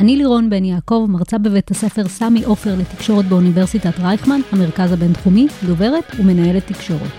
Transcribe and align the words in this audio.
אני 0.00 0.16
לירון 0.16 0.50
בן 0.50 0.64
יעקב, 0.64 1.06
מרצה 1.08 1.38
בבית 1.38 1.70
הספר 1.70 2.08
סמי 2.08 2.44
עופר 2.44 2.74
לתקשורת 2.78 3.24
באוניברסיטת 3.24 4.00
רייכמן, 4.00 4.40
המרכז 4.52 4.92
הבינתחומי, 4.92 5.46
דוברת 5.66 6.04
ומנהלת 6.18 6.66
תקשורת. 6.66 7.10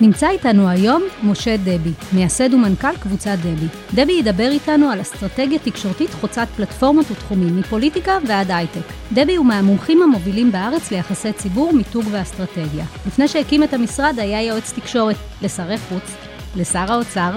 נמצא 0.00 0.28
איתנו 0.28 0.68
היום 0.68 1.02
משה 1.22 1.56
דבי, 1.56 1.92
מייסד 2.12 2.54
ומנכ"ל 2.54 2.96
קבוצת 3.00 3.36
דבי. 3.38 3.66
דבי 3.94 4.12
ידבר 4.12 4.48
איתנו 4.50 4.88
על 4.88 5.00
אסטרטגיה 5.00 5.58
תקשורתית 5.58 6.10
חוצת 6.10 6.46
פלטפורמות 6.56 7.10
ותחומים, 7.10 7.58
מפוליטיקה 7.58 8.18
ועד 8.26 8.50
הייטק. 8.50 8.80
דבי 9.12 9.36
הוא 9.36 9.46
מהמומחים 9.46 10.02
המובילים 10.02 10.52
בארץ 10.52 10.90
ליחסי 10.90 11.32
ציבור, 11.32 11.72
מיתוג 11.72 12.04
ואסטרטגיה. 12.10 12.84
לפני 13.06 13.28
שהקים 13.28 13.62
את 13.62 13.74
המשרד 13.74 14.14
היה 14.18 14.42
יועץ 14.42 14.72
תקשורת 14.72 15.16
לשרי 15.42 15.78
חוץ, 15.78 16.14
לשר 16.56 16.92
האוצר, 16.92 17.30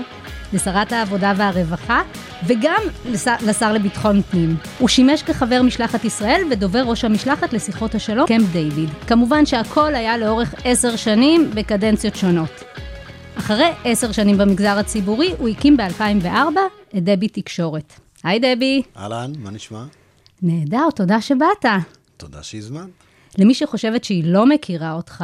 לשרת 0.53 0.91
העבודה 0.91 1.33
והרווחה, 1.37 2.01
וגם 2.47 2.81
לשר, 3.05 3.35
לשר 3.45 3.73
לביטחון 3.73 4.21
פנים. 4.21 4.55
הוא 4.79 4.89
שימש 4.89 5.23
כחבר 5.23 5.61
משלחת 5.61 6.05
ישראל 6.05 6.41
ודובר 6.51 6.83
ראש 6.83 7.05
המשלחת 7.05 7.53
לשיחות 7.53 7.95
השלום, 7.95 8.27
קמפ 8.27 8.51
דיוויד. 8.51 8.89
כמובן 9.07 9.45
שהכל 9.45 9.95
היה 9.95 10.17
לאורך 10.17 10.53
עשר 10.63 10.95
שנים 10.95 11.51
בקדנציות 11.53 12.15
שונות. 12.15 12.63
אחרי 13.37 13.69
עשר 13.83 14.11
שנים 14.11 14.37
במגזר 14.37 14.77
הציבורי, 14.77 15.33
הוא 15.37 15.49
הקים 15.49 15.77
ב-2004 15.77 16.27
את 16.97 17.03
דבי 17.03 17.27
תקשורת. 17.27 17.93
היי 18.23 18.39
דבי. 18.39 18.81
אהלן, 18.97 19.31
מה 19.39 19.51
נשמע? 19.51 19.83
נהדר, 20.41 20.89
תודה 20.95 21.21
שבאת. 21.21 21.65
תודה 22.17 22.43
שהזמנת. 22.43 22.89
למי 23.37 23.53
שחושבת 23.53 24.03
שהיא 24.03 24.23
לא 24.25 24.45
מכירה 24.45 24.93
אותך, 24.93 25.23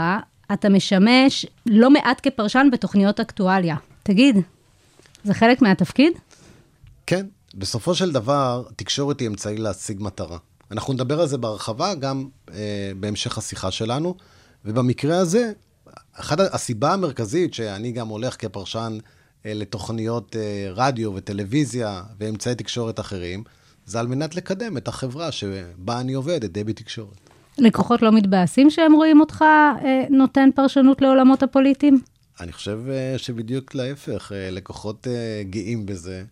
אתה 0.53 0.69
משמש 0.69 1.45
לא 1.65 1.89
מעט 1.89 2.19
כפרשן 2.23 2.67
בתוכניות 2.71 3.19
אקטואליה. 3.19 3.75
תגיד, 4.03 4.37
זה 5.23 5.33
חלק 5.33 5.61
מהתפקיד? 5.61 6.13
כן, 7.07 7.25
בסופו 7.55 7.95
של 7.95 8.11
דבר, 8.11 8.63
תקשורת 8.75 9.19
היא 9.19 9.27
אמצעי 9.27 9.57
להשיג 9.57 9.97
מטרה. 10.01 10.37
אנחנו 10.71 10.93
נדבר 10.93 11.21
על 11.21 11.27
זה 11.27 11.37
בהרחבה 11.37 11.95
גם 11.95 12.27
אה, 12.53 12.91
בהמשך 12.99 13.37
השיחה 13.37 13.71
שלנו, 13.71 14.15
ובמקרה 14.65 15.17
הזה, 15.17 15.51
אחת 16.13 16.39
הסיבה 16.39 16.93
המרכזית 16.93 17.53
שאני 17.53 17.91
גם 17.91 18.07
הולך 18.07 18.35
כפרשן 18.39 18.97
אה, 19.45 19.53
לתוכניות 19.53 20.35
אה, 20.35 20.67
רדיו 20.75 21.13
וטלוויזיה 21.15 22.01
ואמצעי 22.19 22.55
תקשורת 22.55 22.99
אחרים, 22.99 23.43
זה 23.85 23.99
על 23.99 24.07
מנת 24.07 24.35
לקדם 24.35 24.77
את 24.77 24.87
החברה 24.87 25.31
שבה 25.31 25.99
אני 25.99 26.13
עובד, 26.13 26.43
את 26.43 26.51
דבי 26.51 26.73
תקשורת. 26.73 27.29
לקוחות 27.57 28.01
לא 28.01 28.11
מתבאסים 28.11 28.69
שהם 28.69 28.93
רואים 28.93 29.19
אותך 29.19 29.41
אה, 29.41 30.03
נותן 30.09 30.49
פרשנות 30.55 31.01
לעולמות 31.01 31.43
הפוליטיים? 31.43 32.01
אני 32.39 32.51
חושב 32.51 32.79
אה, 32.89 33.17
שבדיוק 33.17 33.75
להפך, 33.75 34.31
אה, 34.31 34.51
לקוחות 34.51 35.07
אה, 35.07 35.43
גאים 35.43 35.85
בזה. 35.85 36.23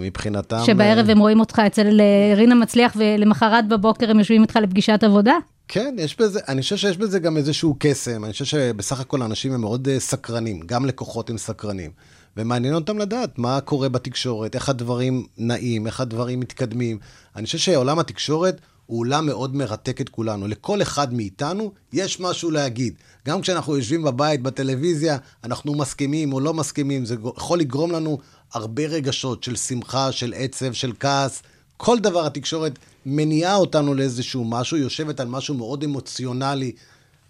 מבחינתם... 0.00 0.62
שבערב 0.66 1.10
הם 1.10 1.18
רואים 1.18 1.40
אותך 1.40 1.62
אצל 1.66 2.00
רינה 2.36 2.54
מצליח 2.54 2.96
ולמחרת 2.96 3.68
בבוקר 3.68 4.10
הם 4.10 4.18
יושבים 4.18 4.42
איתך 4.42 4.56
לפגישת 4.56 5.04
עבודה? 5.04 5.32
כן, 5.68 5.94
יש 5.98 6.16
בזה, 6.16 6.40
אני 6.48 6.62
חושב 6.62 6.76
שיש 6.76 6.96
בזה 6.96 7.18
גם 7.18 7.36
איזשהו 7.36 7.76
קסם. 7.78 8.24
אני 8.24 8.32
חושב 8.32 8.44
שבסך 8.44 9.00
הכל 9.00 9.22
האנשים 9.22 9.52
הם 9.52 9.60
מאוד 9.60 9.88
סקרנים, 9.98 10.60
גם 10.66 10.86
לקוחות 10.86 11.30
הם 11.30 11.38
סקרנים. 11.38 11.90
ומעניין 12.36 12.74
אותם 12.74 12.98
לדעת 12.98 13.38
מה 13.38 13.60
קורה 13.60 13.88
בתקשורת, 13.88 14.54
איך 14.54 14.68
הדברים 14.68 15.26
נעים, 15.38 15.86
איך 15.86 16.00
הדברים 16.00 16.40
מתקדמים. 16.40 16.98
אני 17.36 17.46
חושב 17.46 17.58
שעולם 17.58 17.98
התקשורת 17.98 18.60
הוא 18.88 19.00
עולם 19.00 19.26
מאוד 19.26 19.56
מרתק 19.56 20.00
את 20.00 20.08
כולנו. 20.08 20.48
לכל 20.48 20.82
אחד 20.82 21.14
מאיתנו 21.14 21.72
יש 21.92 22.20
משהו 22.20 22.50
להגיד. 22.50 22.94
גם 23.28 23.40
כשאנחנו 23.40 23.76
יושבים 23.76 24.02
בבית, 24.02 24.42
בטלוויזיה, 24.42 25.16
אנחנו 25.44 25.74
מסכימים 25.74 26.32
או 26.32 26.40
לא 26.40 26.54
מסכימים, 26.54 27.04
זה 27.04 27.16
יכול 27.36 27.58
לגרום 27.58 27.92
לנו 27.92 28.18
הרבה 28.52 28.86
רגשות 28.86 29.44
של 29.44 29.56
שמחה, 29.56 30.12
של 30.12 30.34
עצב, 30.36 30.72
של 30.72 30.92
כעס. 31.00 31.42
כל 31.76 31.98
דבר 31.98 32.26
התקשורת 32.26 32.78
מניעה 33.06 33.56
אותנו 33.56 33.94
לאיזשהו 33.94 34.44
משהו, 34.44 34.76
יושבת 34.76 35.20
על 35.20 35.28
משהו 35.28 35.54
מאוד 35.54 35.84
אמוציונלי, 35.84 36.72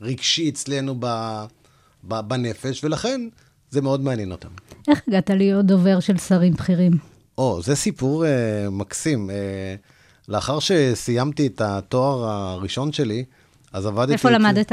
רגשי 0.01 0.49
אצלנו 0.49 0.95
ב, 1.01 1.07
ב, 2.09 2.21
בנפש, 2.21 2.85
ולכן 2.85 3.21
זה 3.71 3.81
מאוד 3.81 4.01
מעניין 4.01 4.33
אותנו. 4.33 4.53
איך 4.89 5.03
הגעת 5.09 5.31
להיות 5.31 5.67
דובר 5.67 6.01
של 6.01 6.19
שרים 6.19 6.53
בכירים? 6.53 6.93
או, 7.39 7.63
זה 7.63 7.77
סיפור 7.77 8.25
uh, 8.25 8.71
מקסים. 8.71 9.31
Uh, 9.31 9.33
לאחר 10.29 10.59
שסיימתי 10.59 11.47
את 11.47 11.61
התואר 11.61 12.25
הראשון 12.25 12.93
שלי, 12.93 13.25
אז 13.73 13.87
עבדתי... 13.87 14.13
איפה 14.13 14.31
למדת? 14.31 14.73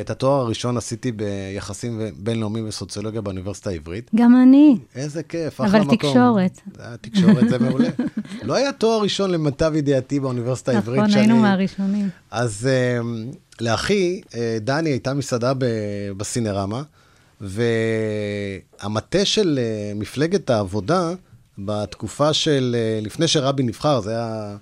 את 0.00 0.10
התואר 0.10 0.40
הראשון 0.40 0.76
עשיתי 0.76 1.12
ביחסים 1.12 2.00
בינלאומיים 2.16 2.68
וסוציולוגיה 2.68 3.20
באוניברסיטה 3.20 3.70
העברית. 3.70 4.10
גם 4.14 4.42
אני. 4.42 4.78
איזה 4.94 5.22
כיף, 5.22 5.60
אחלה 5.60 5.66
אבל 5.66 5.80
מקום. 5.80 5.96
תקשורת. 5.96 6.60
אה, 6.80 6.96
תקשורת 7.00 7.48
זה 7.48 7.58
מעולה. 7.64 7.88
לא 8.42 8.54
היה 8.54 8.72
תואר 8.72 9.02
ראשון 9.02 9.30
למיטב 9.30 9.72
ידיעתי 9.76 10.20
באוניברסיטה 10.20 10.72
העברית. 10.72 11.00
נכון, 11.00 11.14
היינו 11.14 11.36
מהראשונים. 11.36 12.08
אז 12.30 12.68
uh, 12.68 13.04
לאחי, 13.60 14.20
דני, 14.60 14.90
הייתה 14.90 15.14
מסעדה. 15.14 15.52
בסינרמה, 16.16 16.82
והמטה 17.40 19.24
של 19.24 19.58
מפלגת 19.94 20.50
העבודה, 20.50 21.12
בתקופה 21.58 22.32
של, 22.32 22.76
לפני 23.02 23.28
שרבין 23.28 23.66
נבחר, 23.66 24.00
זה 24.00 24.10
היה 24.10 24.56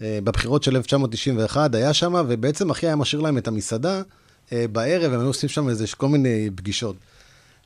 בבחירות 0.00 0.62
של 0.62 0.76
1991, 0.76 1.74
היה 1.74 1.92
שם, 1.92 2.14
ובעצם 2.28 2.70
אחי 2.70 2.86
היה 2.86 2.96
משאיר 2.96 3.22
להם 3.22 3.38
את 3.38 3.48
המסעדה 3.48 4.02
uh, 4.46 4.52
בערב, 4.72 5.12
הם 5.12 5.20
היו 5.20 5.26
עושים 5.26 5.48
שם 5.48 5.68
איזה 5.68 5.84
כל 5.96 6.08
מיני 6.08 6.50
פגישות. 6.54 6.96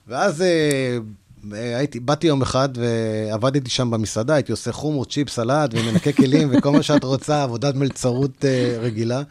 ואז 0.09 0.41
uh, 0.41 1.53
הייתי, 1.53 2.01
באתי 2.01 2.27
יום 2.27 2.43
אחד 2.43 2.69
ועבדתי 2.75 3.71
שם 3.71 3.91
במסעדה, 3.91 4.35
הייתי 4.35 4.53
עושה 4.53 4.73
חומוס, 4.73 5.09
צ'יפ, 5.09 5.29
סלט 5.29 5.71
ומנקה 5.75 6.13
כלים 6.13 6.49
וכל 6.53 6.71
מה 6.71 6.83
שאת 6.83 7.05
רוצה, 7.05 7.43
עבודת 7.43 7.75
מלצרות 7.75 8.45
רגילה. 8.81 9.23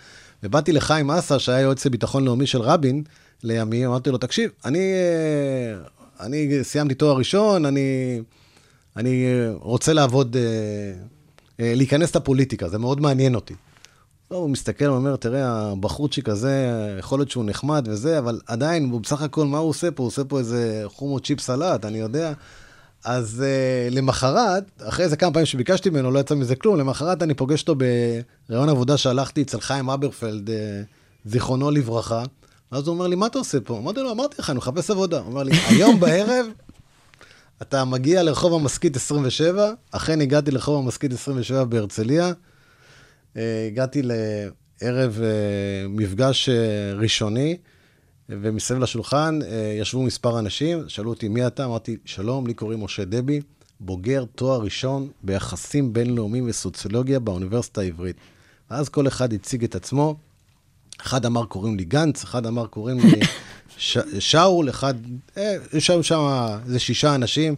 ובאתי 0.44 0.72
לחיים 0.72 1.12
אסה, 1.12 1.40
שהיה 1.40 1.60
יועץ 1.60 1.86
לביטחון 1.86 2.26
לאומי 2.26 2.48
של 2.48 2.62
רבין, 2.62 3.04
לימים, 3.44 3.88
אמרתי 3.88 4.10
לו, 4.10 4.18
תקשיב, 4.18 4.52
אני, 4.66 4.80
אני 6.20 6.64
סיימתי 6.64 6.94
תואר 6.94 7.18
ראשון, 7.18 7.66
אני, 7.66 8.20
אני 8.98 9.26
רוצה 9.62 9.94
לעבוד, 9.94 10.36
להיכנס 11.60 12.16
לפוליטיקה, 12.16 12.70
זה 12.70 12.78
מאוד 12.78 13.02
מעניין 13.02 13.36
אותי. 13.36 13.54
לא, 14.32 14.38
הוא 14.38 14.50
מסתכל, 14.50 14.86
הוא 14.86 14.96
אומר, 14.96 15.16
תראה, 15.16 15.72
הבחורצ'יק 15.72 16.30
הזה, 16.30 16.96
יכול 17.00 17.20
להיות 17.20 17.32
שהוא 17.32 17.46
נחמד 17.46 17.88
וזה, 17.92 18.20
אבל 18.20 18.40
עדיין, 18.48 18.90
הוא 18.92 19.02
בסך 19.02 19.22
הכל, 19.22 19.46
מה 19.46 19.58
הוא 19.58 19.70
עושה 19.70 19.92
פה? 19.92 20.04
הוא 20.04 20.08
עושה 20.08 20.24
פה 20.24 20.40
איזה 20.40 20.84
חומו 20.86 21.20
צ'יפ 21.20 21.40
סלט, 21.40 21.86
אני 21.86 21.98
יודע. 21.98 22.34
אז 23.06 23.44
uh, 23.46 23.94
למחרת, 23.94 24.64
אחרי 24.82 25.06
איזה 25.06 25.18
כמה 25.18 25.32
פעמים 25.32 25.46
שביקשתי 25.46 25.90
ממנו, 25.90 26.12
לא 26.12 26.20
יצא 26.20 26.36
מזה 26.36 26.56
כלום, 26.56 26.78
למחרת 26.78 27.24
אני 27.24 27.34
פוגש 27.34 27.62
אותו 27.62 27.76
בראיון 28.50 28.70
עבודה 28.70 28.98
שהלכתי 28.98 29.42
אצל 29.42 29.60
חיים 29.62 29.90
אברפלד, 29.90 30.50
uh, 30.50 30.52
זיכרונו 31.26 31.72
לברכה. 31.72 32.24
ואז 32.72 32.88
הוא 32.88 32.94
אומר 32.94 33.08
לי, 33.08 33.16
מה 33.16 33.26
אתה 33.26 33.38
עושה 33.38 33.60
פה? 33.60 33.78
אמרתי 33.78 34.00
לו, 34.00 34.12
אמרתי 34.12 34.36
לך, 34.40 34.50
אני 34.50 34.58
מחפש 34.58 34.90
עבודה. 34.90 35.20
הוא 35.20 35.28
אומר 35.28 35.44
לי, 35.44 35.52
היום 35.68 36.00
בערב 36.00 36.46
אתה 37.62 37.86
מגיע 37.86 38.24
לרחוב 38.24 38.54
המשכית 38.54 38.96
27, 38.96 39.74
אכן 39.92 40.22
הגעתי 40.22 40.52
לרחוב 40.52 40.86
המשכית 40.86 41.14
27 41.14 41.64
בהרצליה. 41.64 42.34
אה, 43.38 43.68
הגעתי 43.68 44.02
לערב 44.04 45.20
אה, 45.22 45.88
מפגש 45.90 46.50
אה, 46.50 46.94
ראשוני, 46.94 47.58
ומסביב 48.30 48.80
לשולחן 48.80 49.40
ישבו 49.80 50.04
מספר 50.04 50.40
אנשים, 50.40 50.84
שאלו 50.88 51.10
אותי, 51.10 51.28
מי 51.28 51.48
אתה? 51.48 51.66
אמרתי, 51.66 51.98
שלום, 52.06 52.48
לי 52.48 52.54
קוראים 52.54 52.84
משה 52.84 53.06
דבי, 53.06 53.42
בוגר 53.80 54.24
תואר 54.36 54.62
ראשון 54.62 55.10
ביחסים 55.24 55.94
בינלאומיים 55.94 56.50
וסוציולוגיה 56.50 57.20
באוניברסיטה 57.20 57.82
העברית. 57.82 58.16
ואז 58.72 58.90
כל 58.90 59.08
אחד 59.08 59.34
הציג 59.34 59.64
את 59.64 59.76
עצמו. 59.76 60.16
אחד 61.02 61.26
אמר, 61.26 61.46
קוראים 61.46 61.78
לי 61.78 61.84
גנץ, 61.84 62.24
אחד 62.24 62.46
אמר, 62.46 62.68
קוראים 62.68 63.00
לי 63.00 63.20
ש... 63.80 63.98
שאול, 64.20 64.70
אחד... 64.70 64.94
יש 65.74 65.86
שם 65.86 66.04
שם 66.04 66.20
איזה 66.66 66.80
שישה 66.80 67.16
אנשים. 67.16 67.56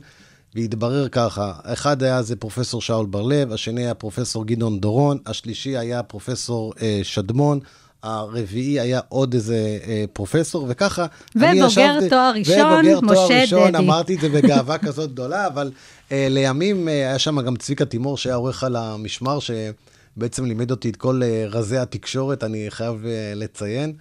והתברר 0.56 1.08
ככה, 1.08 1.54
אחד 1.64 2.04
היה 2.04 2.22
זה 2.22 2.36
פרופסור 2.36 2.82
שאול 2.82 3.06
בר-לב, 3.06 3.52
השני 3.54 3.82
היה 3.86 3.94
פרופסור 3.94 4.46
גדעון 4.46 4.80
דורון, 4.80 5.18
השלישי 5.26 5.78
היה 5.78 6.04
פרופסור 6.04 6.74
אה, 6.82 7.00
שדמון, 7.04 7.60
הרביעי 8.04 8.80
היה 8.80 9.00
עוד 9.10 9.34
איזה 9.34 9.56
אה, 9.88 10.06
פרופסור, 10.14 10.66
וככה. 10.70 11.06
ובוגר 11.36 11.50
אני 11.52 11.60
ישבתי- 11.66 12.10
תואר 12.10 12.32
ראשון, 12.36 12.56
ובוגר 12.74 13.00
תואר 13.00 13.26
משה 13.26 13.42
ראשון, 13.42 13.68
דדי. 13.72 13.78
אמרתי 13.84 14.16
את 14.16 14.22
זה 14.22 14.30
בגאווה 14.30 14.78
כזאת 14.78 15.12
גדולה, 15.12 15.48
אבל 15.48 15.72
אה, 16.12 16.28
לימים 16.30 16.88
אה, 16.88 16.94
היה 16.94 17.20
שם 17.20 17.42
גם 17.42 17.56
צביקה 17.56 17.86
תימור, 17.86 18.18
שהיה 18.18 18.36
עורך 18.36 18.64
על 18.64 18.76
המשמר, 18.76 19.40
שבעצם 19.40 20.46
לימד 20.46 20.72
אותי 20.72 20.90
את 20.90 20.96
כל 20.96 21.22
אה, 21.24 21.46
רזי 21.50 21.78
התקשורת, 21.78 22.44
אני 22.44 22.66
חייב 22.70 23.06
אה, 23.06 23.34
לציין. 23.36 23.94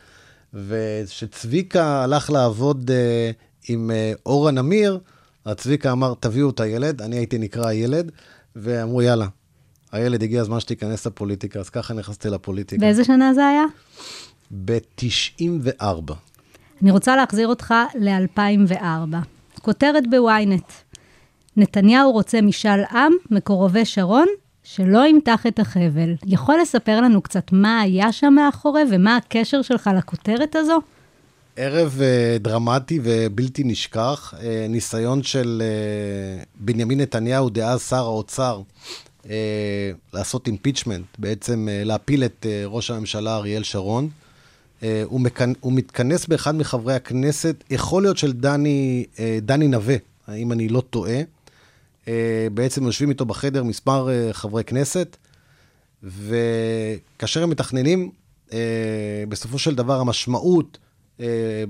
וכשצביקה 0.54 2.02
הלך 2.02 2.30
לעבוד 2.30 2.90
אה, 2.90 3.30
עם 3.68 3.90
אה, 3.90 4.12
אורה 4.26 4.50
נמיר, 4.50 4.98
אז 5.44 5.56
צביקה 5.56 5.92
אמר, 5.92 6.14
תביאו 6.20 6.50
את 6.50 6.60
הילד, 6.60 7.02
אני 7.02 7.16
הייתי 7.16 7.38
נקרא 7.38 7.66
הילד, 7.66 8.10
ואמרו, 8.56 9.02
יאללה, 9.02 9.26
הילד, 9.92 10.22
הגיע 10.22 10.40
הזמן 10.40 10.60
שתיכנס 10.60 11.06
לפוליטיקה, 11.06 11.60
אז 11.60 11.70
ככה 11.70 11.94
נכנסתי 11.94 12.30
לפוליטיקה. 12.30 12.80
באיזה 12.80 13.04
שנה 13.04 13.34
זה 13.34 13.46
היה? 13.46 13.64
ב-94. 14.64 16.12
אני 16.82 16.90
רוצה 16.90 17.16
להחזיר 17.16 17.48
אותך 17.48 17.74
ל-2004. 17.94 19.16
כותרת 19.62 20.10
בוויינט: 20.10 20.72
נתניהו 21.56 22.12
רוצה 22.12 22.40
משאל 22.40 22.84
עם, 22.84 23.12
מקורבי 23.30 23.84
שרון, 23.84 24.26
שלא 24.74 25.06
ימתח 25.06 25.46
את 25.46 25.58
החבל. 25.58 26.14
יכול 26.26 26.54
לספר 26.62 27.00
לנו 27.00 27.22
קצת 27.22 27.52
מה 27.52 27.80
היה 27.80 28.12
שם 28.12 28.34
מאחורי 28.36 28.82
ומה 28.90 29.16
הקשר 29.16 29.62
שלך 29.62 29.90
לכותרת 29.98 30.56
הזו? 30.56 30.80
ערב 31.56 32.00
אה, 32.02 32.36
דרמטי 32.40 33.00
ובלתי 33.02 33.64
נשכח, 33.64 34.34
אה, 34.42 34.66
ניסיון 34.68 35.22
של 35.22 35.62
אה, 35.64 36.42
בנימין 36.54 37.00
נתניהו, 37.00 37.50
דאז 37.50 37.82
שר 37.82 37.96
האוצר, 37.96 38.60
אה, 39.30 39.90
לעשות 40.14 40.46
אימפיצ'מנט, 40.46 41.06
בעצם 41.18 41.68
אה, 41.70 41.84
להפיל 41.84 42.24
את 42.24 42.46
אה, 42.48 42.62
ראש 42.66 42.90
הממשלה 42.90 43.36
אריאל 43.36 43.62
שרון. 43.62 44.08
אה, 44.82 45.02
הוא, 45.04 45.20
מכנ... 45.20 45.52
הוא 45.60 45.72
מתכנס 45.72 46.26
באחד 46.26 46.54
מחברי 46.54 46.94
הכנסת, 46.94 47.64
יכול 47.70 48.02
להיות 48.02 48.18
של 48.18 48.32
דני, 48.32 49.04
אה, 49.18 49.38
דני 49.42 49.68
נווה, 49.68 49.96
אם 50.34 50.52
אני 50.52 50.68
לא 50.68 50.80
טועה. 50.80 51.20
אה, 52.08 52.48
בעצם 52.54 52.84
יושבים 52.84 53.10
איתו 53.10 53.24
בחדר 53.24 53.62
מספר 53.62 54.08
אה, 54.10 54.32
חברי 54.32 54.64
כנסת, 54.64 55.16
וכאשר 56.02 57.42
הם 57.42 57.50
מתכננים, 57.50 58.10
אה, 58.52 58.58
בסופו 59.28 59.58
של 59.58 59.74
דבר 59.74 60.00
המשמעות 60.00 60.78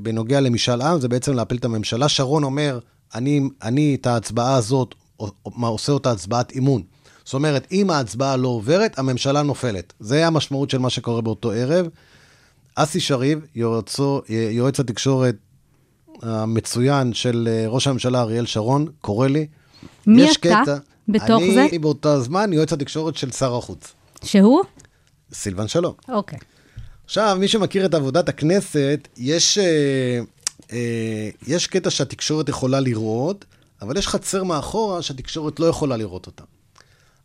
בנוגע 0.02 0.40
למשאל 0.40 0.82
עם 0.82 1.00
זה 1.00 1.08
בעצם 1.08 1.32
להפיל 1.32 1.58
את 1.58 1.64
הממשלה. 1.64 2.08
שרון 2.08 2.44
אומר, 2.44 2.78
אני, 3.14 3.40
אני 3.62 3.94
את 4.00 4.06
ההצבעה 4.06 4.54
הזאת, 4.54 4.94
עושה 5.60 5.92
אותה 5.92 6.10
הצבעת 6.10 6.52
אימון. 6.52 6.82
זאת 7.24 7.34
אומרת, 7.34 7.66
אם 7.72 7.90
ההצבעה 7.90 8.36
לא 8.36 8.48
עוברת, 8.48 8.98
הממשלה 8.98 9.42
נופלת. 9.42 9.92
זה 10.00 10.26
המשמעות 10.26 10.70
של 10.70 10.78
מה 10.78 10.90
שקורה 10.90 11.20
באותו 11.20 11.50
ערב. 11.50 11.86
אסי 12.74 13.00
שריב, 13.00 13.40
יועצו, 13.54 14.22
יועץ 14.28 14.80
התקשורת 14.80 15.36
המצוין 16.22 17.12
של 17.12 17.48
ראש 17.68 17.86
הממשלה 17.86 18.20
אריאל 18.20 18.46
שרון, 18.46 18.86
קורא 19.00 19.28
לי. 19.28 19.46
מי 20.06 20.30
אתה 20.30 20.38
קטע, 20.40 20.76
בתוך 21.08 21.42
אני 21.42 21.54
זה? 21.54 21.66
אני 21.70 21.78
באותו 21.78 22.20
זמן 22.20 22.52
יועץ 22.52 22.72
התקשורת 22.72 23.16
של 23.16 23.30
שר 23.30 23.56
החוץ, 23.56 23.92
שהוא? 24.24 24.62
סילבן 25.32 25.68
שלום. 25.68 25.94
אוקיי. 26.08 26.38
עכשיו, 27.04 27.36
מי 27.40 27.48
שמכיר 27.48 27.86
את 27.86 27.94
עבודת 27.94 28.28
הכנסת, 28.28 29.08
יש, 29.16 29.58
אה, 29.58 30.20
אה, 30.72 31.30
יש 31.46 31.66
קטע 31.66 31.90
שהתקשורת 31.90 32.48
יכולה 32.48 32.80
לראות, 32.80 33.44
אבל 33.82 33.96
יש 33.96 34.08
חצר 34.08 34.44
מאחורה 34.44 35.02
שהתקשורת 35.02 35.60
לא 35.60 35.66
יכולה 35.66 35.96
לראות 35.96 36.26
אותה. 36.26 36.44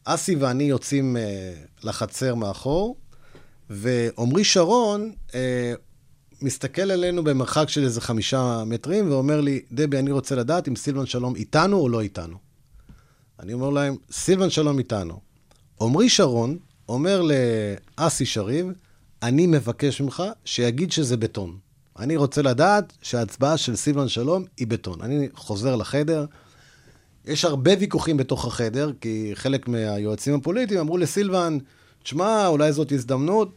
אסי 0.06 0.36
ואני 0.36 0.64
יוצאים 0.64 1.18
אה, 1.18 1.54
לחצר 1.84 2.36
מאחור, 2.36 2.96
ועמרי 3.70 4.44
שרון 4.44 5.12
אה, 5.36 5.74
מסתכל 6.42 6.92
עלינו 6.92 7.24
במרחק 7.24 7.70
של 7.70 7.84
איזה 7.84 8.02
חמישה 8.02 8.64
מטרים, 8.66 9.12
ואומר 9.12 9.42
לי, 9.42 9.62
דבי, 9.72 10.00
אני 10.00 10.12
רוצה 10.12 10.36
לדעת 10.36 10.68
אם 10.68 10.76
סילבן 10.76 11.06
שלום 11.06 11.36
איתנו 11.36 11.78
או 11.78 11.90
לא 11.90 12.02
איתנו. 12.02 12.45
אני 13.40 13.54
אומר 13.54 13.70
להם, 13.70 13.96
סילבן 14.12 14.50
שלום 14.50 14.80
איתנו. 14.80 15.20
עמרי 15.82 16.10
שרון 16.10 16.58
אומר 16.90 17.22
לאסי 17.98 18.26
שריב, 18.26 18.68
אני 19.24 19.48
מבקש 19.48 20.02
ממך 20.02 20.24
שיגיד 20.46 20.92
שזה 20.92 21.18
בטון. 21.18 21.58
אני 22.00 22.16
רוצה 22.16 22.42
לדעת 22.42 22.94
שההצבעה 23.02 23.58
של 23.58 23.76
סילבן 23.76 24.08
שלום 24.08 24.44
היא 24.58 24.68
בטון. 24.68 25.02
אני 25.02 25.28
חוזר 25.34 25.76
לחדר, 25.76 26.26
יש 27.26 27.46
הרבה 27.46 27.72
ויכוחים 27.80 28.18
בתוך 28.18 28.46
החדר, 28.46 28.92
כי 29.02 29.32
חלק 29.34 29.68
מהיועצים 29.68 30.34
הפוליטיים 30.34 30.80
אמרו 30.80 30.98
לסילבן, 30.98 31.58
תשמע, 32.04 32.48
אולי 32.48 32.74
זאת 32.74 32.92
הזדמנות. 32.92 33.52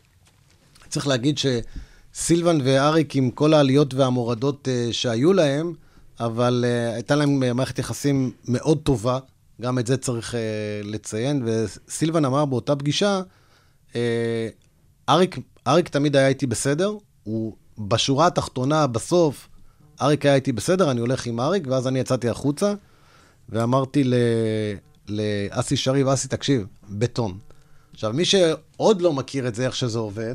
צריך 0.89 1.07
להגיד 1.07 1.39
שסילבן 1.39 2.59
ואריק, 2.65 3.17
עם 3.17 3.31
כל 3.31 3.55
העליות 3.55 3.95
והמורדות 3.95 4.69
אה, 4.69 4.89
שהיו 4.93 5.33
להם, 5.33 5.73
אבל 6.21 6.65
אה, 6.67 6.95
הייתה 6.95 7.17
להם 7.17 7.43
אה, 7.43 7.53
מערכת 7.53 7.79
יחסים 7.79 8.31
מאוד 8.49 8.79
טובה, 8.83 9.19
גם 9.61 9.79
את 9.79 9.87
זה 9.87 9.97
צריך 9.97 10.35
אה, 10.35 10.41
לציין, 10.85 11.43
וסילבן 11.47 12.25
אמר 12.25 12.45
באותה 12.45 12.77
פגישה, 12.77 13.23
אה, 13.97 14.49
אריק, 15.09 15.39
אריק 15.67 15.89
תמיד 15.89 16.17
היה 16.17 16.29
איתי 16.29 16.47
בסדר, 16.47 16.93
הוא 17.25 17.57
בשורה 17.79 18.27
התחתונה, 18.27 18.87
בסוף, 18.87 19.49
אריק 20.01 20.27
היה 20.27 20.35
איתי 20.35 20.53
בסדר, 20.53 20.91
אני 20.91 21.01
הולך 21.01 21.27
עם 21.27 21.41
אריק, 21.41 21.63
ואז 21.67 21.87
אני 21.89 21.99
יצאתי 21.99 22.29
החוצה, 22.29 22.75
ואמרתי 23.49 24.05
ל- 24.05 24.15
לאסי 25.09 25.77
שריב, 25.77 26.09
אסי, 26.09 26.29
תקשיב, 26.29 26.67
בטון. 26.91 27.39
עכשיו, 27.93 28.13
מי 28.13 28.25
שעוד 28.25 29.03
לא 29.03 29.13
מכיר 29.13 29.49
את 29.49 29.55
זה, 29.55 29.67
איך 29.67 29.77
שזה 29.77 29.99
עובד, 29.99 30.35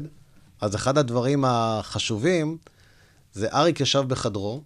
אז 0.62 0.76
אחד 0.76 0.98
הדברים 0.98 1.44
החשובים, 1.48 2.58
זה 3.34 3.48
אריק 3.54 3.80
ישב 3.80 4.04
בחדרו, 4.08 4.62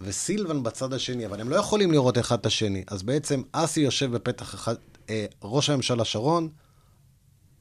וסילבן 0.00 0.62
בצד 0.62 0.92
השני, 0.92 1.26
אבל 1.26 1.40
הם 1.40 1.48
לא 1.48 1.56
יכולים 1.56 1.92
לראות 1.92 2.18
אחד 2.18 2.38
את 2.38 2.46
השני. 2.46 2.84
אז 2.86 3.02
בעצם 3.02 3.42
אסי 3.52 3.80
יושב 3.80 4.10
בפתח 4.10 4.54
אחד, 4.54 4.74
אה, 5.10 5.26
ראש 5.42 5.70
הממשלה 5.70 6.04
שרון, 6.04 6.48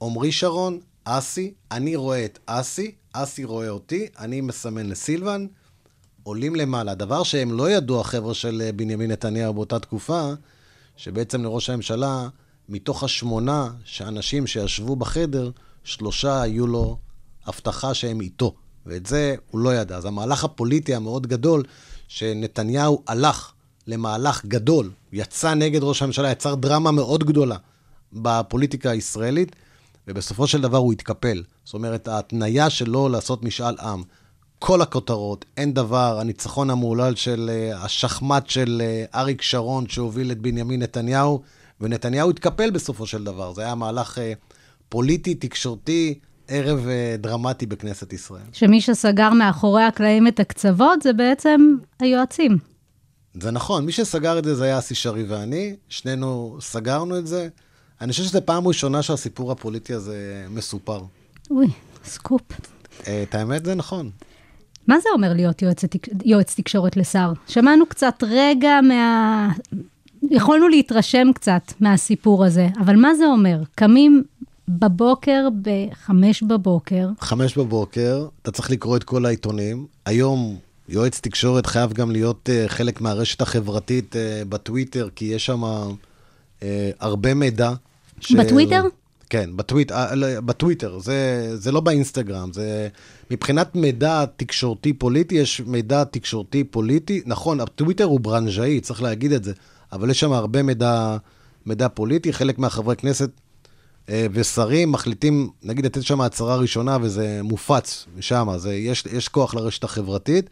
עמרי 0.01 0.31
שרון, 0.31 0.79
אסי, 1.03 1.53
אני 1.71 1.95
רואה 1.95 2.25
את 2.25 2.39
אסי, 2.45 2.91
אסי 3.13 3.43
רואה 3.43 3.69
אותי, 3.69 4.07
אני 4.19 4.41
מסמן 4.41 4.85
לסילבן, 4.89 5.47
עולים 6.23 6.55
למעלה. 6.55 6.95
דבר 6.95 7.23
שהם 7.23 7.51
לא 7.51 7.69
ידעו, 7.69 8.01
החבר'ה 8.01 8.33
של 8.33 8.61
אה, 8.65 8.71
בנימין 8.71 9.11
נתניהו 9.11 9.53
באותה 9.53 9.79
תקופה, 9.79 10.31
שבעצם 10.95 11.43
לראש 11.43 11.69
הממשלה, 11.69 12.27
מתוך 12.69 13.03
השמונה 13.03 13.69
שאנשים 13.83 14.47
שישבו 14.47 14.95
בחדר, 14.95 15.51
שלושה 15.83 16.41
היו 16.41 16.67
לו 16.67 16.97
הבטחה 17.45 17.93
שהם 17.93 18.21
איתו. 18.21 18.55
ואת 18.85 19.05
זה 19.05 19.35
הוא 19.51 19.61
לא 19.61 19.75
ידע. 19.75 19.97
אז 19.97 20.05
המהלך 20.05 20.43
הפוליטי 20.43 20.95
המאוד 20.95 21.27
גדול, 21.27 21.63
שנתניהו 22.07 23.03
הלך 23.07 23.51
למהלך 23.87 24.45
גדול, 24.45 24.91
יצא 25.13 25.53
נגד 25.53 25.83
ראש 25.83 26.01
הממשלה, 26.01 26.31
יצר 26.31 26.55
דרמה 26.55 26.91
מאוד 26.91 27.23
גדולה 27.23 27.57
בפוליטיקה 28.13 28.91
הישראלית, 28.91 29.55
ובסופו 30.07 30.47
של 30.47 30.61
דבר 30.61 30.77
הוא 30.77 30.93
התקפל. 30.93 31.43
זאת 31.63 31.73
אומרת, 31.73 32.07
ההתניה 32.07 32.69
שלו 32.69 33.09
לעשות 33.09 33.43
משאל 33.43 33.75
עם, 33.79 34.03
כל 34.59 34.81
הכותרות, 34.81 35.45
אין 35.57 35.73
דבר, 35.73 36.19
הניצחון 36.19 36.69
המהולל 36.69 37.15
של 37.15 37.49
uh, 37.49 37.75
השחמט 37.77 38.49
של 38.49 38.81
uh, 38.81 39.17
אריק 39.17 39.41
שרון 39.41 39.89
שהוביל 39.89 40.31
את 40.31 40.37
בנימין 40.37 40.81
נתניהו, 40.81 41.41
ונתניהו 41.81 42.29
התקפל 42.29 42.69
בסופו 42.69 43.05
של 43.05 43.23
דבר. 43.23 43.53
זה 43.53 43.61
היה 43.61 43.75
מהלך 43.75 44.17
uh, 44.17 44.21
פוליטי, 44.89 45.35
תקשורתי, 45.35 46.19
ערב 46.47 46.79
uh, 46.85 47.21
דרמטי 47.21 47.65
בכנסת 47.65 48.13
ישראל. 48.13 48.41
שמי 48.53 48.81
שסגר 48.81 49.29
מאחורי 49.29 49.83
הקלעים 49.83 50.27
את 50.27 50.39
הקצוות 50.39 51.01
זה 51.01 51.13
בעצם 51.13 51.75
היועצים. 51.99 52.57
זה 53.33 53.51
נכון, 53.51 53.85
מי 53.85 53.91
שסגר 53.91 54.39
את 54.39 54.43
זה 54.43 54.55
זה 54.55 54.63
היה 54.63 54.79
אסי 54.79 54.95
שרי 54.95 55.23
ואני, 55.23 55.75
שנינו 55.89 56.57
סגרנו 56.61 57.17
את 57.17 57.27
זה. 57.27 57.47
אני 58.01 58.11
חושב 58.11 58.23
שזו 58.23 58.39
פעם 58.45 58.67
ראשונה 58.67 59.01
שהסיפור 59.01 59.51
הפוליטי 59.51 59.93
הזה 59.93 60.45
מסופר. 60.49 61.01
אוי, 61.51 61.67
סקופ. 62.05 62.41
אה, 63.07 63.23
את 63.23 63.35
האמת, 63.35 63.65
זה 63.65 63.75
נכון. 63.75 64.09
מה 64.87 64.99
זה 64.99 65.09
אומר 65.13 65.33
להיות 65.33 65.61
יועץ, 65.61 65.81
יועץ 66.25 66.55
תקשורת 66.55 66.97
לשר? 66.97 67.33
שמענו 67.47 67.85
קצת 67.85 68.23
רגע 68.27 68.79
מה... 68.83 69.51
יכולנו 70.31 70.67
להתרשם 70.67 71.27
קצת 71.35 71.61
מהסיפור 71.79 72.45
הזה, 72.45 72.67
אבל 72.79 72.95
מה 72.95 73.15
זה 73.15 73.25
אומר? 73.25 73.61
קמים 73.75 74.23
בבוקר, 74.69 75.47
בחמש 75.61 76.43
בבוקר, 76.43 77.09
חמש 77.19 77.57
בבוקר, 77.57 78.27
אתה 78.41 78.51
צריך 78.51 78.71
לקרוא 78.71 78.97
את 78.97 79.03
כל 79.03 79.25
העיתונים. 79.25 79.85
היום 80.05 80.57
יועץ 80.89 81.19
תקשורת 81.19 81.65
חייב 81.65 81.93
גם 81.93 82.11
להיות 82.11 82.49
uh, 82.49 82.69
חלק 82.69 83.01
מהרשת 83.01 83.41
החברתית 83.41 84.15
uh, 84.15 84.47
בטוויטר, 84.49 85.09
כי 85.15 85.25
יש 85.25 85.45
שם 85.45 85.63
uh, 85.63 86.63
הרבה 86.99 87.33
מידע. 87.33 87.71
בטוויטר? 88.37 88.83
כן, 89.29 89.49
בטוויט, 89.55 89.91
לא, 89.91 90.41
בטוויטר, 90.41 90.99
זה, 90.99 91.49
זה 91.57 91.71
לא 91.71 91.79
באינסטגרם, 91.79 92.53
זה 92.53 92.87
מבחינת 93.31 93.75
מידע 93.75 94.25
תקשורתי 94.37 94.93
פוליטי, 94.93 95.35
יש 95.35 95.61
מידע 95.61 96.03
תקשורתי 96.03 96.63
פוליטי, 96.63 97.21
נכון, 97.25 97.59
הטוויטר 97.59 98.03
הוא 98.03 98.19
ברנז'אי, 98.19 98.79
צריך 98.81 99.01
להגיד 99.01 99.31
את 99.31 99.43
זה, 99.43 99.53
אבל 99.91 100.09
יש 100.09 100.19
שם 100.19 100.31
הרבה 100.31 100.63
מידע, 100.63 101.17
מידע 101.65 101.87
פוליטי, 101.87 102.33
חלק 102.33 102.59
מהחברי 102.59 102.95
כנסת 102.95 103.29
ושרים 104.09 104.91
מחליטים, 104.91 105.49
נגיד, 105.63 105.85
לתת 105.85 106.03
שם 106.03 106.21
הצהרה 106.21 106.55
ראשונה, 106.55 106.97
וזה 107.01 107.39
מופץ 107.43 108.05
משם, 108.17 108.47
יש, 108.71 109.05
יש 109.05 109.27
כוח 109.27 109.55
לרשת 109.55 109.83
החברתית. 109.83 110.49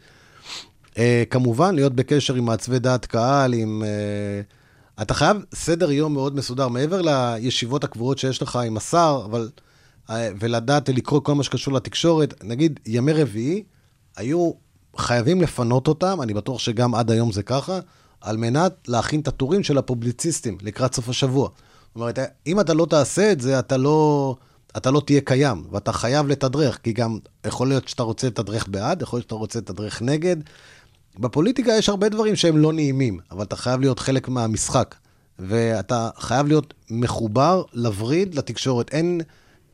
אה, 0.98 1.22
כמובן, 1.30 1.74
להיות 1.74 1.94
בקשר 1.94 2.34
עם 2.34 2.44
מעצבי 2.44 2.78
דעת 2.78 3.06
קהל, 3.06 3.54
עם... 3.54 3.82
אה, 3.82 4.40
אתה 5.02 5.14
חייב 5.14 5.36
סדר 5.54 5.90
יום 5.92 6.12
מאוד 6.12 6.36
מסודר, 6.36 6.68
מעבר 6.68 7.00
לישיבות 7.02 7.84
הקבועות 7.84 8.18
שיש 8.18 8.42
לך 8.42 8.56
עם 8.56 8.76
השר, 8.76 9.22
אבל... 9.24 9.48
ולדעת 10.10 10.88
לקרוא 10.88 11.20
כל 11.20 11.34
מה 11.34 11.42
שקשור 11.42 11.74
לתקשורת. 11.74 12.44
נגיד, 12.44 12.80
ימי 12.86 13.12
רביעי, 13.12 13.62
היו 14.16 14.50
חייבים 14.96 15.42
לפנות 15.42 15.88
אותם, 15.88 16.22
אני 16.22 16.34
בטוח 16.34 16.58
שגם 16.58 16.94
עד 16.94 17.10
היום 17.10 17.32
זה 17.32 17.42
ככה, 17.42 17.78
על 18.20 18.36
מנת 18.36 18.72
להכין 18.88 19.20
את 19.20 19.28
הטורים 19.28 19.62
של 19.62 19.78
הפובליציסטים 19.78 20.58
לקראת 20.62 20.94
סוף 20.94 21.08
השבוע. 21.08 21.48
אומרת, 21.96 22.18
אם 22.46 22.60
אתה 22.60 22.74
לא 22.74 22.86
תעשה 22.90 23.32
את 23.32 23.40
זה, 23.40 23.58
אתה 23.58 23.76
לא, 23.76 24.36
אתה 24.76 24.90
לא 24.90 25.02
תהיה 25.06 25.20
קיים, 25.20 25.64
ואתה 25.70 25.92
חייב 25.92 26.28
לתדרך, 26.28 26.78
כי 26.82 26.92
גם 26.92 27.18
יכול 27.46 27.68
להיות 27.68 27.88
שאתה 27.88 28.02
רוצה 28.02 28.26
לתדרך 28.26 28.68
בעד, 28.68 29.02
יכול 29.02 29.16
להיות 29.16 29.24
שאתה 29.24 29.34
רוצה 29.34 29.58
לתדרך 29.58 30.02
נגד. 30.02 30.36
בפוליטיקה 31.18 31.72
יש 31.72 31.88
הרבה 31.88 32.08
דברים 32.08 32.36
שהם 32.36 32.56
לא 32.56 32.72
נעימים, 32.72 33.18
אבל 33.30 33.42
אתה 33.42 33.56
חייב 33.56 33.80
להיות 33.80 33.98
חלק 33.98 34.28
מהמשחק, 34.28 34.94
ואתה 35.38 36.10
חייב 36.18 36.46
להיות 36.46 36.74
מחובר, 36.90 37.62
לווריד, 37.72 38.34
לתקשורת. 38.34 38.90
אין, 38.92 39.20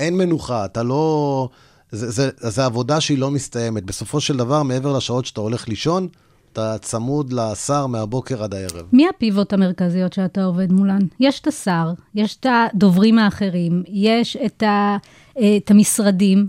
אין 0.01 0.17
מנוחה, 0.17 0.65
אתה 0.65 0.83
לא... 0.83 1.49
זה, 1.93 2.11
זה, 2.11 2.31
זה 2.37 2.65
עבודה 2.65 3.01
שהיא 3.01 3.19
לא 3.19 3.31
מסתיימת. 3.31 3.85
בסופו 3.85 4.21
של 4.21 4.37
דבר, 4.37 4.63
מעבר 4.63 4.97
לשעות 4.97 5.27
שאתה 5.27 5.41
הולך 5.41 5.69
לישון, 5.69 6.09
אתה 6.53 6.79
צמוד 6.79 7.33
לשר 7.33 7.87
מהבוקר 7.87 8.43
עד 8.43 8.55
הערב. 8.55 8.87
מי 8.93 9.09
הפיבוט 9.09 9.53
המרכזיות 9.53 10.13
שאתה 10.13 10.45
עובד 10.45 10.73
מולן? 10.73 11.01
יש 11.21 11.41
את 11.41 11.47
השר, 11.47 11.93
יש 12.15 12.37
את 12.37 12.47
הדוברים 12.51 13.19
האחרים, 13.19 13.83
יש 13.89 14.37
את, 14.37 14.63
ה, 14.63 14.97
אה, 15.39 15.57
את 15.57 15.71
המשרדים. 15.71 16.49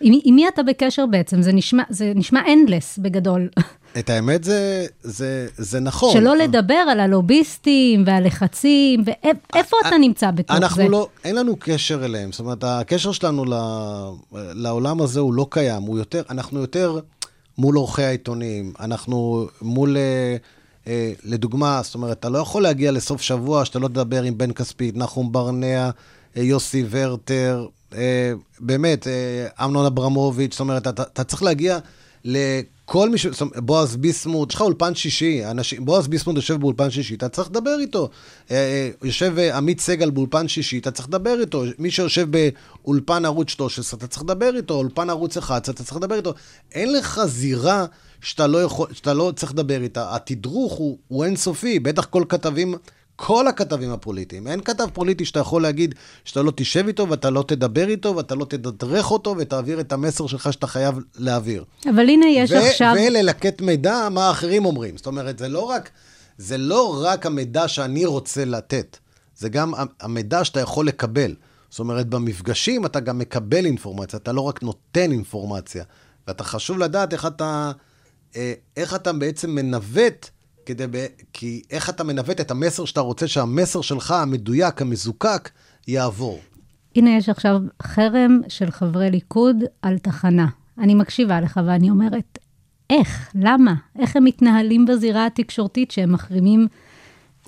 עם, 0.00 0.18
עם 0.24 0.34
מי 0.34 0.48
אתה 0.48 0.62
בקשר 0.62 1.06
בעצם? 1.06 1.42
זה 1.42 1.52
נשמע, 1.52 1.82
זה 1.88 2.12
נשמע 2.14 2.40
endless 2.40 3.02
בגדול. 3.02 3.48
את 3.98 4.10
האמת, 4.10 4.44
זה, 4.44 4.86
זה, 5.02 5.46
זה 5.56 5.80
נכון. 5.80 6.12
שלא 6.12 6.36
לדבר 6.36 6.74
על 6.74 7.00
הלוביסטים 7.00 8.02
והלחצים, 8.06 9.04
ואיפה 9.04 9.76
אתה 9.86 9.98
נמצא 9.98 10.30
בתוך 10.30 10.56
אנחנו 10.56 10.76
זה? 10.76 10.82
אנחנו 10.82 10.92
לא, 10.92 11.08
אין 11.24 11.34
לנו 11.36 11.56
קשר 11.58 12.04
אליהם. 12.04 12.32
זאת 12.32 12.40
אומרת, 12.40 12.64
הקשר 12.64 13.12
שלנו 13.12 13.44
לעולם 14.32 15.00
הזה 15.00 15.20
הוא 15.20 15.34
לא 15.34 15.46
קיים. 15.50 15.82
הוא 15.82 15.98
יותר, 15.98 16.22
אנחנו 16.30 16.60
יותר 16.60 17.00
מול 17.58 17.76
עורכי 17.76 18.02
העיתונים, 18.02 18.72
אנחנו 18.80 19.46
מול... 19.62 19.96
אה, 19.96 20.36
אה, 20.86 21.12
לדוגמה, 21.24 21.80
זאת 21.84 21.94
אומרת, 21.94 22.18
אתה 22.18 22.28
לא 22.28 22.38
יכול 22.38 22.62
להגיע 22.62 22.92
לסוף 22.92 23.22
שבוע 23.22 23.64
שאתה 23.64 23.78
לא 23.78 23.88
תדבר 23.88 24.22
עם 24.22 24.38
בן 24.38 24.52
כספית, 24.52 24.96
נחום 24.96 25.32
ברנע, 25.32 25.90
אה, 26.36 26.42
יוסי 26.42 26.84
ורטר, 26.90 27.66
באמת, 28.60 29.06
אמנון 29.64 29.86
אברמוביץ', 29.86 30.52
זאת 30.52 30.60
אומרת, 30.60 30.86
אתה, 30.86 31.02
אתה 31.02 31.24
צריך 31.24 31.42
להגיע 31.42 31.78
כל 32.86 33.10
מי 33.10 33.18
ש... 33.18 33.26
בועז 33.56 33.96
ביסמוט, 33.96 34.48
יש 34.50 34.54
לך 34.54 34.60
אולפן 34.60 34.94
שישי, 34.94 35.44
אנשים, 35.50 35.84
בועז 35.84 36.08
ביסמוט 36.08 36.36
יושב 36.36 36.54
באולפן 36.54 36.90
שישי, 36.90 37.14
אתה 37.14 37.28
צריך 37.28 37.48
לדבר 37.48 37.76
איתו. 37.80 38.08
אה, 38.50 38.56
אה, 38.56 38.90
יושב 39.02 39.34
אה, 39.38 39.56
עמית 39.56 39.80
סגל 39.80 40.10
באולפן 40.10 40.48
שישי, 40.48 40.78
אתה 40.78 40.90
צריך 40.90 41.08
לדבר 41.08 41.40
איתו. 41.40 41.64
מי 41.78 41.90
שיושב 41.90 42.28
באולפן 42.30 43.24
ערוץ 43.24 43.50
13, 43.50 43.98
אתה 43.98 44.06
צריך 44.06 44.22
לדבר 44.22 44.56
איתו. 44.56 44.74
אולפן 44.74 45.10
ערוץ 45.10 45.36
11, 45.36 45.74
אתה 45.74 45.84
צריך 45.84 45.96
לדבר 45.96 46.14
איתו. 46.14 46.34
אין 46.72 46.92
לך 46.92 47.20
זירה 47.24 47.86
שאתה 48.20 48.46
לא, 48.46 48.62
יכול, 48.62 48.88
שאתה 48.92 49.14
לא 49.14 49.32
צריך 49.36 49.52
לדבר 49.52 49.82
איתה. 49.82 50.14
התדרוך 50.14 50.72
הוא, 50.72 50.98
הוא 51.08 51.24
אינסופי, 51.24 51.78
בטח 51.78 52.04
כל 52.04 52.24
כתבים... 52.28 52.74
כל 53.16 53.48
הכתבים 53.48 53.92
הפוליטיים. 53.92 54.46
אין 54.46 54.60
כתב 54.60 54.86
פוליטי 54.92 55.24
שאתה 55.24 55.40
יכול 55.40 55.62
להגיד 55.62 55.94
שאתה 56.24 56.42
לא 56.42 56.52
תשב 56.56 56.86
איתו 56.86 57.08
ואתה 57.08 57.30
לא 57.30 57.44
תדבר 57.48 57.88
איתו 57.88 58.16
ואתה 58.16 58.34
לא 58.34 58.44
תדרך 58.44 59.10
אותו 59.10 59.34
ותעביר 59.38 59.80
את 59.80 59.92
המסר 59.92 60.26
שלך 60.26 60.52
שאתה 60.52 60.66
חייב 60.66 60.98
להעביר. 61.16 61.64
אבל 61.84 62.08
הנה 62.08 62.26
יש 62.26 62.50
ו- 62.50 62.56
עכשיו... 62.58 62.94
וללקט 62.98 63.60
מידע 63.60 64.08
מה 64.10 64.28
האחרים 64.28 64.64
אומרים. 64.64 64.96
זאת 64.96 65.06
אומרת, 65.06 65.38
זה 65.38 65.48
לא 65.48 65.60
רק, 65.60 65.90
זה 66.38 66.58
לא 66.58 67.02
רק 67.04 67.26
המידע 67.26 67.68
שאני 67.68 68.04
רוצה 68.04 68.44
לתת, 68.44 68.98
זה 69.36 69.48
גם 69.48 69.72
המידע 70.00 70.44
שאתה 70.44 70.60
יכול 70.60 70.86
לקבל. 70.86 71.34
זאת 71.70 71.78
אומרת, 71.78 72.06
במפגשים 72.06 72.86
אתה 72.86 73.00
גם 73.00 73.18
מקבל 73.18 73.66
אינפורמציה, 73.66 74.18
אתה 74.18 74.32
לא 74.32 74.40
רק 74.40 74.62
נותן 74.62 75.12
אינפורמציה. 75.12 75.84
ואתה 76.28 76.44
חשוב 76.44 76.78
לדעת 76.78 77.12
איך 77.12 77.26
אתה, 77.26 77.72
אה, 78.36 78.52
איך 78.76 78.94
אתה 78.94 79.12
בעצם 79.12 79.50
מנווט 79.50 80.28
כדי, 80.66 80.86
ב... 80.90 81.06
כי 81.32 81.62
איך 81.70 81.90
אתה 81.90 82.04
מנווט 82.04 82.40
את 82.40 82.50
המסר 82.50 82.84
שאתה 82.84 83.00
רוצה 83.00 83.28
שהמסר 83.28 83.80
שלך, 83.80 84.10
המדויק, 84.10 84.82
המזוקק, 84.82 85.50
יעבור. 85.88 86.40
הנה, 86.96 87.16
יש 87.16 87.28
עכשיו 87.28 87.60
חרם 87.82 88.40
של 88.48 88.70
חברי 88.70 89.10
ליכוד 89.10 89.56
על 89.82 89.98
תחנה. 89.98 90.46
אני 90.78 90.94
מקשיבה 90.94 91.40
לך 91.40 91.60
ואני 91.66 91.90
אומרת, 91.90 92.38
איך? 92.90 93.30
למה? 93.34 93.74
איך 93.98 94.16
הם 94.16 94.24
מתנהלים 94.24 94.86
בזירה 94.86 95.26
התקשורתית 95.26 95.90
שהם 95.90 96.12
מחרימים 96.12 96.68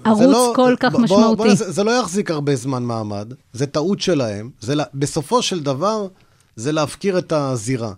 ערוץ 0.05 0.23
לא, 0.23 0.53
כל 0.57 0.75
כך 0.81 0.93
בוא, 0.93 1.01
משמעותי? 1.01 1.37
בוא, 1.37 1.47
בוא, 1.47 1.55
זה, 1.55 1.73
זה 1.73 1.85
לא 1.85 2.01
יחזיק 2.01 2.31
הרבה 2.31 2.57
זמן 2.57 2.83
מעמד, 2.83 3.33
זה 3.53 3.67
טעות 3.67 4.01
שלהם. 4.01 4.51
זה, 4.61 4.75
בסופו 4.95 5.43
של 5.43 5.63
דבר, 5.63 6.09
זה 6.57 6.73
להפקיר 6.73 7.19
את 7.19 7.33
הזירה. 7.33 7.93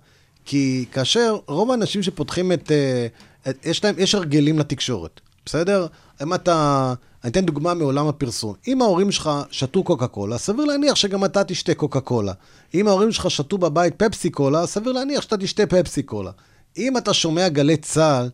כי 0.45 0.85
כאשר 0.93 1.37
רוב 1.47 1.71
האנשים 1.71 2.03
שפותחים 2.03 2.53
את... 2.53 2.69
Uh, 2.69 3.30
יש 3.65 3.85
להם, 3.85 3.95
יש 3.99 4.15
הרגלים 4.15 4.59
לתקשורת, 4.59 5.21
בסדר? 5.47 5.87
אם 6.23 6.35
אתה, 6.35 6.95
אני 7.25 7.31
אתן 7.31 7.47
דוגמה 7.47 7.75
מעולם 7.75 8.09
הפרסום. 8.09 8.55
אם 8.69 8.83
ההורים 8.83 9.13
שלך 9.13 9.31
שתו 9.51 9.85
קוקה 9.85 10.07
קולה, 10.07 10.39
סביר 10.39 10.65
להניח 10.65 10.95
שגם 10.95 11.25
אתה 11.25 11.45
תשתה 11.45 11.75
קוקה 11.75 12.01
קולה. 12.01 12.33
אם 12.75 12.89
ההורים 12.89 13.13
שלך 13.13 13.31
שתו 13.31 13.59
בבית 13.59 13.95
פפסי 13.95 14.31
קולה, 14.31 14.67
סביר 14.67 14.93
להניח 14.93 15.23
שאתה 15.23 15.37
תשתה 15.37 15.67
פפסי 15.67 16.03
קולה. 16.03 16.31
אם 16.79 16.97
אתה 16.97 17.15
שומע 17.15 17.49
גלי 17.49 17.77
צה"ל, 17.77 18.29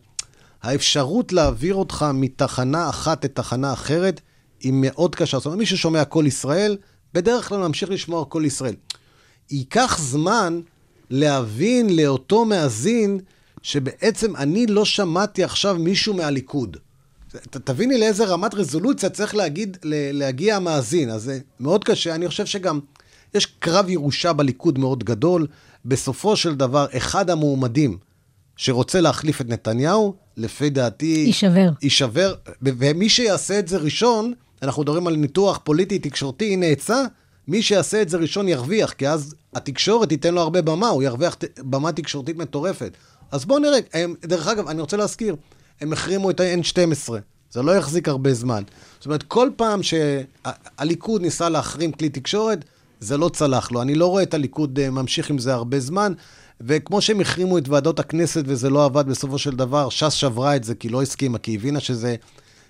האפשרות 0.63 1.33
להעביר 1.33 1.75
אותך 1.75 2.05
מתחנה 2.13 2.89
אחת 2.89 3.25
לתחנה 3.25 3.73
אחרת 3.73 4.21
היא 4.59 4.73
מאוד 4.75 5.15
קשה. 5.15 5.37
זאת 5.37 5.45
אומרת, 5.45 5.59
מי 5.59 5.65
ששומע 5.65 6.05
קול 6.05 6.27
ישראל, 6.27 6.77
בדרך 7.13 7.49
כלל 7.49 7.57
ממשיך 7.57 7.89
לשמוע 7.89 8.25
קול 8.25 8.45
ישראל. 8.45 8.75
ייקח 9.51 9.97
זמן 10.01 10.61
להבין 11.09 11.95
לאותו 11.95 12.45
מאזין 12.45 13.19
שבעצם 13.67 14.35
אני 14.35 14.67
לא 14.67 14.85
שמעתי 14.85 15.43
עכשיו 15.43 15.77
מישהו 15.79 16.13
מהליכוד. 16.13 16.77
ת, 17.31 17.57
תביני 17.57 17.97
לאיזה 17.97 18.25
רמת 18.25 18.53
רזולוציה 18.53 19.09
צריך 19.09 19.35
להגיד, 19.35 19.77
להגיע 19.83 20.55
המאזין. 20.55 21.09
אז 21.09 21.23
זה 21.23 21.39
מאוד 21.59 21.83
קשה. 21.83 22.15
אני 22.15 22.27
חושב 22.27 22.45
שגם 22.45 22.79
יש 23.33 23.45
קרב 23.45 23.89
ירושה 23.89 24.33
בליכוד 24.33 24.79
מאוד 24.79 25.03
גדול. 25.03 25.47
בסופו 25.85 26.35
של 26.35 26.55
דבר, 26.55 26.85
אחד 26.97 27.29
המועמדים 27.29 27.97
שרוצה 28.57 29.01
להחליף 29.01 29.41
את 29.41 29.49
נתניהו, 29.49 30.15
לפי 30.37 30.69
דעתי... 30.69 31.23
יישבר. 31.27 31.69
יישבר, 31.81 32.35
ומי 32.61 33.09
שיעשה 33.09 33.59
את 33.59 33.67
זה 33.67 33.77
ראשון, 33.77 34.33
אנחנו 34.61 34.81
מדברים 34.81 35.07
על 35.07 35.15
ניתוח 35.15 35.59
פוליטי 35.63 35.99
תקשורתי, 35.99 36.53
הנה 36.53 36.65
עצה, 36.65 37.03
מי 37.47 37.61
שיעשה 37.61 38.01
את 38.01 38.09
זה 38.09 38.17
ראשון 38.17 38.47
ירוויח, 38.47 38.93
כי 38.93 39.07
אז 39.07 39.35
התקשורת 39.53 40.09
תיתן 40.09 40.33
לו 40.33 40.41
הרבה 40.41 40.61
במה, 40.61 40.87
הוא 40.87 41.03
ירוויח 41.03 41.37
במה 41.59 41.91
תקשורתית 41.91 42.37
מטורפת. 42.37 42.97
אז 43.31 43.45
בואו 43.45 43.59
נראה, 43.59 43.79
הם, 43.93 44.15
דרך 44.21 44.47
אגב, 44.47 44.67
אני 44.67 44.81
רוצה 44.81 44.97
להזכיר, 44.97 45.35
הם 45.81 45.93
החרימו 45.93 46.29
את 46.29 46.39
ה-N12, 46.39 47.11
זה 47.51 47.61
לא 47.61 47.71
יחזיק 47.71 48.07
הרבה 48.07 48.33
זמן. 48.33 48.63
זאת 48.97 49.05
אומרת, 49.05 49.23
כל 49.23 49.49
פעם 49.55 49.79
שהליכוד 49.83 51.21
ניסה 51.21 51.49
להחרים 51.49 51.91
כלי 51.91 52.09
תקשורת, 52.09 52.65
זה 52.99 53.17
לא 53.17 53.29
צלח 53.29 53.71
לו. 53.71 53.81
אני 53.81 53.95
לא 53.95 54.07
רואה 54.07 54.23
את 54.23 54.33
הליכוד 54.33 54.79
אה, 54.79 54.89
ממשיך 54.89 55.29
עם 55.29 55.39
זה 55.39 55.53
הרבה 55.53 55.79
זמן, 55.79 56.13
וכמו 56.61 57.01
שהם 57.01 57.21
החרימו 57.21 57.57
את 57.57 57.69
ועדות 57.69 57.99
הכנסת 57.99 58.43
וזה 58.45 58.69
לא 58.69 58.85
עבד 58.85 59.05
בסופו 59.07 59.37
של 59.37 59.55
דבר, 59.55 59.89
ש"ס 59.89 60.13
שברה 60.13 60.55
את 60.55 60.63
זה 60.63 60.75
כי 60.75 60.89
לא 60.89 61.01
הסכימה, 61.01 61.37
כי 61.37 61.55
הבינה 61.55 61.79
שזה... 61.79 62.15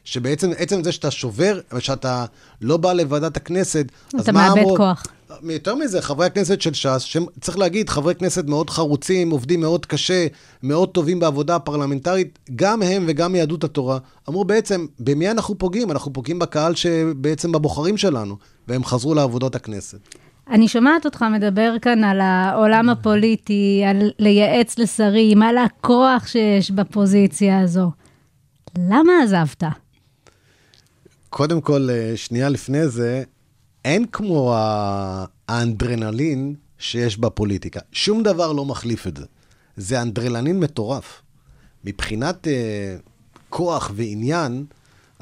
שבעצם 0.07 0.51
עצם 0.57 0.83
זה 0.83 0.91
שאתה 0.91 1.11
שובר, 1.11 1.59
ושאתה 1.73 2.25
לא 2.61 2.77
בא 2.77 2.93
לוועדת 2.93 3.37
הכנסת, 3.37 3.85
אז 4.19 4.29
מה 4.29 4.47
אמרו... 4.47 4.53
אתה 4.53 4.61
מאבד 4.61 4.77
כוח. 4.77 5.03
יותר 5.43 5.75
מזה, 5.75 6.01
חברי 6.01 6.25
הכנסת 6.25 6.61
של 6.61 6.73
ש"ס, 6.73 7.01
שצריך 7.01 7.57
להגיד, 7.57 7.89
חברי 7.89 8.15
כנסת 8.15 8.45
מאוד 8.45 8.69
חרוצים, 8.69 9.29
עובדים 9.29 9.61
מאוד 9.61 9.85
קשה, 9.85 10.27
מאוד 10.63 10.89
טובים 10.89 11.19
בעבודה 11.19 11.55
הפרלמנטרית, 11.55 12.39
גם 12.55 12.81
הם 12.81 13.05
וגם 13.07 13.35
יהדות 13.35 13.63
התורה, 13.63 13.97
אמרו 14.29 14.45
בעצם, 14.45 14.85
במי 14.99 15.31
אנחנו 15.31 15.57
פוגעים? 15.57 15.91
אנחנו 15.91 16.13
פוגעים 16.13 16.39
בקהל 16.39 16.75
שבעצם 16.75 17.51
בבוחרים 17.51 17.97
שלנו, 17.97 18.37
והם 18.67 18.83
חזרו 18.83 19.13
לעבודות 19.13 19.55
הכנסת. 19.55 19.99
אני 20.49 20.67
שומעת 20.67 21.05
אותך 21.05 21.25
מדבר 21.33 21.75
כאן 21.81 22.03
על 22.03 22.21
העולם 22.21 22.89
הפוליטי, 22.89 23.83
על 23.89 24.11
לייעץ 24.19 24.79
לשרים, 24.79 25.43
על 25.43 25.57
הכוח 25.57 26.27
שיש 26.27 26.71
בפוזיציה 26.71 27.59
הזו. 27.59 27.91
למה 28.77 29.13
עזבת? 29.23 29.63
קודם 31.37 31.61
כל, 31.61 31.87
אה, 31.91 32.13
שנייה 32.15 32.49
לפני 32.49 32.87
זה, 32.87 33.23
אין 33.85 34.05
כמו 34.11 34.55
האנדרנלין 35.47 36.55
שיש 36.77 37.17
בפוליטיקה. 37.17 37.79
שום 37.91 38.23
דבר 38.23 38.51
לא 38.51 38.65
מחליף 38.65 39.07
את 39.07 39.17
זה. 39.17 39.25
זה 39.77 40.01
אנדרנלין 40.01 40.59
מטורף. 40.59 41.21
מבחינת 41.83 42.47
אה, 42.47 42.95
כוח 43.49 43.91
ועניין, 43.95 44.65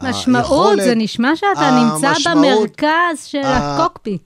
משמעות, 0.03 0.43
היכולת, 0.43 0.83
זה 0.83 0.95
נשמע 0.95 1.35
שאתה 1.35 1.79
נמצא 1.83 2.13
במרכז 2.31 3.23
של 3.25 3.41
ה... 3.43 3.83
הקוקפיט. 3.83 4.21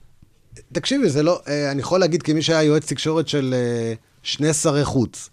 תקשיבי, 0.72 1.10
זה 1.10 1.22
לא, 1.22 1.40
אה, 1.48 1.70
אני 1.70 1.80
יכול 1.80 2.00
להגיד 2.00 2.22
כמי 2.22 2.42
שהיה 2.42 2.62
יועץ 2.62 2.88
תקשורת 2.88 3.28
של 3.28 3.54
אה, 3.56 3.94
שני 4.22 4.54
שרי 4.54 4.84
חוץ, 4.84 5.30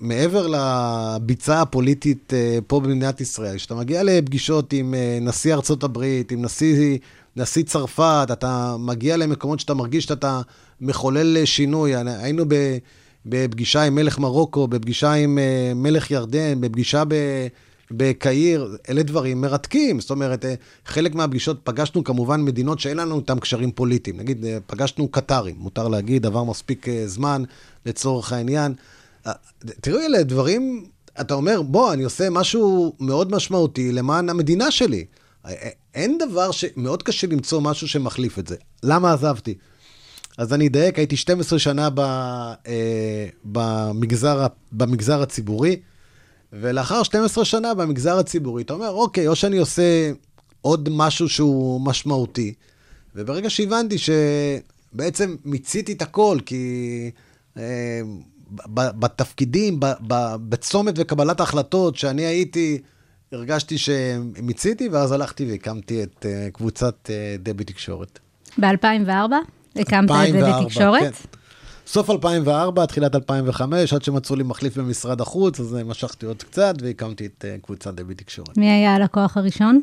מעבר 0.00 0.46
לביצה 0.46 1.62
הפוליטית 1.62 2.32
אה, 2.34 2.58
פה 2.66 2.80
במדינת 2.80 3.20
ישראל, 3.20 3.56
כשאתה 3.56 3.74
מגיע 3.74 4.02
לפגישות 4.02 4.72
עם 4.72 4.94
אה, 4.94 5.18
נשיא 5.20 5.54
ארצות 5.54 5.84
הברית, 5.84 6.32
עם 6.32 6.42
נשיא, 6.42 6.98
נשיא 7.36 7.62
צרפת, 7.62 8.28
אתה 8.32 8.76
מגיע 8.78 9.16
למקומות 9.16 9.60
שאתה 9.60 9.74
מרגיש 9.74 10.04
שאתה 10.04 10.40
מחולל 10.80 11.36
אה, 11.36 11.46
שינוי. 11.46 11.92
היינו 11.96 12.44
בפגישה 13.26 13.82
עם 13.82 13.94
מלך 13.94 14.18
מרוקו, 14.18 14.68
בפגישה 14.68 15.12
עם 15.12 15.38
מלך 15.74 16.10
ירדן, 16.10 16.60
בפגישה 16.60 17.02
ב... 17.08 17.14
בקהיר, 17.90 18.76
אלה 18.88 19.02
דברים 19.02 19.40
מרתקים. 19.40 20.00
זאת 20.00 20.10
אומרת, 20.10 20.44
חלק 20.86 21.14
מהפגישות 21.14 21.60
פגשנו 21.64 22.04
כמובן 22.04 22.42
מדינות 22.42 22.80
שאין 22.80 22.96
לנו 22.96 23.18
איתן 23.18 23.38
קשרים 23.38 23.72
פוליטיים. 23.72 24.16
נגיד, 24.16 24.44
פגשנו 24.66 25.08
קטרים, 25.08 25.56
מותר 25.58 25.88
להגיד, 25.88 26.26
עבר 26.26 26.44
מספיק 26.44 26.86
זמן 27.06 27.42
לצורך 27.86 28.32
העניין. 28.32 28.74
תראו, 29.80 29.98
אלה 30.00 30.22
דברים, 30.22 30.86
אתה 31.20 31.34
אומר, 31.34 31.62
בוא, 31.62 31.92
אני 31.92 32.04
עושה 32.04 32.30
משהו 32.30 32.92
מאוד 33.00 33.32
משמעותי 33.32 33.92
למען 33.92 34.28
המדינה 34.28 34.70
שלי. 34.70 35.04
אין 35.94 36.18
דבר 36.18 36.50
שמאוד 36.50 37.02
קשה 37.02 37.26
למצוא 37.26 37.60
משהו 37.60 37.88
שמחליף 37.88 38.38
את 38.38 38.46
זה. 38.46 38.56
למה 38.82 39.12
עזבתי? 39.12 39.54
אז 40.38 40.52
אני 40.52 40.66
אדייק, 40.66 40.98
הייתי 40.98 41.16
12 41.16 41.58
שנה 41.58 41.90
ב, 41.90 42.00
אה, 42.00 43.26
במגזר, 43.44 44.46
במגזר 44.72 45.22
הציבורי, 45.22 45.80
ולאחר 46.52 47.02
12 47.02 47.44
שנה 47.44 47.74
במגזר 47.74 48.18
הציבורי, 48.18 48.62
אתה 48.62 48.72
אומר, 48.72 48.90
אוקיי, 48.90 49.28
או 49.28 49.36
שאני 49.36 49.58
עושה 49.58 50.12
עוד 50.60 50.88
משהו 50.92 51.28
שהוא 51.28 51.80
משמעותי, 51.80 52.54
וברגע 53.14 53.50
שהבנתי 53.50 53.96
שבעצם 53.98 55.36
מיציתי 55.44 55.92
את 55.92 56.02
הכל, 56.02 56.38
כי 56.46 57.10
אה, 57.56 58.00
בתפקידים, 58.74 59.80
בצומת 60.48 60.94
וקבלת 60.96 61.40
ההחלטות 61.40 61.96
שאני 61.96 62.22
הייתי, 62.22 62.78
הרגשתי 63.32 63.78
שמיציתי, 63.78 64.88
ואז 64.88 65.12
הלכתי 65.12 65.50
והקמתי 65.50 66.02
את 66.02 66.26
אה, 66.28 66.48
קבוצת 66.52 67.10
אה, 67.10 67.36
דבי 67.38 67.64
תקשורת. 67.64 68.18
ב-2004 68.58 69.34
הקמת 69.76 70.10
את 70.10 70.14
2004, 70.14 70.60
בתקשורת. 70.60 71.00
כן. 71.00 71.10
סוף 71.86 72.10
2004, 72.10 72.86
תחילת 72.86 73.14
2005, 73.14 73.92
עד 73.92 74.02
שמצאו 74.02 74.36
לי 74.36 74.42
מחליף 74.42 74.78
במשרד 74.78 75.20
החוץ, 75.20 75.60
אז 75.60 75.76
אה, 75.76 75.84
משכתי 75.84 76.26
עוד 76.26 76.42
קצת 76.42 76.74
והקמתי 76.80 77.26
את 77.26 77.44
קבוצת 77.62 77.94
דבי 77.94 78.14
תקשורת. 78.14 78.56
מי 78.56 78.70
היה 78.70 78.94
הלקוח 78.94 79.36
הראשון? 79.36 79.80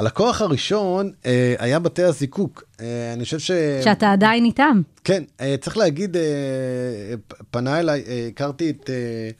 הלקוח 0.00 0.40
הראשון 0.40 1.10
אה, 1.26 1.54
היה 1.58 1.78
בתי 1.78 2.02
הזיקוק. 2.02 2.64
אה, 2.80 3.12
אני 3.12 3.24
חושב 3.24 3.38
ש... 3.38 3.50
שאתה 3.84 4.12
עדיין 4.12 4.44
איתם. 4.44 4.82
כן, 5.04 5.22
אה, 5.40 5.54
צריך 5.60 5.76
להגיד, 5.76 6.16
אה, 6.16 6.22
פנה 7.50 7.80
אליי, 7.80 8.04
אה, 8.08 8.28
הכרתי 8.28 8.70
את 8.70 8.90
אה, 8.90 9.30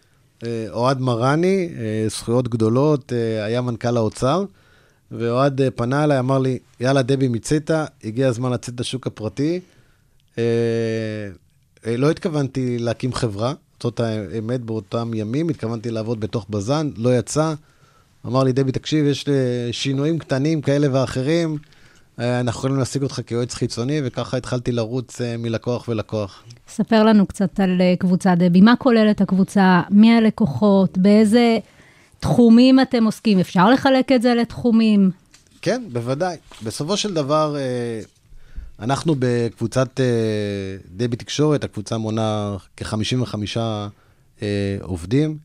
אה, 0.49 0.67
אוהד 0.73 1.01
מרני, 1.01 1.69
אה, 1.79 2.09
זכויות 2.09 2.49
גדולות, 2.49 3.13
אה, 3.13 3.45
היה 3.45 3.61
מנכ"ל 3.61 3.97
האוצר, 3.97 4.45
ואוהד 5.11 5.61
אה, 5.61 5.71
פנה 5.71 6.05
אליי, 6.05 6.19
אמר 6.19 6.39
לי, 6.39 6.59
יאללה, 6.81 7.03
דבי 7.03 7.29
מיצית, 7.29 7.71
הגיע 8.05 8.29
הזמן 8.29 8.53
לצאת 8.53 8.81
לשוק 8.81 9.07
הפרטי. 9.07 9.61
אה, 10.39 10.43
אה, 11.87 11.97
לא 11.97 12.11
התכוונתי 12.11 12.79
להקים 12.79 13.13
חברה, 13.13 13.53
זאת 13.83 14.01
האמת 14.01 14.61
באותם 14.61 15.11
ימים, 15.15 15.49
התכוונתי 15.49 15.91
לעבוד 15.91 16.21
בתוך 16.21 16.47
בז"ן, 16.51 16.91
לא 16.97 17.19
יצא. 17.19 17.55
אמר 18.27 18.45
לי, 18.45 18.53
דבי, 18.53 18.73
תקשיב, 18.73 19.07
יש 19.07 19.29
אה, 19.29 19.69
שינויים 19.73 20.19
קטנים 20.19 20.61
כאלה 20.61 20.87
ואחרים, 20.93 21.59
אה, 22.19 22.41
אנחנו 22.41 22.59
יכולים 22.59 22.77
להשיג 22.77 23.03
אותך 23.03 23.21
כיועץ 23.27 23.55
חיצוני, 23.55 24.01
וככה 24.05 24.37
התחלתי 24.37 24.73
לרוץ 24.73 25.21
אה, 25.21 25.37
מלקוח 25.37 25.89
ולקוח. 25.89 26.43
ספר 26.69 27.05
לנו 27.05 27.27
קצת 27.27 27.61
על 27.61 27.81
קבוצת 27.99 28.35
דבי. 28.37 28.61
מה 28.61 28.77
כוללת 28.77 29.21
הקבוצה? 29.21 29.83
מי 29.91 30.13
הלקוחות? 30.13 30.99
באיזה 30.99 31.59
תחומים 32.21 32.81
אתם 32.81 33.05
עוסקים? 33.05 33.39
אפשר 33.39 33.71
לחלק 33.71 34.13
את 34.13 34.23
זה 34.23 34.35
לתחומים? 34.35 35.11
כן, 35.63 35.83
בוודאי. 35.93 36.37
בסופו 36.63 36.97
של 36.97 37.15
דבר, 37.15 37.57
אנחנו 38.81 39.15
בקבוצת 39.19 40.01
דבי 40.97 41.17
תקשורת, 41.17 41.65
הקבוצה 41.65 41.99
מונה 41.99 42.57
כ-55 42.77 43.57
אה, 44.43 44.77
עובדים. 44.83 45.39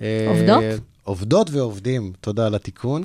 עובדות? 0.00 0.64
עובדות 1.08 1.50
ועובדים, 1.50 2.12
תודה 2.20 2.46
על 2.46 2.54
התיקון. 2.54 3.02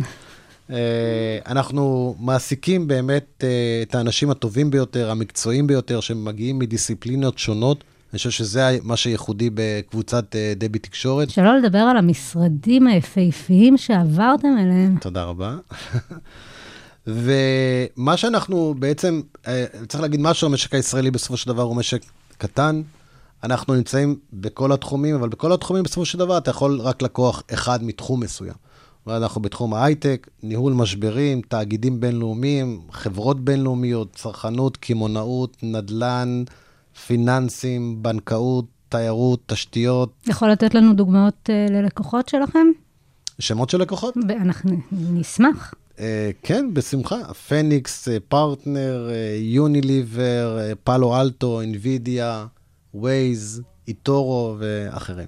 אה, 0.72 1.40
אנחנו 1.48 2.16
מעסיקים 2.20 2.88
באמת 2.88 3.44
אה, 3.44 3.80
את 3.82 3.96
האנשים 3.96 4.30
הטובים 4.30 4.72
ביותר, 4.72 5.12
המקצועיים 5.12 5.68
ביותר, 5.68 6.00
שמגיעים 6.00 6.60
מדיסציפלינות 6.60 7.38
שונות. 7.38 7.84
אני 8.14 8.18
חושב 8.18 8.30
שזה 8.30 8.78
מה 8.84 8.98
שייחודי 8.98 9.50
בקבוצת 9.54 10.36
אה, 10.36 10.54
דבי 10.56 10.80
תקשורת. 10.80 11.30
שלא 11.30 11.58
לדבר 11.58 11.78
על 11.78 11.98
המשרדים 11.98 12.88
היפהפיים 12.88 13.78
שעברתם 13.78 14.58
אליהם. 14.60 14.98
תודה 15.02 15.24
רבה. 15.24 15.58
ומה 17.08 18.18
שאנחנו 18.18 18.76
בעצם, 18.80 19.22
צריך 19.88 20.02
להגיד 20.02 20.20
משהו, 20.20 20.48
המשק 20.48 20.74
הישראלי 20.74 21.12
בסופו 21.12 21.38
של 21.38 21.48
דבר 21.48 21.62
הוא 21.62 21.76
משק 21.76 22.02
קטן. 22.38 22.82
אנחנו 23.44 23.76
נמצאים 23.76 24.16
בכל 24.34 24.72
התחומים, 24.72 25.16
אבל 25.16 25.30
בכל 25.30 25.54
התחומים 25.54 25.84
בסופו 25.84 26.06
של 26.06 26.18
דבר 26.18 26.38
אתה 26.38 26.52
יכול 26.52 26.80
רק 26.82 27.02
לקוח 27.02 27.44
אחד 27.54 27.84
מתחום 27.84 28.20
מסוים. 28.20 28.54
אנחנו 29.08 29.42
בתחום 29.42 29.74
ההייטק, 29.74 30.28
ניהול 30.44 30.74
משברים, 30.74 31.42
תאגידים 31.42 32.00
בינלאומיים, 32.00 32.82
חברות 32.92 33.46
בינלאומיות, 33.46 34.14
צרכנות, 34.16 34.78
קמעונאות, 34.78 35.58
נדל"ן, 35.64 36.44
פיננסים, 37.08 38.04
בנקאות, 38.04 38.66
תיירות, 38.90 39.40
תשתיות, 39.46 40.14
יכול 40.28 40.52
לתת 40.52 40.76
לנו 40.76 40.94
דוגמאות 40.94 41.50
אה, 41.50 41.66
ללקוחות 41.70 42.30
שלכם? 42.30 42.68
שמות 43.40 43.70
של 43.70 43.82
לקוחות. 43.82 44.18
אנחנו 44.42 44.78
נשמח. 44.92 45.74
אה, 46.00 46.32
כן, 46.44 46.70
בשמחה. 46.74 47.34
פניקס, 47.34 48.08
אה, 48.08 48.18
פרטנר, 48.28 49.10
יוניליבר, 49.40 50.60
פאלו 50.84 51.22
אלטו, 51.22 51.62
אינווידיה, 51.62 52.46
ווייז, 52.94 53.62
איטורו 53.88 54.56
ואחרים. 54.60 55.28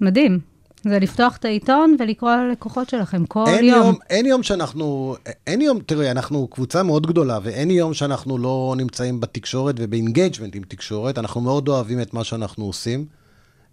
מדהים. 0.00 0.40
זה 0.84 0.98
לפתוח 0.98 1.36
את 1.36 1.44
העיתון 1.44 1.96
ולקרוא 1.98 2.30
על 2.30 2.38
הלקוחות 2.38 2.88
שלכם 2.88 3.26
כל 3.26 3.44
אין 3.46 3.64
יום. 3.64 3.86
יום, 3.86 3.96
אין 4.10 4.26
יום 4.26 4.42
שאנחנו, 4.42 5.16
אין 5.46 5.60
יום, 5.60 5.78
תראי, 5.86 6.10
אנחנו 6.10 6.48
קבוצה 6.48 6.82
מאוד 6.82 7.06
גדולה, 7.06 7.38
ואין 7.42 7.70
יום 7.70 7.94
שאנחנו 7.94 8.38
לא 8.38 8.74
נמצאים 8.76 9.20
בתקשורת 9.20 9.74
וב 9.78 9.91
engagement 9.91 10.56
עם 10.56 10.62
תקשורת. 10.62 11.18
אנחנו 11.18 11.40
מאוד 11.40 11.68
אוהבים 11.68 12.00
את 12.00 12.14
מה 12.14 12.24
שאנחנו 12.24 12.64
עושים. 12.64 13.06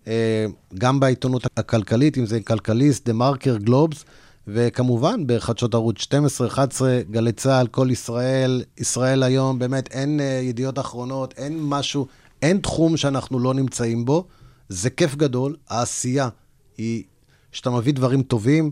אה, 0.08 0.45
גם 0.77 0.99
בעיתונות 0.99 1.45
הכלכלית, 1.58 2.17
אם 2.17 2.25
זה 2.25 2.39
כלכליסט, 2.41 3.05
דה 3.05 3.13
מרקר, 3.13 3.58
גלובס, 3.58 4.05
וכמובן 4.47 5.23
בחדשות 5.25 5.73
ערוץ 5.73 5.99
12, 5.99 6.47
11, 6.47 6.99
גלי 7.12 7.31
צה"ל, 7.31 7.67
כל 7.67 7.88
ישראל, 7.91 8.63
ישראל 8.77 9.23
היום, 9.23 9.60
באמת 9.60 9.91
אין 9.91 10.19
אה, 10.19 10.39
ידיעות 10.43 10.79
אחרונות, 10.79 11.34
אין 11.38 11.58
משהו, 11.62 12.08
אין 12.45 12.58
תחום 12.58 12.97
שאנחנו 12.97 13.39
לא 13.39 13.53
נמצאים 13.53 14.05
בו. 14.05 14.27
זה 14.69 14.89
כיף 14.89 15.15
גדול, 15.15 15.55
העשייה 15.69 16.29
היא 16.77 17.03
שאתה 17.51 17.69
מביא 17.69 17.93
דברים 17.93 18.23
טובים 18.23 18.71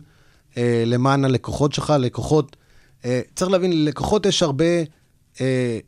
אה, 0.58 0.84
למען 0.86 1.26
הלקוחות 1.26 1.74
שלך, 1.74 1.94
לקוחות, 2.00 2.56
אה, 3.06 3.22
צריך 3.36 3.52
להבין, 3.52 3.72
ללקוחות 3.72 4.26
יש 4.26 4.44
הרבה, 4.44 4.66
אה, 5.42 5.80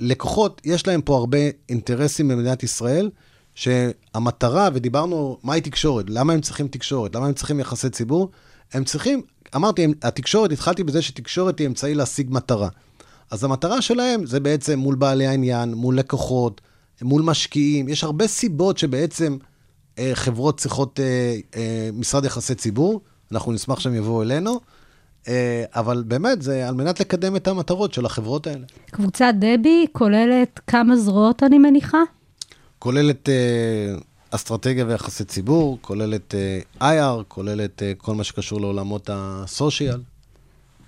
לקוחות, 0.00 0.60
יש 0.64 0.86
להם 0.86 1.00
פה 1.02 1.16
הרבה 1.16 1.38
אינטרסים 1.68 2.28
במדינת 2.28 2.62
ישראל, 2.62 3.10
שהמטרה, 3.54 4.68
ודיברנו, 4.74 5.38
מהי 5.42 5.60
תקשורת? 5.60 6.04
למה 6.08 6.32
הם 6.32 6.40
צריכים 6.40 6.68
תקשורת? 6.68 7.14
למה 7.14 7.26
הם 7.26 7.32
צריכים 7.32 7.60
יחסי 7.60 7.90
ציבור? 7.90 8.30
הם 8.72 8.84
צריכים, 8.84 9.22
אמרתי, 9.56 9.86
התקשורת, 10.02 10.52
התחלתי 10.52 10.84
בזה 10.84 11.02
שתקשורת 11.02 11.58
היא 11.58 11.66
אמצעי 11.66 11.94
להשיג 11.94 12.26
מטרה. 12.30 12.68
אז 13.30 13.44
המטרה 13.44 13.82
שלהם 13.82 14.26
זה 14.26 14.40
בעצם 14.40 14.78
מול 14.78 14.94
בעלי 14.94 15.26
העניין, 15.26 15.74
מול 15.74 15.98
לקוחות, 15.98 16.60
מול 17.02 17.22
משקיעים. 17.22 17.88
יש 17.88 18.04
הרבה 18.04 18.26
סיבות 18.26 18.78
שבעצם 18.78 19.36
אה, 19.98 20.10
חברות 20.14 20.58
צריכות 20.58 21.00
אה, 21.00 21.36
אה, 21.56 21.90
משרד 21.92 22.24
יחסי 22.24 22.54
ציבור. 22.54 23.00
אנחנו 23.32 23.52
נשמח 23.52 23.80
שהם 23.80 23.94
יבואו 23.94 24.22
אלינו, 24.22 24.60
אה, 25.28 25.64
אבל 25.74 26.04
באמת, 26.06 26.42
זה 26.42 26.68
על 26.68 26.74
מנת 26.74 27.00
לקדם 27.00 27.36
את 27.36 27.48
המטרות 27.48 27.94
של 27.94 28.06
החברות 28.06 28.46
האלה. 28.46 28.66
קבוצת 28.90 29.32
דבי 29.38 29.86
כוללת 29.92 30.60
כמה 30.66 30.96
זרועות, 30.96 31.42
אני 31.42 31.58
מניחה? 31.58 31.98
כוללת 32.78 33.28
אה, 33.28 33.94
אסטרטגיה 34.30 34.84
ויחסי 34.88 35.24
ציבור, 35.24 35.78
כוללת 35.80 36.34
אה, 36.80 37.20
IR, 37.20 37.24
כוללת 37.28 37.82
אה, 37.82 37.92
כל 37.98 38.14
מה 38.14 38.24
שקשור 38.24 38.60
לעולמות 38.60 39.10
הסושיאל. 39.12 40.00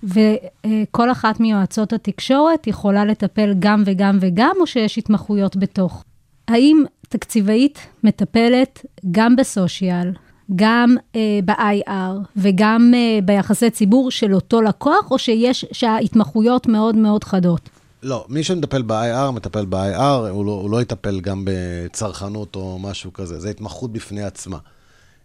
וכל 0.03 1.11
אחת 1.11 1.39
מיועצות 1.39 1.93
התקשורת 1.93 2.67
יכולה 2.67 3.05
לטפל 3.05 3.53
גם 3.59 3.83
וגם 3.85 4.17
וגם, 4.21 4.55
או 4.59 4.67
שיש 4.67 4.97
התמחויות 4.97 5.57
בתוך? 5.57 6.03
האם 6.47 6.83
תקציבאית 7.09 7.79
מטפלת 8.03 8.85
גם 9.11 9.35
בסושיאל, 9.35 10.11
גם 10.55 10.95
אה, 11.15 11.39
ב-IR 11.45 12.27
וגם 12.35 12.91
אה, 12.95 13.19
ביחסי 13.25 13.69
ציבור 13.69 14.11
של 14.11 14.35
אותו 14.35 14.61
לקוח, 14.61 15.11
או 15.11 15.19
שיש, 15.19 15.65
שההתמחויות 15.71 16.67
מאוד 16.67 16.95
מאוד 16.95 17.23
חדות? 17.23 17.69
לא, 18.03 18.25
מי 18.29 18.43
שמטפל 18.43 18.81
ב-IR, 18.81 19.31
מטפל 19.31 19.65
ב-IR, 19.65 20.29
הוא 20.29 20.45
לא, 20.45 20.51
הוא 20.51 20.69
לא 20.69 20.81
יטפל 20.81 21.19
גם 21.19 21.45
בצרכנות 21.45 22.55
או 22.55 22.79
משהו 22.79 23.13
כזה, 23.13 23.39
זה 23.39 23.49
התמחות 23.49 23.93
בפני 23.93 24.23
עצמה. 24.23 24.57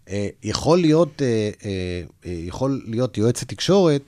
אה, 0.09 0.29
יכול 0.43 0.79
להיות, 0.79 1.23
אה, 1.23 1.51
אה, 1.65 1.71
אה, 2.27 2.33
יכול 2.33 2.83
להיות 2.87 3.19
יועצת 3.19 3.49
תקשורת, 3.49 4.03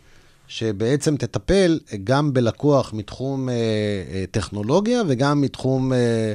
שבעצם 0.49 1.17
תטפל 1.17 1.79
גם 2.05 2.33
בלקוח 2.33 2.93
מתחום 2.93 3.49
אה, 3.49 3.55
אה, 3.55 4.25
טכנולוגיה 4.31 5.03
וגם 5.07 5.41
מתחום 5.41 5.93
אה, 5.93 6.33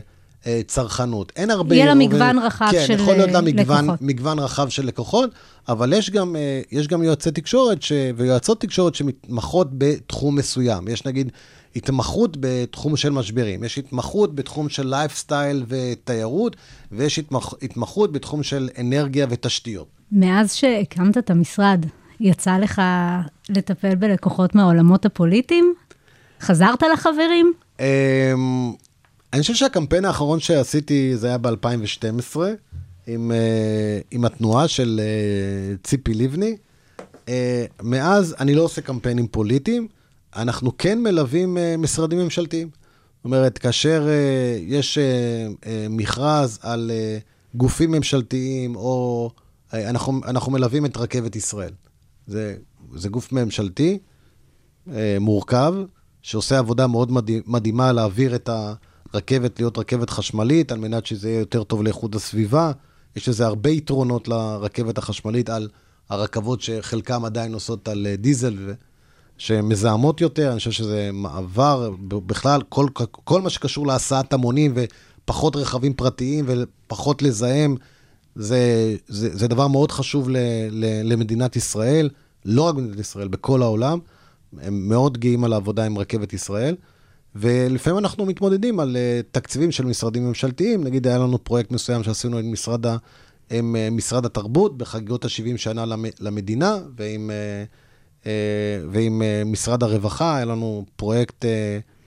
אה, 0.48 0.62
צרכנות. 0.68 1.32
אין 1.36 1.50
הרבה... 1.50 1.76
יהיה 1.76 1.86
לה 1.86 1.94
מגוון 1.94 2.40
רחב 2.40 2.68
כן, 2.72 2.84
של, 2.88 2.94
יכול 2.94 3.14
להיות 3.14 3.32
לה 3.32 3.36
אה, 3.40 3.42
מגוון, 3.42 3.84
לקוחות. 3.86 4.02
מגוון 4.02 4.40
רחב 4.40 4.70
של 4.70 4.86
לקוחות, 4.86 5.30
אבל 5.70 5.94
יש 5.94 6.10
גם, 6.10 6.36
אה, 6.36 6.62
יש 6.72 6.88
גם 6.88 7.04
יועצי 7.04 7.32
תקשורת 7.32 7.82
ש... 7.82 7.92
ויועצות 8.16 8.62
תקשורת 8.62 8.96
שמתמחות 8.96 9.68
בתחום 9.78 10.36
מסוים. 10.36 10.88
יש 10.88 11.06
נגיד 11.06 11.32
התמחות 11.76 12.38
בתחום 12.40 12.98
של 12.98 13.10
משברים, 13.10 13.64
יש 13.64 13.78
התמחות 13.78 14.36
בתחום 14.36 14.70
של 14.70 14.88
לייפסטייל 14.88 15.66
ותיירות, 15.68 16.56
ויש 16.92 17.20
התמח... 17.20 17.54
התמחות 17.62 18.12
בתחום 18.12 18.44
של 18.44 18.70
אנרגיה 18.80 19.28
ותשתיות. 19.30 19.88
מאז 20.12 20.54
שהקמת 20.54 21.18
את 21.18 21.30
המשרד, 21.30 21.86
יצא 22.24 22.58
לך 22.58 22.82
לטפל 23.50 23.96
בלקוחות 23.96 24.56
מהעולמות 24.56 25.06
הפוליטיים? 25.06 25.74
חזרת 26.42 26.84
לחברים? 26.94 27.54
אמ, 27.80 28.74
אני 29.34 29.42
חושב 29.42 29.54
שהקמפיין 29.54 30.06
האחרון 30.06 30.40
שעשיתי 30.40 31.18
זה 31.18 31.28
היה 31.28 31.38
ב-2012, 31.38 32.38
עם, 33.08 33.32
אה, 33.32 34.00
עם 34.12 34.26
התנועה 34.26 34.68
של 34.68 35.02
אה, 35.04 35.76
ציפי 35.84 36.14
לבני. 36.14 36.58
אה, 37.30 37.66
מאז 37.82 38.36
אני 38.40 38.56
לא 38.56 38.62
עושה 38.62 38.82
קמפיינים 38.82 39.28
פוליטיים, 39.28 39.88
אנחנו 40.36 40.78
כן 40.78 41.04
מלווים 41.04 41.58
משרדים 41.78 42.20
ממשלתיים. 42.20 42.70
זאת 43.18 43.26
אומרת, 43.26 43.58
כאשר 43.58 44.08
יש 44.68 44.98
מכרז 45.90 46.60
על 46.62 46.92
גופים 47.56 47.92
ממשלתיים, 47.92 48.76
או 48.76 49.30
אנחנו, 49.74 50.22
אנחנו 50.26 50.52
מלווים 50.52 50.86
את 50.86 50.98
רכבת 50.98 51.36
ישראל. 51.36 51.72
זה, 52.28 52.56
זה 52.96 53.10
גוף 53.10 53.32
ממשלתי, 53.32 54.00
אה, 54.92 55.18
מורכב, 55.20 55.74
שעושה 56.22 56.60
עבודה 56.60 56.88
מאוד 56.88 57.12
מדהי- 57.12 57.42
מדהימה 57.48 57.92
להעביר 57.92 58.36
את 58.36 58.50
הרכבת 59.14 59.60
להיות 59.60 59.78
רכבת 59.78 60.10
חשמלית, 60.10 60.72
על 60.72 60.80
מנת 60.80 61.06
שזה 61.06 61.30
יהיה 61.30 61.40
יותר 61.40 61.64
טוב 61.64 61.84
לאיכות 61.84 62.16
הסביבה. 62.16 62.72
יש 63.16 63.30
לזה 63.30 63.46
הרבה 63.46 63.70
יתרונות 63.70 64.28
לרכבת 64.28 64.98
החשמלית 64.98 65.50
על 65.50 65.70
הרכבות 66.10 66.62
שחלקם 66.62 67.26
עדיין 67.26 67.52
נוסעות 67.52 67.88
על 67.88 68.08
אה, 68.08 68.16
דיזל, 68.16 68.56
ו- 68.60 68.74
שמזהמות 69.38 70.22
יותר. 70.22 70.50
אני 70.52 70.58
חושב 70.58 70.72
שזה 70.72 71.10
מעבר, 71.14 71.92
בכלל, 72.08 72.62
כל, 72.70 72.88
כל 73.24 73.42
מה 73.42 73.50
שקשור 73.50 73.88
להסעת 73.88 74.34
המונים 74.34 74.74
ופחות 74.76 75.56
רכבים 75.56 75.94
פרטיים 75.94 76.46
ופחות 76.48 77.22
לזהם, 77.22 77.76
זה, 78.36 78.96
זה, 79.08 79.38
זה 79.38 79.48
דבר 79.48 79.68
מאוד 79.68 79.92
חשוב 79.92 80.30
ל, 80.30 80.38
ל, 80.72 81.14
למדינת 81.14 81.56
ישראל, 81.56 82.10
לא 82.46 82.62
רק 82.62 82.76
במדינת 82.76 83.00
ישראל, 83.00 83.28
בכל 83.28 83.62
העולם. 83.62 84.00
הם 84.62 84.90
מאוד 84.90 85.18
גאים 85.18 85.44
על 85.44 85.54
העבודה 85.54 85.86
עם 85.86 85.98
רכבת 85.98 86.34
ישראל, 86.34 86.76
ולפעמים 87.36 88.00
אנחנו 88.00 88.26
מתמודדים 88.26 88.80
על 88.80 88.96
uh, 88.96 89.26
תקציבים 89.32 89.72
של 89.72 89.86
משרדים 89.86 90.28
ממשלתיים. 90.28 90.84
נגיד, 90.84 91.08
היה 91.08 91.18
לנו 91.18 91.44
פרויקט 91.44 91.72
מסוים 91.72 92.04
שעשינו 92.04 92.38
עם 92.38 92.52
משרד, 92.52 92.86
ה, 92.86 92.98
עם, 93.52 93.76
uh, 93.76 93.94
משרד 93.94 94.26
התרבות 94.26 94.78
בחגיגות 94.78 95.26
ה-70 95.26 95.58
שנה 95.58 95.86
למ, 95.86 96.06
למדינה, 96.20 96.78
ועם, 96.98 97.30
uh, 97.30 98.24
uh, 98.24 98.28
ועם 98.92 99.22
uh, 99.22 99.48
משרד 99.48 99.84
הרווחה, 99.84 100.36
היה 100.36 100.46
לנו 100.46 100.86
פרויקט 100.96 101.46
uh, 101.46 101.48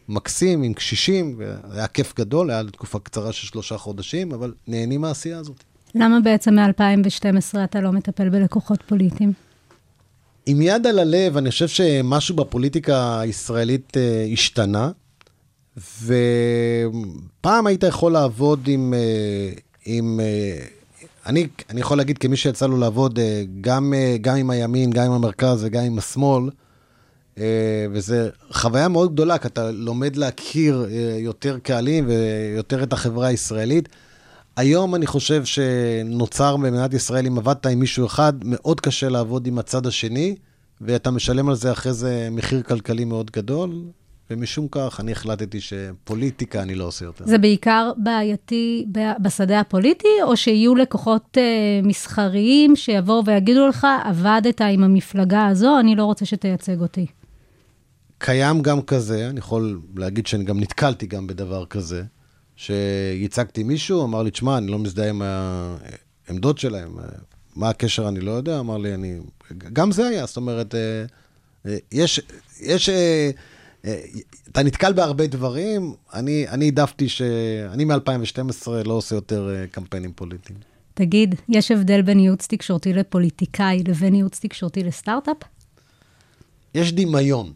מקסים 0.09 0.63
עם 0.63 0.75
קשישים, 0.75 1.39
והיה 1.39 1.87
כיף 1.87 2.15
גדול, 2.17 2.51
היה 2.51 2.63
לתקופה 2.63 2.99
קצרה 2.99 3.33
של 3.33 3.47
שלושה 3.47 3.79
חודשים, 3.79 4.33
אבל 4.33 4.55
נהנים 4.67 5.01
מהעשייה 5.01 5.39
הזאת. 5.39 5.65
למה 5.99 6.21
בעצם 6.21 6.55
מ-2012 6.55 7.59
אתה 7.65 7.81
לא 7.81 7.93
מטפל 7.93 8.29
בלקוחות 8.29 8.83
פוליטיים? 8.83 9.33
עם 10.47 10.63
יד 10.63 10.87
על 10.87 10.99
הלב, 10.99 11.37
אני 11.37 11.51
חושב 11.51 11.69
שמשהו 11.69 12.37
בפוליטיקה 12.37 13.21
הישראלית 13.21 13.97
אה, 13.97 14.27
השתנה, 14.33 14.91
ופעם 15.77 17.67
היית 17.67 17.83
יכול 17.83 18.13
לעבוד 18.13 18.61
עם... 18.67 18.95
אה, 18.95 19.53
עם 19.87 20.21
אה, 20.21 20.67
אני, 21.27 21.47
אני 21.71 21.81
יכול 21.81 21.97
להגיד 21.97 22.19
כמי 22.19 22.37
שיצא 22.37 22.67
לו 22.67 22.77
לעבוד 22.77 23.19
אה, 23.19 23.43
גם, 23.61 23.95
אה, 23.97 24.17
גם 24.21 24.37
עם 24.37 24.51
הימין, 24.51 24.91
גם 24.91 25.05
עם 25.05 25.13
המרכז 25.13 25.65
וגם 25.65 25.85
עם 25.85 25.99
השמאל, 25.99 26.51
אה, 27.39 27.87
וזו 27.93 28.15
חוויה 28.51 28.89
מאוד 28.89 29.13
גדולה, 29.13 29.39
כי 29.39 29.49
אתה 29.49 29.71
לומד 29.71 30.17
להכיר 30.17 30.87
אה, 30.91 31.17
יותר 31.19 31.59
קהלים 31.59 32.09
ויותר 32.09 32.83
את 32.83 32.93
החברה 32.93 33.27
הישראלית. 33.27 33.89
היום 34.57 34.95
אני 34.95 35.07
חושב 35.07 35.45
שנוצר 35.45 36.57
במדינת 36.57 36.95
ישראל, 36.95 37.27
אם 37.27 37.39
עבדת 37.39 37.67
עם 37.67 37.81
מישהו 37.81 38.07
אחד, 38.07 38.33
מאוד 38.45 38.81
קשה 38.81 39.09
לעבוד 39.09 39.47
עם 39.47 39.59
הצד 39.59 39.87
השני, 39.87 40.35
ואתה 40.81 41.11
משלם 41.11 41.49
על 41.49 41.55
זה 41.55 41.73
אחרי 41.73 41.93
זה 41.93 42.29
מחיר 42.31 42.63
כלכלי 42.63 43.05
מאוד 43.05 43.31
גדול, 43.31 43.85
ומשום 44.31 44.69
כך 44.71 45.01
אני 45.01 45.13
החלטתי 45.13 45.61
שפוליטיקה 45.61 46.63
אני 46.63 46.75
לא 46.75 46.85
עושה 46.85 47.05
יותר. 47.05 47.25
זה 47.27 47.39
בעיקר 47.39 47.93
בעייתי 47.97 48.87
בשדה 49.23 49.61
הפוליטי, 49.61 50.23
או 50.23 50.37
שיהיו 50.37 50.75
לקוחות 50.75 51.39
אה, 51.39 51.81
מסחריים 51.83 52.77
שיבואו 52.77 53.25
ויגידו 53.25 53.69
לך, 53.69 53.87
עבדת 54.05 54.61
עם 54.61 54.85
המפלגה 54.85 55.47
הזו, 55.47 55.81
אני 55.81 55.97
לא 55.97 56.05
רוצה 56.05 56.25
שתייצג 56.25 56.81
אותי. 56.81 57.07
קיים 58.19 58.63
גם 58.63 58.83
כזה, 58.83 59.29
אני 59.29 59.39
יכול 59.39 59.81
להגיד 59.97 60.27
שאני 60.27 60.45
גם 60.45 60.61
נתקלתי 60.61 61.07
גם 61.07 61.27
בדבר 61.27 61.67
כזה, 61.67 62.03
שייצגתי 62.57 63.63
מישהו, 63.63 64.05
אמר 64.05 64.23
לי, 64.23 64.31
תשמע, 64.31 64.59
אני 64.59 64.67
לא 64.67 64.79
מזדהה 64.79 65.09
עם 65.09 65.23
העמדות 66.29 66.59
שלהם, 66.59 66.97
מה 67.57 67.69
הקשר 67.69 68.09
אני 68.09 68.21
לא 68.21 68.31
יודע, 68.31 68.61
אמר 68.61 68.79
לי, 68.79 68.95
אני... 68.95 69.19
גם 69.73 69.93
זה 69.93 70.07
היה, 70.07 70.27
זאת 70.27 70.37
אומרת, 70.37 70.75
אה, 70.75 71.05
אה, 71.67 71.77
יש, 71.93 72.21
יש, 72.61 72.89
אה, 72.89 73.31
אתה 74.53 74.63
נתקל 74.63 74.93
בהרבה 74.93 75.27
דברים, 75.27 75.95
אני, 76.15 76.49
אני 76.49 76.65
העדפתי 76.65 77.09
ש... 77.09 77.23
אני 77.73 77.85
מ-2012 77.85 78.69
לא 78.85 78.95
עושה 78.95 79.15
יותר 79.15 79.65
קמפיינים 79.71 80.13
פוליטיים. 80.13 80.59
תגיד, 80.95 81.35
יש 81.49 81.71
הבדל 81.71 82.03
בין 82.03 82.21
ייעוץ 82.21 82.47
תקשורתי 82.47 82.93
לפוליטיקאי 82.93 83.83
לבין 83.89 84.15
ייעוץ 84.15 84.39
תקשורתי 84.41 84.85
לסטארט-אפ? 84.85 85.37
יש 86.75 86.93
דמיון. 86.93 87.53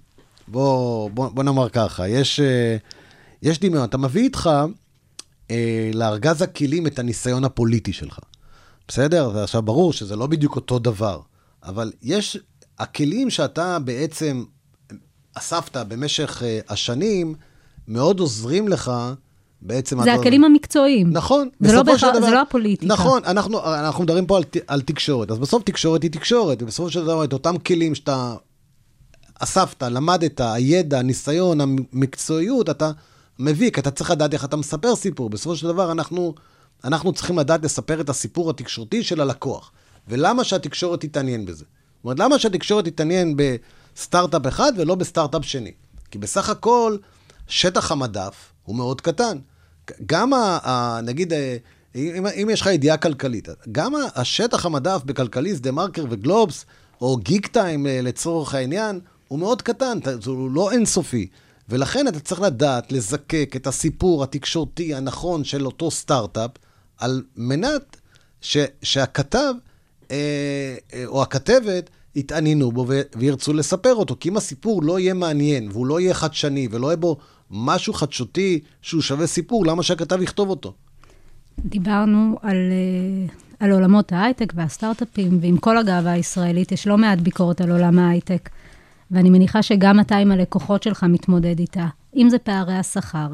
בוא, 0.48 1.10
בוא, 1.10 1.28
בוא 1.28 1.42
נאמר 1.42 1.68
ככה, 1.68 2.08
יש, 2.08 2.40
יש 3.42 3.60
דמיון. 3.60 3.84
אתה 3.84 3.98
מביא 3.98 4.22
איתך 4.22 4.50
אה, 5.50 5.56
לארגז 5.94 6.42
הכלים 6.42 6.86
את 6.86 6.98
הניסיון 6.98 7.44
הפוליטי 7.44 7.92
שלך. 7.92 8.18
בסדר? 8.88 9.30
זה 9.32 9.42
עכשיו 9.44 9.62
ברור 9.62 9.92
שזה 9.92 10.16
לא 10.16 10.26
בדיוק 10.26 10.56
אותו 10.56 10.78
דבר, 10.78 11.20
אבל 11.64 11.92
יש, 12.02 12.38
הכלים 12.78 13.30
שאתה 13.30 13.78
בעצם 13.78 14.44
אספת 15.34 15.76
במשך 15.76 16.42
אה, 16.44 16.60
השנים, 16.68 17.34
מאוד 17.88 18.20
עוזרים 18.20 18.68
לך 18.68 18.92
בעצם... 19.62 20.02
זה 20.02 20.12
אתה- 20.14 20.20
הכלים 20.20 20.44
המקצועיים. 20.44 21.10
נכון. 21.12 21.48
זה 21.60 21.72
לא 21.72 21.82
בהכרח- 21.82 22.16
דבר- 22.16 22.26
זה 22.26 22.30
לא 22.30 22.40
הפוליטיקה. 22.42 22.92
נכון, 22.92 23.22
אנחנו, 23.24 23.74
אנחנו 23.74 24.04
מדברים 24.04 24.26
פה 24.26 24.36
על, 24.36 24.44
ת- 24.44 24.56
על 24.70 24.80
תקשורת, 24.80 25.30
אז 25.30 25.38
בסוף 25.38 25.62
תקשורת 25.62 26.02
היא 26.02 26.10
תקשורת, 26.10 26.62
ובסופו 26.62 26.90
של 26.90 27.02
דבר 27.02 27.24
את 27.24 27.32
אותם 27.32 27.58
כלים 27.58 27.94
שאתה 27.94 28.34
אספת, 29.38 29.82
למדת, 29.82 30.40
הידע, 30.44 30.98
הניסיון, 30.98 31.60
המקצועיות, 31.60 32.70
אתה 32.70 32.90
מביא, 33.40 33.70
כי 33.70 33.81
אתה 33.81 33.90
צריך 33.90 34.11
לדעת 34.11 34.35
איך 34.35 34.44
אתה 34.44 34.57
מספר 34.57 34.96
סיפור. 34.96 35.31
בסופו 35.31 35.57
של 35.57 35.66
דבר 35.66 35.92
אנחנו, 35.92 36.35
אנחנו 36.85 37.12
צריכים 37.12 37.38
לדעת 37.38 37.64
לספר 37.64 38.00
את 38.00 38.09
הסיפור 38.09 38.50
התקשורתי 38.50 39.03
של 39.03 39.20
הלקוח. 39.20 39.72
ולמה 40.09 40.44
שהתקשורת 40.44 41.00
תתעניין 41.00 41.44
בזה? 41.44 41.64
זאת 41.64 42.05
אומרת, 42.05 42.18
למה 42.18 42.38
שהתקשורת 42.38 42.85
תתעניין 42.85 43.37
בסטארט-אפ 43.37 44.46
אחד 44.46 44.72
ולא 44.76 44.94
בסטארט-אפ 44.94 45.44
שני? 45.44 45.72
כי 46.11 46.18
בסך 46.18 46.48
הכל, 46.48 46.96
שטח 47.48 47.92
המדף 47.92 48.53
הוא 48.64 48.76
מאוד 48.76 49.00
קטן. 49.00 49.38
גם, 50.07 50.35
ה, 50.35 50.59
ה, 50.62 51.00
נגיד, 51.03 51.33
אה, 51.33 51.57
אם, 51.94 52.26
אם 52.26 52.48
יש 52.53 52.61
לך 52.61 52.66
ידיעה 52.66 52.96
כלכלית, 52.96 53.48
גם 53.72 53.92
השטח 54.14 54.66
המדף 54.66 55.03
בכלכליסט, 55.05 55.62
דה 55.62 55.70
מרקר 55.70 56.05
וגלובס, 56.11 56.64
או 57.00 57.16
גיק 57.16 57.46
טיים 57.46 57.87
אה, 57.87 58.00
לצורך 58.03 58.55
העניין, 58.55 59.00
הוא 59.29 59.38
מאוד 59.38 59.62
קטן, 59.62 59.98
זה 60.05 60.31
לא 60.50 60.70
אינסופי. 60.70 61.29
ולכן 61.70 62.09
אתה 62.09 62.20
צריך 62.20 62.40
לדעת 62.40 62.92
לזקק 62.92 63.52
את 63.56 63.66
הסיפור 63.66 64.22
התקשורתי 64.22 64.94
הנכון 64.94 65.44
של 65.44 65.66
אותו 65.66 65.90
סטארט-אפ, 65.90 66.50
על 66.98 67.22
מנת 67.37 67.96
ש, 68.40 68.56
שהכתב 68.83 69.54
אה, 70.11 70.16
אה, 70.94 71.06
או 71.06 71.22
הכתבת 71.22 71.90
יתעניינו 72.14 72.72
בו 72.72 72.87
וירצו 73.16 73.52
לספר 73.52 73.94
אותו. 73.94 74.16
כי 74.20 74.28
אם 74.28 74.37
הסיפור 74.37 74.83
לא 74.83 74.98
יהיה 74.98 75.14
מעניין, 75.14 75.68
והוא 75.72 75.87
לא 75.87 76.00
יהיה 76.00 76.14
חדשני, 76.14 76.68
ולא 76.70 76.87
יהיה 76.87 76.96
בו 76.96 77.16
משהו 77.50 77.92
חדשותי 77.92 78.61
שהוא 78.83 79.02
שווה 79.02 79.26
סיפור, 79.26 79.66
למה 79.66 79.83
שהכתב 79.83 80.22
יכתוב 80.22 80.50
אותו? 80.50 80.74
דיברנו 81.59 82.38
על, 82.42 82.56
אה, 82.56 83.35
על 83.61 83.72
עולמות 83.72 84.12
ההייטק 84.12 84.52
והסטארט-אפים, 84.56 85.38
ועם 85.42 85.56
כל 85.56 85.78
הגאווה 85.78 86.12
הישראלית, 86.12 86.72
יש 86.72 86.87
לא 86.87 86.98
מעט 86.98 87.18
ביקורת 87.18 87.61
על 87.61 87.70
עולם 87.70 87.98
ההייטק. 87.98 88.50
ואני 89.11 89.31
מניחה 89.31 89.62
שגם 89.62 90.01
אתה 90.01 90.16
עם 90.16 90.33
הלקוחות 90.33 90.83
שלך 90.83 91.05
מתמודד 91.09 91.59
איתה, 91.59 91.87
אם 92.16 92.29
זה 92.31 92.38
פערי 92.38 92.75
השכר, 92.75 93.29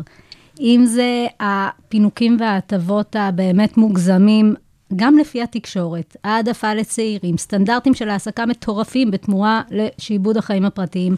אם 0.61 0.85
זה 0.87 1.27
הפינוקים 1.41 2.37
וההטבות 2.41 3.17
הבאמת 3.19 3.77
מוגזמים, 3.77 4.55
גם 4.97 5.19
לפי 5.19 5.43
התקשורת, 5.43 6.17
העדפה 6.25 6.75
לצעירים, 6.75 7.39
סטנדרטים 7.39 7.95
של 7.95 8.09
העסקה 8.09 8.47
מטורפים 8.47 9.11
בתמורה 9.11 9.62
לשעבוד 9.71 10.37
החיים 10.37 10.65
הפרטיים. 10.65 11.17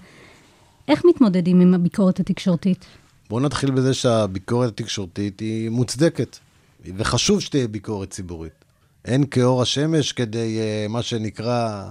איך 0.89 1.03
מתמודדים 1.05 1.61
עם 1.61 1.75
הביקורת 1.75 2.21
התקשורתית? 2.21 2.85
בואו 3.29 3.41
נתחיל 3.41 3.71
בזה 3.71 3.95
שהביקורת 3.95 4.69
התקשורתית 4.69 5.41
היא 5.41 5.71
מוצדקת, 5.71 6.39
וחשוב 6.97 7.41
שתהיה 7.41 7.69
ביקורת 7.69 8.11
ציבורית. 8.11 8.53
אין 9.05 9.27
כאור 9.27 9.63
השמש 9.63 10.13
כדי, 10.13 10.59
אה, 10.59 10.87
מה 10.89 11.03
שנקרא, 11.03 11.89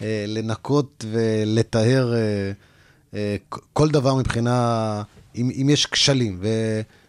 לנקות 0.00 1.04
ולטהר 1.10 2.14
אה, 2.14 2.52
אה, 3.14 3.36
כל 3.72 3.88
דבר 3.88 4.14
מבחינה, 4.14 5.02
אם, 5.36 5.50
אם 5.62 5.68
יש 5.70 5.86
כשלים. 5.86 6.38
ו, 6.40 6.48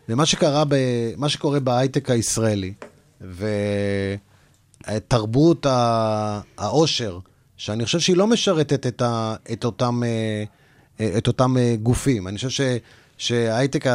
ומה 0.09 0.25
שקרה, 0.25 0.63
ב, 0.67 0.75
מה 1.17 1.29
שקורה 1.29 1.59
בהייטק 1.59 2.09
הישראלי, 2.09 2.73
ותרבות 4.87 5.65
העושר, 6.57 7.19
שאני 7.57 7.85
חושב 7.85 7.99
שהיא 7.99 8.17
לא 8.17 8.27
משרתת 8.27 8.87
את, 8.87 9.01
ה, 9.01 9.35
את 9.51 9.65
אותם, 9.65 10.03
אה, 10.03 10.43
אה, 10.99 11.17
את 11.17 11.27
אותם 11.27 11.57
אה, 11.57 11.75
גופים. 11.83 12.27
אני 12.27 12.37
חושב. 12.37 12.77
שההייטק, 13.17 13.85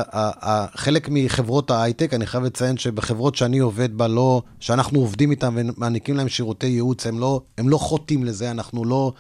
חלק 0.75 1.09
מחברות 1.11 1.71
ההייטק, 1.71 2.15
אני 2.15 2.27
חייב 2.27 2.45
לציין 2.45 2.77
שבחברות 2.77 3.35
שאני 3.35 3.59
עובד 3.59 3.99
בה, 3.99 4.09
לא, 4.09 4.43
שאנחנו 4.61 5.01
עובדים 5.01 5.31
איתן 5.31 5.55
ומעניקים 5.57 6.17
להם 6.17 6.29
שירותי 6.29 6.67
ייעוץ, 6.67 7.07
הם 7.07 7.19
לא, 7.19 7.41
הם 7.59 7.69
לא 7.69 7.79
חוטאים 7.79 8.25
לזה, 8.25 8.51
אנחנו 8.51 8.85
לא, 8.85 9.13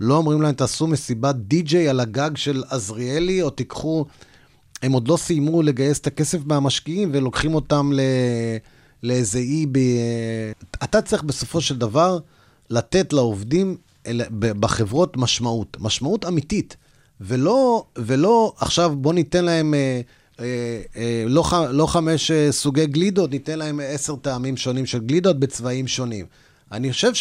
לא 0.00 0.16
אומרים 0.16 0.42
להם, 0.42 0.54
תעשו 0.54 0.86
מסיבת 0.86 1.34
די-ג'יי 1.34 1.88
על 1.88 2.00
הגג 2.00 2.30
של 2.34 2.62
עזריאלי, 2.70 3.42
או 3.42 3.50
תיקחו, 3.50 4.04
הם 4.82 4.92
עוד 4.92 5.08
לא 5.08 5.16
סיימו 5.16 5.62
לגייס 5.62 5.98
את 5.98 6.06
הכסף 6.06 6.38
מהמשקיעים 6.46 7.10
ולוקחים 7.12 7.54
אותם 7.54 7.90
ל, 7.92 8.00
לאיזה 9.02 9.38
אי 9.38 9.66
ב... 9.72 9.78
אתה 10.84 11.02
צריך 11.02 11.22
בסופו 11.22 11.60
של 11.60 11.78
דבר 11.78 12.18
לתת 12.70 13.12
לעובדים 13.12 13.76
בחברות 14.38 15.16
משמעות, 15.16 15.76
משמעות 15.80 16.24
אמיתית. 16.24 16.76
ולא, 17.20 17.84
ולא 17.96 18.52
עכשיו 18.56 18.94
בוא 18.96 19.12
ניתן 19.12 19.44
להם 19.44 19.74
אה, 19.74 20.00
אה, 20.40 20.80
אה, 20.96 21.24
לא, 21.26 21.42
ח, 21.42 21.52
לא 21.52 21.86
חמש 21.86 22.30
אה, 22.30 22.52
סוגי 22.52 22.86
גלידות, 22.86 23.30
ניתן 23.30 23.58
להם 23.58 23.80
עשר 23.82 24.16
טעמים 24.16 24.56
שונים 24.56 24.86
של 24.86 24.98
גלידות 24.98 25.40
בצבעים 25.40 25.86
שונים. 25.86 26.26
אני 26.72 26.92
חושב 26.92 27.12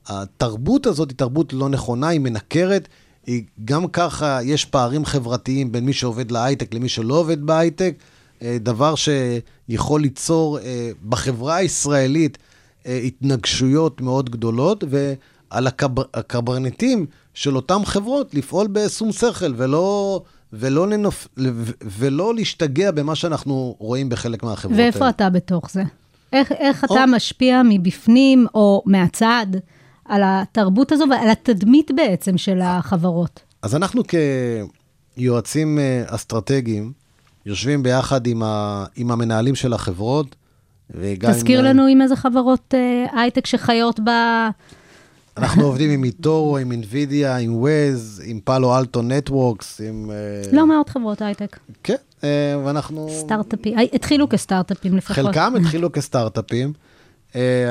שהתרבות 0.00 0.86
הזאת 0.86 1.10
היא 1.10 1.18
תרבות 1.18 1.52
לא 1.52 1.68
נכונה, 1.68 2.08
היא 2.08 2.20
מנכרת. 2.20 2.88
היא, 3.26 3.42
גם 3.64 3.88
ככה 3.88 4.38
יש 4.42 4.64
פערים 4.64 5.04
חברתיים 5.04 5.72
בין 5.72 5.84
מי 5.84 5.92
שעובד 5.92 6.30
להייטק 6.30 6.74
למי 6.74 6.88
שלא 6.88 7.14
עובד 7.14 7.46
בהייטק, 7.46 7.94
אה, 8.42 8.56
דבר 8.60 8.94
שיכול 8.94 10.00
ליצור 10.00 10.58
אה, 10.58 10.90
בחברה 11.08 11.56
הישראלית 11.56 12.38
אה, 12.86 12.96
התנגשויות 12.96 14.00
מאוד 14.00 14.30
גדולות, 14.30 14.84
ועל 14.88 15.66
הקבר, 15.66 16.02
הקברניטים 16.14 17.06
של 17.34 17.56
אותן 17.56 17.84
חברות 17.84 18.34
לפעול 18.34 18.66
בשום 18.66 19.12
שכל, 19.12 19.52
ולא, 19.56 20.20
ולא, 20.52 20.88
לנופ, 20.88 21.28
ולא 21.82 22.34
להשתגע 22.34 22.90
במה 22.90 23.14
שאנחנו 23.14 23.76
רואים 23.78 24.08
בחלק 24.08 24.42
מהחברות 24.42 24.78
ואיפה 24.78 24.98
האלה. 24.98 25.10
אתה 25.10 25.30
בתוך 25.30 25.70
זה? 25.70 25.82
איך, 26.32 26.52
איך 26.52 26.84
אתה 26.84 27.04
או- 27.04 27.08
משפיע 27.08 27.62
מבפנים 27.64 28.46
או 28.54 28.82
מהצד 28.86 29.46
על 30.04 30.22
התרבות 30.24 30.92
הזו 30.92 31.04
ועל 31.10 31.30
התדמית 31.30 31.90
בעצם 31.96 32.38
של 32.38 32.60
החברות? 32.62 33.40
אז 33.62 33.76
אנחנו 33.76 34.02
כיועצים 35.16 35.78
אה, 35.78 36.02
אסטרטגיים, 36.06 36.92
יושבים 37.46 37.82
ביחד 37.82 38.26
עם, 38.26 38.42
ה, 38.42 38.84
עם 38.96 39.10
המנהלים 39.10 39.54
של 39.54 39.72
החברות, 39.72 40.36
תזכיר 41.20 41.58
עם, 41.58 41.64
לנו 41.64 41.86
עם 41.86 42.02
איזה 42.02 42.16
חברות 42.16 42.74
אה, 42.74 43.20
הייטק 43.20 43.46
שחיות 43.46 44.00
ב... 44.00 44.10
אנחנו 45.36 45.62
עובדים 45.62 45.90
עם 45.90 46.04
איטורו, 46.04 46.58
עם 46.58 46.72
אינווידיה, 46.72 47.36
עם 47.36 47.56
ווייז, 47.56 48.22
עם 48.26 48.40
פאלו 48.44 48.78
אלטו 48.78 49.02
נטוורקס, 49.02 49.80
עם... 49.80 50.10
אה, 50.10 50.52
לא 50.52 50.66
מעט 50.66 50.88
חברות 50.88 51.22
הייטק, 51.22 51.58
כן, 51.82 51.94
אה, 52.24 52.28
ואנחנו... 52.64 53.08
סטארט-אפים, 53.20 53.78
אה, 53.78 53.84
התחילו 53.92 54.28
כסטארט-אפים 54.28 54.96
לפחות. 54.96 55.16
חלקם 55.16 55.54
התחילו 55.60 55.92
כסטארט-אפים. 55.92 56.72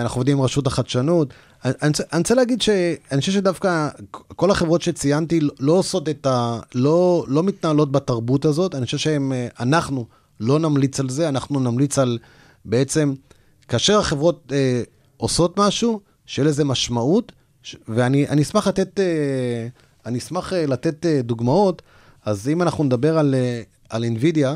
אנחנו 0.02 0.20
עובדים 0.20 0.38
עם 0.38 0.44
רשות 0.44 0.68
החדשנות. 0.68 1.34
אני 1.66 1.92
רוצה- 2.18 2.36
להגיד 2.36 2.62
שאני 2.62 3.20
חושב 3.20 3.32
שדווקא 3.32 3.90
כל 4.12 4.52
החברות 4.52 4.82
שציינתי 4.82 5.40
לא 5.60 5.74
עושות 5.74 6.10
את 6.10 6.26
ה... 6.26 6.60
לא, 6.76 7.26
לא 7.28 7.44
מתנהלות 7.44 7.92
בתרבות 7.92 8.46
הזאת. 8.46 8.76
אני 8.76 8.86
חושב 8.86 8.98
שאנחנו 8.98 10.06
לא 10.40 10.60
נמליץ 10.60 11.00
על 11.00 11.10
זה, 11.10 11.30
אנחנו 11.30 11.60
נמליץ 11.60 12.00
על 12.00 12.18
בעצם, 12.66 13.14
כאשר 13.68 14.00
החברות 14.00 14.52
אה, 14.52 14.82
עושות 15.18 15.60
משהו, 15.60 16.00
שיהיה 16.26 16.48
לזה 16.48 16.64
משמעות, 16.66 17.32
ש- 17.64 17.76
ואני 17.88 18.28
אני 18.28 18.42
אשמח 18.42 18.68
לתת, 18.68 19.00
אה, 19.00 19.68
אני 20.06 20.18
אשמח 20.18 20.54
אה, 20.54 20.66
לתת 20.66 21.06
אה, 21.06 21.22
דוגמאות. 21.24 21.82
אז 22.26 22.50
אם 22.50 22.62
אנחנו 22.62 22.84
נדבר 22.84 23.18
על, 23.18 23.36
אה, 23.36 23.62
על 23.90 24.04
NVIDIA, 24.04 24.48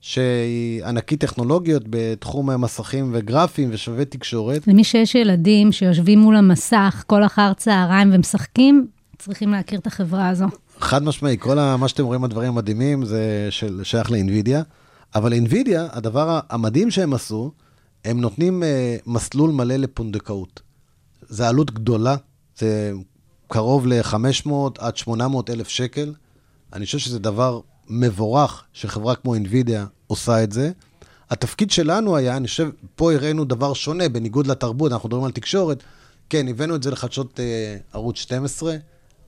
שהיא 0.00 0.84
ענקית 0.84 1.20
טכנולוגיות 1.20 1.82
בתחום 1.90 2.50
המסכים 2.50 3.10
וגרפים 3.12 3.68
ושובבי 3.72 4.04
תקשורת. 4.04 4.66
למי 4.68 4.84
שיש 4.84 5.14
ילדים 5.14 5.72
שיושבים 5.72 6.18
מול 6.18 6.36
המסך 6.36 7.04
כל 7.06 7.24
אחר 7.26 7.52
צהריים 7.52 8.10
ומשחקים, 8.14 8.86
צריכים 9.18 9.50
להכיר 9.52 9.78
את 9.78 9.86
החברה 9.86 10.28
הזו. 10.28 10.46
חד 10.78 11.02
משמעי, 11.02 11.36
כל 11.38 11.58
ה- 11.58 11.76
מה 11.76 11.88
שאתם 11.88 12.04
רואים, 12.04 12.24
הדברים 12.24 12.48
המדהימים, 12.48 13.04
זה 13.04 13.20
של, 13.50 13.80
שייך 13.84 14.10
לאינווידיה. 14.10 14.62
אבל 15.14 15.32
אינווידיה, 15.32 15.88
הדבר 15.92 16.40
המדהים 16.50 16.90
שהם 16.90 17.14
עשו, 17.14 17.52
הם 18.04 18.20
נותנים 18.20 18.62
אה, 18.62 18.96
מסלול 19.06 19.50
מלא 19.50 19.76
לפונדקאות. 19.76 20.60
זה 21.28 21.48
עלות 21.48 21.70
גדולה, 21.70 22.16
זה 22.58 22.92
קרוב 23.48 23.86
ל-500 23.86 24.50
עד 24.78 24.96
800 24.96 25.50
אלף 25.50 25.68
שקל. 25.68 26.14
אני 26.72 26.84
חושב 26.84 26.98
שזה 26.98 27.18
דבר 27.18 27.60
מבורך 27.88 28.64
שחברה 28.72 29.14
כמו 29.14 29.34
אינווידיה 29.34 29.86
עושה 30.06 30.42
את 30.42 30.52
זה. 30.52 30.70
התפקיד 31.30 31.70
שלנו 31.70 32.16
היה, 32.16 32.36
אני 32.36 32.46
חושב, 32.46 32.68
פה 32.96 33.12
הראינו 33.12 33.44
דבר 33.44 33.72
שונה, 33.72 34.08
בניגוד 34.08 34.46
לתרבות, 34.46 34.92
אנחנו 34.92 35.08
מדברים 35.08 35.24
על 35.24 35.30
תקשורת. 35.30 35.82
כן, 36.30 36.48
הבאנו 36.48 36.74
את 36.76 36.82
זה 36.82 36.90
לחדשות 36.90 37.40
אה, 37.40 37.76
ערוץ 37.92 38.18
12, 38.18 38.76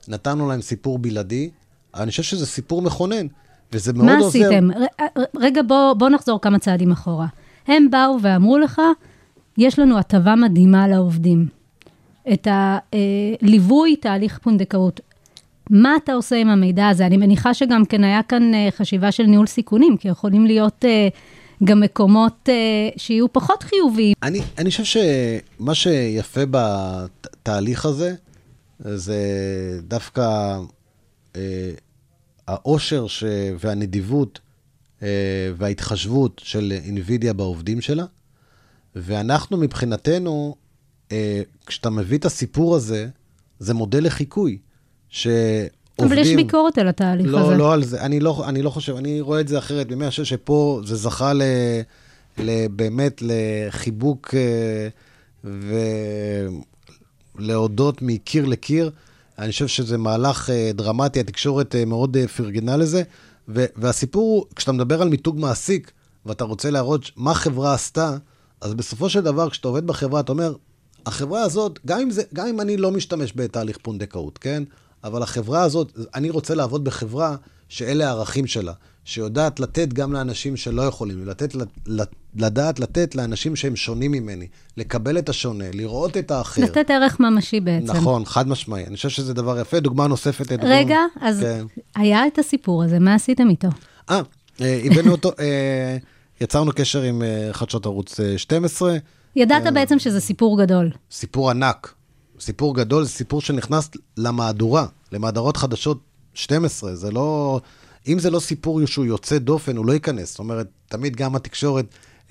נתנו 0.07 0.49
להם 0.49 0.61
סיפור 0.61 0.99
בלעדי. 0.99 1.49
אני 1.95 2.11
חושב 2.11 2.23
שזה 2.23 2.45
סיפור 2.45 2.81
מכונן, 2.81 3.27
וזה 3.73 3.93
מאוד 3.93 4.05
מה 4.05 4.17
עוזר. 4.17 4.27
עשיתם? 4.27 4.71
ר- 4.71 5.03
ר- 5.19 5.23
רגע, 5.39 5.61
בוא, 5.67 5.93
בוא 5.93 6.09
נחזור 6.09 6.41
כמה 6.41 6.59
צעדים 6.59 6.91
אחורה. 6.91 7.27
הם 7.67 7.91
באו 7.91 8.17
ואמרו 8.21 8.57
לך, 8.57 8.81
יש 9.57 9.79
לנו 9.79 9.97
הטבה 9.99 10.35
מדהימה 10.35 10.87
לעובדים. 10.87 11.60
את 12.33 12.47
הליווי 12.51 13.95
תהליך 13.95 14.39
פונדקאות. 14.43 14.99
מה 15.69 15.95
אתה 16.03 16.13
עושה 16.13 16.35
עם 16.35 16.49
המידע 16.49 16.87
הזה? 16.87 17.05
אני 17.05 17.17
מניחה 17.17 17.53
שגם 17.53 17.85
כן 17.85 18.03
היה 18.03 18.23
כאן 18.23 18.53
אה, 18.53 18.69
חשיבה 18.71 19.11
של 19.11 19.23
ניהול 19.23 19.47
סיכונים, 19.47 19.97
כי 19.97 20.07
יכולים 20.07 20.45
להיות 20.45 20.85
אה, 20.85 21.07
גם 21.63 21.79
מקומות 21.79 22.49
אה, 22.49 22.89
שיהיו 22.97 23.33
פחות 23.33 23.63
חיוביים. 23.63 24.13
אני, 24.23 24.41
אני 24.57 24.71
חושב 24.71 24.83
שמה 24.83 25.75
שיפה 25.75 26.41
בתהליך 26.51 27.85
הזה, 27.85 28.15
זה 28.79 29.19
דווקא 29.87 30.57
אה, 31.35 31.71
העושר 32.47 33.07
ש... 33.07 33.23
והנדיבות 33.59 34.39
אה, 35.03 35.07
וההתחשבות 35.57 36.41
של 36.43 36.73
אינווידיה 36.85 37.33
בעובדים 37.33 37.81
שלה. 37.81 38.05
ואנחנו 38.95 39.57
מבחינתנו, 39.57 40.55
כשאתה 41.65 41.89
מביא 41.89 42.17
את 42.17 42.25
הסיפור 42.25 42.75
הזה, 42.75 43.07
זה 43.59 43.73
מודל 43.73 44.05
לחיקוי. 44.05 44.57
שעובדים... 45.09 45.71
אבל 45.99 46.17
יש 46.17 46.35
ביקורת 46.35 46.77
על 46.77 46.87
התהליך 46.87 47.27
הזה. 47.27 47.37
לא, 47.37 47.57
לא 47.57 47.73
על 47.73 47.83
זה. 47.83 48.01
אני 48.01 48.19
לא, 48.19 48.43
אני 48.47 48.61
לא 48.61 48.69
חושב, 48.69 48.95
אני 48.95 49.21
רואה 49.21 49.39
את 49.39 49.47
זה 49.47 49.57
אחרת. 49.57 49.91
אני 49.91 50.09
חושב 50.09 50.23
שפה 50.23 50.81
זה 50.85 50.95
זכה 50.95 51.33
ל, 51.33 51.41
ל, 52.37 52.67
באמת 52.67 53.21
לחיבוק 53.21 54.35
אה, 54.35 55.51
ולהודות 57.37 58.01
מקיר 58.01 58.45
לקיר. 58.45 58.91
אני 59.39 59.51
חושב 59.51 59.67
שזה 59.67 59.97
מהלך 59.97 60.49
אה, 60.49 60.71
דרמטי, 60.73 61.19
התקשורת 61.19 61.75
אה, 61.75 61.85
מאוד 61.85 62.17
אה, 62.17 62.27
פרגנה 62.27 62.77
לזה. 62.77 63.03
ו, 63.47 63.65
והסיפור 63.75 64.21
הוא, 64.23 64.45
כשאתה 64.55 64.71
מדבר 64.71 65.01
על 65.01 65.09
מיתוג 65.09 65.39
מעסיק, 65.39 65.91
ואתה 66.25 66.43
רוצה 66.43 66.69
להראות 66.69 67.11
מה 67.15 67.33
חברה 67.33 67.73
עשתה, 67.73 68.17
אז 68.61 68.73
בסופו 68.73 69.09
של 69.09 69.21
דבר, 69.21 69.49
כשאתה 69.49 69.67
עובד 69.67 69.87
בחברה, 69.87 70.19
אתה 70.19 70.31
אומר, 70.31 70.55
החברה 71.05 71.41
הזאת, 71.41 71.79
גם 71.85 71.99
אם, 71.99 72.09
זה, 72.11 72.23
גם 72.33 72.47
אם 72.47 72.61
אני 72.61 72.77
לא 72.77 72.91
משתמש 72.91 73.33
בתהליך 73.35 73.77
פונדקאות, 73.81 74.37
כן? 74.37 74.63
אבל 75.03 75.23
החברה 75.23 75.63
הזאת, 75.63 75.91
אני 76.15 76.29
רוצה 76.29 76.55
לעבוד 76.55 76.83
בחברה 76.83 77.35
שאלה 77.69 78.07
הערכים 78.07 78.47
שלה, 78.47 78.73
שיודעת 79.05 79.59
לתת 79.59 79.93
גם 79.93 80.13
לאנשים 80.13 80.57
שלא 80.57 80.81
יכולים, 80.81 81.27
לתת, 81.27 81.55
לדעת 82.35 82.79
לתת 82.79 83.15
לאנשים 83.15 83.55
שהם 83.55 83.75
שונים 83.75 84.11
ממני, 84.11 84.47
לקבל 84.77 85.17
את 85.17 85.29
השונה, 85.29 85.65
לראות 85.73 86.17
את 86.17 86.31
האחר. 86.31 86.61
לתת 86.61 86.89
ערך 86.89 87.19
ממשי 87.19 87.59
בעצם. 87.59 87.85
נכון, 87.85 88.25
חד 88.25 88.47
משמעי. 88.47 88.85
אני 88.85 88.95
חושב 88.95 89.09
שזה 89.09 89.33
דבר 89.33 89.59
יפה. 89.59 89.79
דוגמה 89.79 90.07
נוספת... 90.07 90.51
לדוגמה- 90.51 90.69
רגע, 90.77 90.97
אז 91.21 91.39
כן. 91.39 91.65
היה 91.95 92.27
את 92.27 92.39
הסיפור 92.39 92.83
הזה, 92.83 92.99
מה 92.99 93.13
עשיתם 93.15 93.49
איתו? 93.49 93.67
אה, 94.09 94.21
אה, 94.61 94.81
הבאנו 94.85 95.11
אותו, 95.11 95.31
אה, 95.39 95.97
יצרנו 96.41 96.71
קשר 96.75 97.01
עם 97.01 97.23
אה, 97.23 97.49
חדשות 97.53 97.85
ערוץ 97.85 98.19
אה, 98.19 98.37
12, 98.37 98.97
ידעת 99.35 99.73
בעצם 99.73 99.99
שזה 99.99 100.19
סיפור 100.21 100.61
גדול. 100.63 100.91
סיפור 101.11 101.49
ענק, 101.49 101.93
סיפור 102.39 102.75
גדול, 102.75 103.03
זה 103.03 103.09
סיפור 103.09 103.41
שנכנס 103.41 103.89
למהדורה, 104.17 104.85
למהדורות 105.11 105.57
חדשות 105.57 105.99
12, 106.33 106.95
זה 106.95 107.11
לא... 107.11 107.59
אם 108.07 108.19
זה 108.19 108.29
לא 108.29 108.39
סיפור 108.39 108.85
שהוא 108.85 109.05
יוצא 109.05 109.37
דופן, 109.37 109.77
הוא 109.77 109.85
לא 109.85 109.93
ייכנס. 109.93 110.29
זאת 110.29 110.39
אומרת, 110.39 110.67
תמיד 110.87 111.15
גם 111.15 111.35
התקשורת 111.35 111.85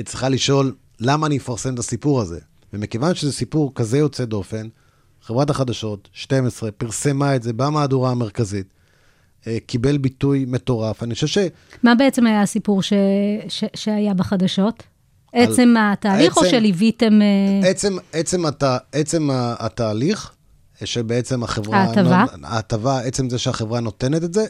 צריכה 0.04 0.28
לשאול, 0.28 0.74
למה 1.00 1.26
אני 1.26 1.38
אפרסם 1.38 1.74
את 1.74 1.78
הסיפור 1.78 2.20
הזה? 2.20 2.38
ומכיוון 2.72 3.14
שזה 3.14 3.32
סיפור 3.32 3.72
כזה 3.74 3.98
יוצא 3.98 4.24
דופן, 4.24 4.68
חברת 5.22 5.50
החדשות, 5.50 6.08
12, 6.12 6.70
פרסמה 6.70 7.36
את 7.36 7.42
זה 7.42 7.52
במהדורה 7.52 8.10
המרכזית, 8.10 8.74
אה, 9.46 9.58
קיבל 9.66 9.98
ביטוי 9.98 10.44
מטורף. 10.48 11.02
אני 11.02 11.14
חושב 11.14 11.26
ש... 11.26 11.38
מה 11.82 11.94
בעצם 11.94 12.26
היה 12.26 12.42
הסיפור 12.42 12.82
ש... 12.82 12.92
ש... 13.48 13.64
שהיה 13.74 14.14
בחדשות? 14.14 14.82
עצם 15.32 15.74
התהליך, 15.78 16.36
או 16.36 16.42
עצם- 16.42 16.50
שלוויתם... 16.50 17.22
אה, 17.22 17.68
עצם, 17.70 17.96
עצם, 18.12 18.46
הת, 18.46 18.62
עצם 18.92 19.28
התהליך, 19.32 20.32
שבעצם 20.84 21.42
החברה... 21.42 21.78
ההטבה. 21.78 22.24
ההטבה, 22.44 23.00
עצם 23.00 23.30
זה 23.30 23.38
שהחברה 23.38 23.80
נותנת 23.80 24.24
את 24.24 24.34
זה, 24.34 24.46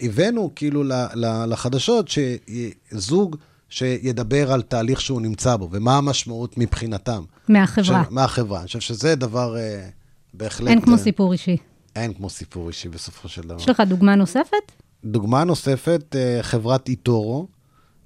והבאנו 0.00 0.50
כאילו 0.56 0.82
ל- 0.84 0.92
ל- 1.14 1.44
לחדשות 1.48 2.08
שזוג 2.08 3.36
שידבר 3.68 4.52
על 4.52 4.62
תהליך 4.62 5.00
שהוא 5.00 5.20
נמצא 5.22 5.56
בו, 5.56 5.68
ומה 5.72 5.96
המשמעות 5.98 6.58
מבחינתם. 6.58 7.22
מהחברה. 7.48 8.04
ש- 8.04 8.10
מהחברה. 8.10 8.58
אני 8.58 8.66
חושב 8.66 8.80
שזה 8.80 9.14
דבר 9.14 9.56
אה, 9.56 9.88
בהחלט... 10.34 10.68
אין 10.68 10.80
כמו 10.80 10.92
אה, 10.94 10.98
סיפור 10.98 11.32
אישי. 11.32 11.56
אין 11.96 12.12
כמו 12.14 12.30
סיפור 12.30 12.68
אישי 12.68 12.88
בסופו 12.88 13.28
של 13.28 13.42
דבר. 13.42 13.56
יש 13.60 13.68
לך 13.68 13.80
דוגמה 13.88 14.14
נוספת? 14.14 14.72
דוגמה 15.04 15.44
נוספת, 15.44 16.16
אה, 16.16 16.38
חברת 16.42 16.88
איטורו, 16.88 17.46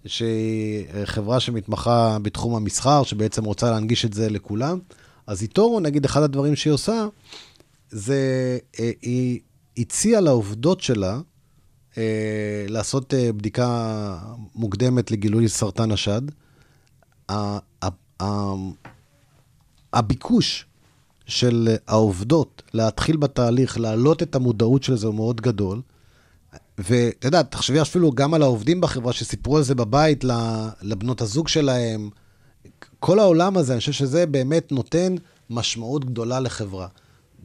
שהיא 0.07 0.87
חברה 1.05 1.41
שמתמחה 1.41 2.19
בתחום 2.23 2.55
המסחר, 2.55 3.03
שבעצם 3.03 3.45
רוצה 3.45 3.71
להנגיש 3.71 4.05
את 4.05 4.13
זה 4.13 4.31
לכולם. 4.31 4.79
אז 5.27 5.43
איטורו, 5.43 5.81
נגיד, 5.81 6.05
אחד 6.05 6.23
הדברים 6.23 6.57
שהיא 6.57 6.73
עושה, 6.73 7.07
זה 7.91 8.59
אה, 8.81 8.91
היא 9.03 9.41
הציעה 9.79 10.21
לעובדות 10.21 10.81
שלה 10.81 11.21
אה, 11.99 12.67
לעשות 12.69 13.15
אה, 13.15 13.33
בדיקה 13.33 14.19
מוקדמת 14.55 15.11
לגילוי 15.11 15.49
סרטן 15.49 15.91
השד. 15.91 16.23
הביקוש 19.93 20.67
של 21.27 21.77
העובדות 21.87 22.63
להתחיל 22.75 23.17
בתהליך, 23.17 23.79
להעלות 23.79 24.23
את 24.23 24.35
המודעות 24.35 24.83
של 24.83 24.97
זה 24.97 25.07
הוא 25.07 25.15
מאוד 25.15 25.41
גדול. 25.41 25.81
ואתה 26.79 27.29
יודע, 27.29 27.43
תחשבי 27.43 27.81
אפילו 27.81 28.13
גם 28.13 28.35
על 28.35 28.43
העובדים 28.43 28.81
בחברה 28.81 29.13
שסיפרו 29.13 29.57
על 29.57 29.63
זה 29.63 29.75
בבית 29.75 30.25
לבנות 30.83 31.21
הזוג 31.21 31.49
שלהם. 31.49 32.11
כל 33.01 33.19
העולם 33.19 33.57
הזה, 33.57 33.73
אני 33.73 33.81
חושב 33.81 33.93
שזה 33.93 34.27
באמת 34.27 34.73
נותן 34.73 35.15
משמעות 35.51 36.05
גדולה 36.05 36.41
לחברה. 36.41 36.87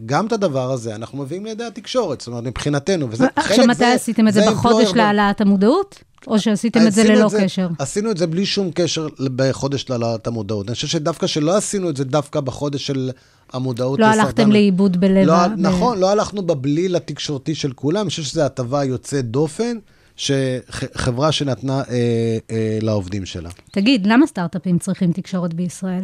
גם 0.06 0.28
את 0.28 0.32
הדבר 0.32 0.72
הזה 0.72 0.96
אנחנו 0.96 1.18
מביאים 1.18 1.46
לידי 1.46 1.64
התקשורת, 1.64 2.22
זאת 2.22 2.28
אומרת, 2.28 2.44
מבחינתנו, 2.44 3.08
וזה 3.12 3.24
חלק 3.24 3.38
עכשיו, 3.38 3.66
מתי 3.68 3.74
זה- 3.78 3.94
עשיתם 3.94 4.28
את 4.28 4.34
זה? 4.34 4.42
בחודש 4.52 4.92
להעלאת 4.96 5.42
המודעות? 5.42 6.04
או 6.28 6.40
שעשיתם 6.40 6.88
את 6.88 6.94
זה 6.94 7.04
ללא 7.04 7.30
קשר? 7.40 7.68
עשינו 7.80 8.12
את 8.12 8.18
זה 8.18 8.28
בלי 8.28 8.46
שום 8.46 8.72
קשר 8.76 9.08
בחודש 9.36 9.86
להעלאת 9.90 10.28
המודעות. 10.28 10.68
אני 10.68 10.76
חושב 10.76 10.88
שדווקא 10.88 11.28
שלא 11.28 11.58
עשינו 11.58 11.90
את 11.90 11.98
זה 11.98 12.04
דווקא 12.04 12.40
בחודש 12.40 12.88
של 12.88 13.12
המודעות 13.54 14.00
לא 14.00 14.08
לסרטן. 14.08 14.26
הלכתם 14.26 14.52
לאיבוד 14.52 14.98
בלב 15.00 15.28
לא, 15.28 15.34
ה-. 15.34 15.48
נכון, 15.58 16.00
לא 16.00 16.12
הלכנו 16.12 16.42
בבליל 16.42 16.96
התקשורתי 16.96 17.56
של 17.56 17.74
כולם. 17.74 18.02
אני 18.02 18.10
חושב 18.10 18.24
שזו 18.24 18.42
הטבה 18.42 18.84
יוצאת 18.84 19.26
דופן, 19.26 19.78
שחברה 20.16 21.32
שנתנה 21.32 21.84
אה, 21.90 22.38
אה, 22.52 22.78
לעובדים 22.82 23.26
שלה. 23.26 23.50
תגיד, 23.72 24.08
למה 24.08 24.28
סטארט-אפים 24.28 24.80
צריכים 24.80 25.12
תקשורת 25.12 25.54
בישראל? 25.54 26.04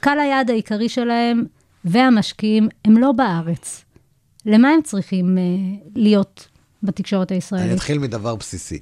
קהל 0.00 0.20
היעד 0.20 0.50
העיקרי 0.50 0.88
שלהם 0.88 1.44
והמשקיעים 1.84 2.68
הם 2.84 2.98
לא 2.98 3.12
בארץ. 3.12 3.84
למה 4.46 4.68
הם 4.68 4.82
צריכים 4.84 5.38
אה, 5.38 5.42
להיות 5.94 6.48
בתקשורת 6.82 7.32
אני 7.32 7.36
הישראלית? 7.36 7.72
אתחיל 7.72 7.98
מדבר 7.98 8.34
בסיסי. 8.34 8.78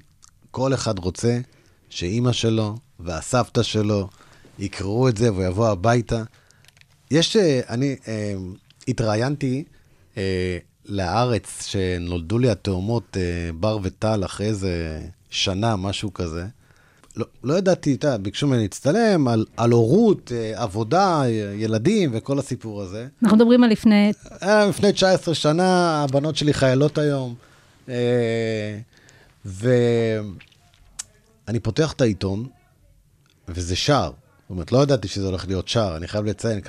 כל 0.55 0.75
אחד 0.75 0.99
רוצה 0.99 1.39
שאימא 1.89 2.33
שלו 2.33 2.77
והסבתא 3.01 3.63
שלו 3.63 4.09
יקראו 4.59 5.09
את 5.09 5.17
זה 5.17 5.33
והוא 5.33 5.45
יבוא 5.45 5.69
הביתה. 5.69 6.23
יש, 7.11 7.37
אה, 7.37 7.61
אני 7.69 7.97
אה, 8.09 8.35
התראיינתי 8.89 9.65
אה, 10.17 10.59
לארץ 10.87 11.67
שנולדו 11.67 12.39
לי 12.39 12.51
התאומות 12.51 13.17
אה, 13.17 13.51
בר 13.61 13.79
וטל 13.83 14.25
אחרי 14.25 14.47
איזה 14.47 15.01
שנה, 15.31 15.77
משהו 15.77 16.15
כזה. 16.15 16.47
לא, 17.17 17.27
לא 17.45 17.55
ידעתי, 17.55 17.95
אתה 17.95 18.07
יודע, 18.07 18.17
ביקשו 18.17 18.47
ממני 18.47 18.63
להצטלם 18.63 19.29
על, 19.29 19.45
על 19.57 19.71
הורות, 19.71 20.33
אה, 20.35 20.63
עבודה, 20.63 21.23
אה, 21.23 21.27
ילדים 21.57 22.11
וכל 22.13 22.39
הסיפור 22.39 22.83
הזה. 22.83 23.07
אנחנו 23.23 23.37
מדברים 23.37 23.65
על 23.65 23.71
לפני... 23.71 24.13
היה 24.41 24.67
לפני 24.67 24.93
19 24.93 25.35
שנה, 25.35 26.03
הבנות 26.05 26.37
שלי 26.37 26.55
חיילות 26.55 26.99
היום. 26.99 27.35
אה, 27.89 28.79
ואני 29.45 30.31
פותח 31.63 31.93
את 31.93 32.01
העיתון, 32.01 32.47
וזה 33.49 33.77
שער. 33.77 34.11
זאת 34.11 34.51
אומרת, 34.51 34.73
לא 34.73 34.83
ידעתי 34.83 35.09
שזה 35.09 35.27
הולך 35.27 35.47
להיות 35.47 35.69
שער, 35.69 35.97
אני 35.97 36.09
חייב 36.09 36.25
לציין. 36.25 36.61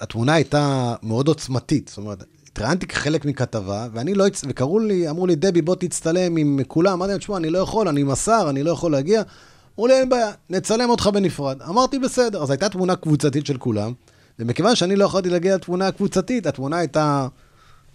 התמונה 0.00 0.34
הייתה 0.34 0.94
מאוד 1.02 1.28
עוצמתית. 1.28 1.88
זאת 1.88 1.98
אומרת, 1.98 2.24
התראיינתי 2.48 2.86
כחלק 2.86 3.24
מכתבה, 3.24 3.88
ואני 3.92 4.14
לא... 4.14 4.26
הצ- 4.26 4.44
וקראו 4.48 4.78
לי, 4.78 5.10
אמרו 5.10 5.26
לי, 5.26 5.34
דבי, 5.34 5.62
בוא 5.62 5.74
תצטלם 5.74 6.36
עם 6.36 6.60
כולם. 6.68 6.92
אמרתי 6.92 7.10
להם, 7.10 7.18
תשמע, 7.18 7.36
אני 7.36 7.50
לא 7.50 7.58
יכול, 7.58 7.88
אני 7.88 8.00
עם 8.00 8.10
השר, 8.10 8.46
אני 8.50 8.62
לא 8.62 8.70
יכול 8.70 8.92
להגיע. 8.92 9.22
אמרו 9.78 9.86
לי, 9.86 9.94
אין 9.94 10.08
בעיה, 10.08 10.30
נצלם 10.50 10.90
אותך 10.90 11.06
בנפרד. 11.06 11.62
אמרתי, 11.62 11.98
בסדר. 11.98 12.42
אז 12.42 12.50
הייתה 12.50 12.68
תמונה 12.68 12.96
קבוצתית 12.96 13.46
של 13.46 13.58
כולם, 13.58 13.92
ומכיוון 14.38 14.76
שאני 14.76 14.96
לא 14.96 15.04
יכולתי 15.04 15.30
להגיע 15.30 15.54
לתמונה 15.54 15.86
הקבוצתית, 15.88 16.46
התמונה 16.46 16.76
הייתה 16.76 17.28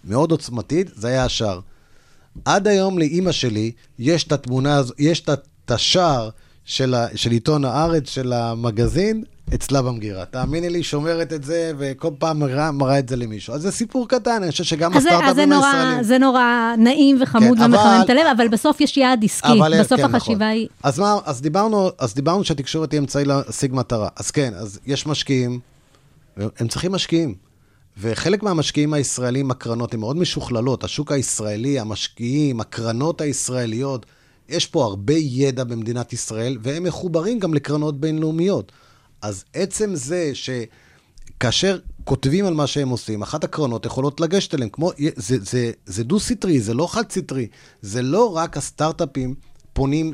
מאוד 0.04 0.30
עוצמתית, 0.30 0.90
זה 0.94 1.08
היה 1.08 1.24
השער. 1.24 1.60
עד 2.44 2.68
היום 2.68 2.98
לאימא 2.98 3.32
שלי 3.32 3.72
יש 3.98 4.24
את 4.24 4.32
התמונה 4.32 4.76
הזו, 4.76 4.94
יש 4.98 5.20
את 5.20 5.70
השער 5.70 6.28
של, 6.64 6.94
ה, 6.94 7.06
של 7.14 7.30
עיתון 7.30 7.64
הארץ, 7.64 8.08
של 8.10 8.32
המגזין, 8.32 9.24
אצלה 9.54 9.82
במגירה. 9.82 10.24
תאמיני 10.24 10.70
לי, 10.70 10.82
שומרת 10.82 11.32
את 11.32 11.44
זה, 11.44 11.72
וכל 11.78 12.10
פעם 12.18 12.38
מראה, 12.38 12.70
מראה 12.72 12.98
את 12.98 13.08
זה 13.08 13.16
למישהו. 13.16 13.54
אז 13.54 13.62
זה 13.62 13.70
סיפור 13.72 14.08
קטן, 14.08 14.42
אני 14.42 14.50
חושב 14.50 14.64
שגם 14.64 14.96
הסטארט-אפים 14.96 15.52
נורא, 15.52 15.66
הישראלים... 15.66 16.02
זה 16.02 16.18
נורא 16.18 16.74
נעים 16.78 17.18
וחמוד 17.22 17.58
כן, 17.58 17.64
ומחמם 17.64 17.76
אבל- 17.76 18.04
את 18.04 18.10
הלב, 18.10 18.26
אבל 18.36 18.48
בסוף 18.48 18.80
יש 18.80 18.96
יעד 18.96 19.24
עסקי. 19.24 19.48
אבל, 19.58 19.80
בסוף 19.80 20.00
כן, 20.00 20.14
החשיבה 20.14 20.34
נכון. 20.34 20.46
היא... 20.46 20.68
אז 20.82 20.98
מה, 20.98 21.18
אז 21.24 21.40
דיברנו, 21.42 21.90
אז 21.98 22.14
דיברנו 22.14 22.44
שהתקשורת 22.44 22.92
היא 22.92 23.00
אמצעי 23.00 23.24
להשיג 23.24 23.74
מטרה. 23.74 24.08
אז 24.16 24.30
כן, 24.30 24.52
אז 24.56 24.80
יש 24.86 25.06
משקיעים, 25.06 25.60
הם 26.36 26.68
צריכים 26.68 26.92
משקיעים. 26.92 27.49
וחלק 28.00 28.42
מהמשקיעים 28.42 28.94
הישראלים, 28.94 29.50
הקרנות, 29.50 29.94
הן 29.94 30.00
מאוד 30.00 30.16
משוכללות. 30.16 30.84
השוק 30.84 31.12
הישראלי, 31.12 31.78
המשקיעים, 31.78 32.60
הקרנות 32.60 33.20
הישראליות, 33.20 34.06
יש 34.48 34.66
פה 34.66 34.84
הרבה 34.84 35.14
ידע 35.14 35.64
במדינת 35.64 36.12
ישראל, 36.12 36.58
והם 36.62 36.82
מחוברים 36.82 37.38
גם 37.38 37.54
לקרנות 37.54 38.00
בינלאומיות. 38.00 38.72
אז 39.22 39.44
עצם 39.54 39.94
זה 39.94 40.32
שכאשר 40.34 41.78
כותבים 42.04 42.46
על 42.46 42.54
מה 42.54 42.66
שהם 42.66 42.88
עושים, 42.88 43.22
אחת 43.22 43.44
הקרנות 43.44 43.86
יכולות 43.86 44.20
לגשת 44.20 44.54
אליהם, 44.54 44.68
כמו, 44.72 44.90
זה, 45.16 45.36
זה, 45.40 45.70
זה 45.86 46.04
דו-סטרי, 46.04 46.60
זה 46.60 46.74
לא 46.74 46.86
חד-סטרי. 46.92 47.46
זה 47.82 48.02
לא 48.02 48.36
רק 48.36 48.56
הסטארט-אפים 48.56 49.34
פונים 49.72 50.12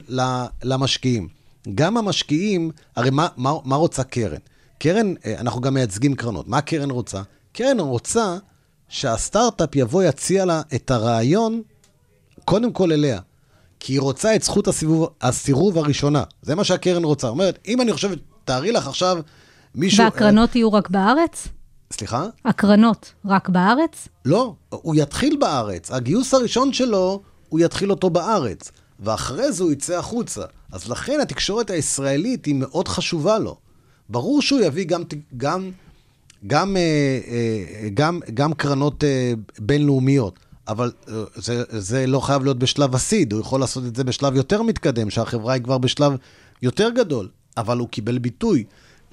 למשקיעים. 0.63 1.29
גם 1.75 1.97
המשקיעים, 1.97 2.71
הרי 2.97 3.11
מה, 3.11 3.29
מה, 3.37 3.53
מה 3.65 3.77
רוצה 3.77 4.05
קרן? 4.05 4.41
קרן, 4.79 5.15
אה, 5.25 5.41
אנחנו 5.41 5.61
גם 5.61 5.75
מייצגים 5.75 6.15
קרנות. 6.15 6.49
מה 6.49 6.61
קרן 6.61 6.91
רוצה? 6.91 7.23
קרן 7.57 7.81
רוצה 7.81 8.37
שהסטארט-אפ 8.89 9.77
יבוא, 9.77 10.03
יציע 10.03 10.45
לה 10.45 10.63
את 10.75 10.91
הרעיון, 10.91 11.63
קודם 12.45 12.73
כל 12.73 12.93
אליה. 12.93 13.21
כי 13.81 13.93
היא 13.93 14.01
רוצה 14.01 14.37
את 14.37 14.43
זכות 14.43 14.69
הסיבוב, 14.69 15.09
הסירוב 15.21 15.79
הראשונה. 15.79 16.25
זה 16.43 16.55
מה 16.55 16.65
שהקרן 16.65 17.05
רוצה. 17.05 17.29
אומרת, 17.29 17.59
אם 17.69 17.81
אני 17.81 17.93
חושבת, 17.93 18.19
תארי 18.45 18.73
לך 18.73 18.87
עכשיו 18.89 19.19
מישהו... 19.75 20.05
והקרנות 20.05 20.57
יהיו 20.57 20.73
רק 20.73 20.91
בארץ? 20.91 21.47
אה, 21.47 21.53
סליחה? 21.93 22.27
הקרנות 22.45 23.13
רק 23.25 23.49
בארץ? 23.49 24.09
לא, 24.25 24.55
הוא 24.71 24.95
יתחיל 24.95 25.37
בארץ. 25.41 25.91
הגיוס 25.91 26.35
הראשון 26.35 26.73
שלו, 26.73 27.23
הוא 27.49 27.61
יתחיל 27.61 27.91
אותו 27.91 28.11
בארץ. 28.11 28.71
ואחרי 29.01 29.53
זה 29.53 29.65
הוא 29.65 29.73
יצא 29.73 29.99
החוצה. 29.99 30.43
אז 30.73 30.91
לכן 30.91 31.21
התקשורת 31.21 31.71
הישראלית 31.71 32.45
היא 32.45 32.55
מאוד 32.55 32.89
חשובה 32.89 33.39
לו. 33.39 33.57
ברור 34.09 34.43
שהוא 34.43 34.61
יביא 34.61 34.85
גם, 34.85 35.03
גם, 35.37 35.71
גם, 36.47 36.77
אה, 36.77 36.83
אה, 37.29 37.89
גם, 37.95 38.21
גם 38.35 38.55
קרנות 38.55 39.05
אה, 39.05 39.33
בינלאומיות, 39.59 40.39
אבל 40.69 40.93
זה, 41.35 41.63
זה 41.69 42.07
לא 42.07 42.21
חייב 42.21 42.45
להיות 42.45 42.59
בשלב 42.59 42.95
הסיד, 42.95 43.33
הוא 43.33 43.41
יכול 43.41 43.61
לעשות 43.61 43.85
את 43.85 43.97
זה 43.97 44.05
בשלב 44.05 44.37
יותר 44.37 44.63
מתקדם, 44.63 45.11
שהחברה 45.11 45.55
היא 45.55 45.63
כבר 45.63 45.79
בשלב 45.79 46.13
יותר 46.63 46.91
גדול, 46.91 47.29
אבל 47.57 47.79
הוא 47.79 47.89
קיבל 47.89 48.19
ביטוי. 48.19 48.65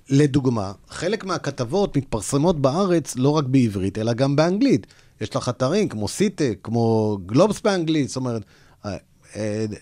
לדוגמה, 0.10 0.72
חלק 0.90 1.24
מהכתבות 1.24 1.98
מתפרסמות 1.98 2.62
בארץ 2.62 3.16
לא 3.16 3.30
רק 3.30 3.46
בעברית, 3.46 3.98
אלא 3.98 4.14
גם 4.14 4.36
באנגלית. 4.36 4.88
יש 5.22 5.36
לך 5.36 5.50
אתרים 5.50 5.90
כמו 5.90 6.08
סיטק, 6.08 6.58
כמו 6.64 7.18
גלובס 7.26 7.62
באנגלית, 7.62 8.08
זאת 8.08 8.16
אומרת, 8.16 8.42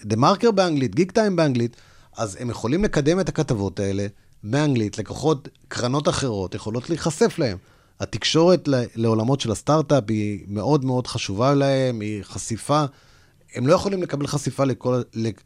דה 0.05 0.15
מרקר 0.15 0.51
באנגלית, 0.51 0.95
גיק 0.95 1.11
טיים 1.11 1.35
באנגלית, 1.35 1.75
אז 2.17 2.37
הם 2.39 2.49
יכולים 2.49 2.83
לקדם 2.83 3.19
את 3.19 3.29
הכתבות 3.29 3.79
האלה 3.79 4.07
באנגלית, 4.43 4.97
לקוחות, 4.97 5.47
קרנות 5.67 6.09
אחרות 6.09 6.55
יכולות 6.55 6.89
להיחשף 6.89 7.39
להם. 7.39 7.57
התקשורת 7.99 8.69
לעולמות 8.95 9.41
של 9.41 9.51
הסטארט-אפ 9.51 10.03
היא 10.07 10.39
מאוד 10.47 10.85
מאוד 10.85 11.07
חשובה 11.07 11.53
להם, 11.53 11.99
היא 11.99 12.23
חשיפה. 12.23 12.85
הם 13.55 13.67
לא 13.67 13.73
יכולים 13.73 14.03
לקבל 14.03 14.27
חשיפה 14.27 14.63
לכל, 14.63 15.01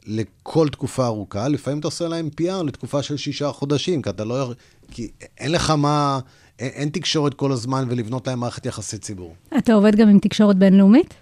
לכל 0.08 0.70
תקופה 0.70 1.06
ארוכה, 1.06 1.48
לפעמים 1.48 1.80
אתה 1.80 1.88
עושה 1.88 2.08
להם 2.08 2.30
PR 2.42 2.64
לתקופה 2.64 3.04
של 3.04 3.18
שישה 3.18 3.52
חודשים, 3.52 4.02
כי 4.02 4.10
אתה 4.10 4.24
לא... 4.24 4.34
יכול- 4.42 4.56
כי 4.92 5.08
אין 5.38 5.52
לך 5.52 5.70
מה... 5.70 6.20
אין, 6.60 6.70
אין 6.74 6.90
תקשורת 6.90 7.34
כל 7.34 7.52
הזמן 7.52 7.86
ולבנות 7.90 8.28
להם 8.28 8.40
מערכת 8.40 8.66
יחסי 8.66 8.98
ציבור. 8.98 9.36
אתה 9.58 9.74
עובד 9.74 9.96
גם 9.96 10.10
עם 10.10 10.20
תקשורת 10.20 10.56
בינלאומית? 10.58 11.14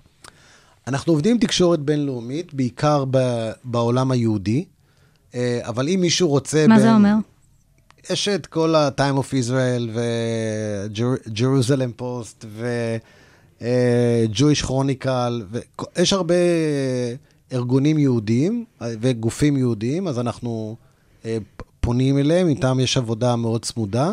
אנחנו 0.87 1.13
עובדים 1.13 1.31
עם 1.31 1.37
תקשורת 1.41 1.79
בינלאומית, 1.79 2.53
בעיקר 2.53 3.05
ב, 3.11 3.17
בעולם 3.63 4.11
היהודי, 4.11 4.65
אה, 5.35 5.59
אבל 5.63 5.89
אם 5.89 6.01
מישהו 6.01 6.27
רוצה... 6.29 6.65
מה 6.67 6.75
בין- 6.75 6.83
זה 6.83 6.93
אומר? 6.93 7.13
יש 8.09 8.27
את 8.27 8.45
כל 8.45 8.75
ה-Time 8.75 9.17
of 9.17 9.31
Israel 9.31 9.89
ו-Jerusalem 9.93 12.01
Post 12.01 12.45
ו-Jewish 12.47 14.63
Chronicle, 14.65 15.43
ויש 15.51 16.13
הרבה 16.13 16.35
ארגונים 17.53 17.97
יהודיים 17.97 18.65
אה, 18.81 18.87
וגופים 19.01 19.57
יהודיים, 19.57 20.07
אז 20.07 20.19
אנחנו 20.19 20.75
אה, 21.25 21.37
פונים 21.79 22.17
אליהם, 22.17 22.47
איתם 22.47 22.79
יש 22.79 22.97
עבודה 22.97 23.35
מאוד 23.35 23.65
צמודה. 23.65 24.11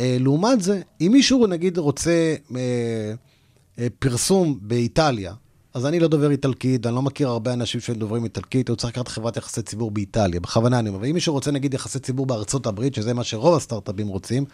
אה, 0.00 0.16
לעומת 0.20 0.60
זה, 0.60 0.80
אם 1.00 1.10
מישהו 1.12 1.46
נגיד 1.46 1.78
רוצה 1.78 2.34
אה, 2.56 3.12
אה, 3.78 3.86
פרסום 3.98 4.58
באיטליה, 4.62 5.34
אז 5.74 5.86
אני 5.86 6.00
לא 6.00 6.08
דובר 6.08 6.30
איטלקית, 6.30 6.86
אני 6.86 6.94
לא 6.94 7.02
מכיר 7.02 7.28
הרבה 7.28 7.52
אנשים 7.52 7.80
שדוברים 7.80 8.24
איטלקית, 8.24 8.68
הוא 8.68 8.76
צריך 8.76 8.92
לקחת 8.92 9.08
חברת 9.08 9.36
יחסי 9.36 9.62
ציבור 9.62 9.90
באיטליה, 9.90 10.40
בכוונה 10.40 10.78
אני 10.78 10.88
אומר. 10.88 10.98
ואם 11.02 11.14
מישהו 11.14 11.32
רוצה 11.34 11.50
נגיד 11.50 11.74
יחסי 11.74 11.98
ציבור 11.98 12.26
בארצות 12.26 12.66
הברית, 12.66 12.94
שזה 12.94 13.14
מה 13.14 13.24
שרוב 13.24 13.56
הסטארט-אפים 13.56 14.08
רוצים, 14.08 14.44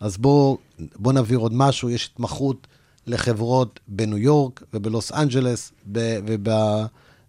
אז 0.00 0.16
בואו 0.16 0.58
בוא 0.96 1.12
נבהיר 1.12 1.38
עוד 1.38 1.52
משהו, 1.54 1.90
יש 1.90 2.10
התמחות 2.12 2.66
לחברות 3.06 3.80
בניו 3.88 4.18
יורק 4.18 4.62
ובלוס 4.74 5.12
אנג'לס 5.12 5.72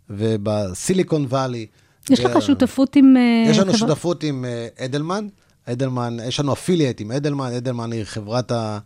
ובסיליקון 0.09 1.25
וואלי. 1.25 1.65
יש 2.09 2.19
לך 2.19 2.41
שותפות 2.41 2.95
עם... 2.95 3.17
אה, 3.17 3.45
יש 3.51 3.57
לנו 3.57 3.73
חברה- 3.73 3.77
שותפות 3.89 4.23
עם 4.23 4.45
אה, 4.45 4.67
אדלמן. 4.85 5.27
אדלמן, 5.65 6.17
יש 6.27 6.39
לנו 6.39 6.53
affiliate 6.53 7.01
עם 7.01 7.11
אדלמן. 7.11 7.51
אדלמן 7.51 7.91
היא 7.91 8.03
חברת 8.03 8.51
ה- 8.51 8.79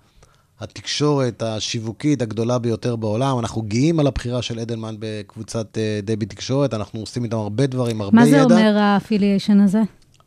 התקשורת 0.62 1.42
השיווקית 1.42 2.22
הגדולה 2.22 2.60
ביותר 2.60 2.96
בעולם. 2.96 3.40
אנחנו 3.40 3.62
גאים 3.62 4.00
על 4.00 4.08
הבחירה 4.08 4.42
של 4.42 4.60
אדלמן 4.60 4.96
בקבוצת 5.00 5.78
אה, 5.78 6.00
דבי 6.04 6.26
תקשורת. 6.26 6.74
אנחנו 6.74 7.00
עושים 7.00 7.24
איתם 7.24 7.38
הרבה 7.38 7.68
דברים, 7.68 8.02
הרבה 8.02 8.16
מה 8.16 8.28
ידע. 8.28 8.38
זה 8.38 8.44
אומר 8.44 8.78
האפיליישן 8.78 9.60
הזה? 9.60 9.82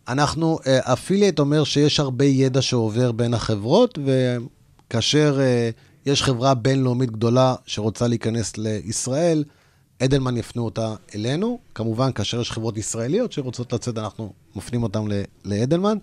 אנחנו, 0.08 0.58
affiliate 0.66 1.38
אומר 1.38 1.64
שיש 1.64 2.00
הרבה 2.00 2.24
ידע 2.24 2.62
שעובר 2.62 3.12
בין 3.12 3.34
החברות, 3.34 3.98
וכאשר 4.88 5.38
אה, 5.40 5.70
יש 6.06 6.22
חברה 6.22 6.54
בינלאומית 6.54 7.10
גדולה 7.10 7.54
שרוצה 7.66 8.08
להיכנס 8.08 8.56
לישראל, 8.56 9.44
אדלמן 10.02 10.36
יפנו 10.36 10.64
אותה 10.64 10.94
אלינו. 11.14 11.58
כמובן, 11.74 12.12
כאשר 12.12 12.40
יש 12.40 12.50
חברות 12.50 12.76
ישראליות 12.76 13.32
שרוצות 13.32 13.72
לצאת, 13.72 13.98
אנחנו 13.98 14.32
מפנים 14.56 14.82
אותן 14.82 15.00
לאדלמן. 15.44 15.98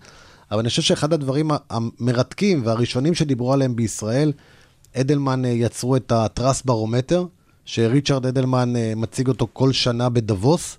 אבל 0.52 0.60
אני 0.60 0.70
חושב 0.70 0.82
שאחד 0.82 1.14
הדברים 1.14 1.52
המרתקים 1.70 2.66
והראשונים 2.66 3.14
שדיברו 3.14 3.54
עליהם 3.54 3.76
בישראל, 3.76 4.32
אדלמן 4.96 5.46
אה, 5.46 5.50
יצרו 5.50 5.96
את 5.96 6.12
ה-Trust 6.12 6.62
ברומטר, 6.66 7.26
שריצ'רד 7.66 8.26
אדלמן 8.26 8.76
אה, 8.76 8.94
מציג 8.96 9.28
אותו 9.28 9.48
כל 9.54 9.72
שנה 9.72 10.10
בדבוס. 10.10 10.78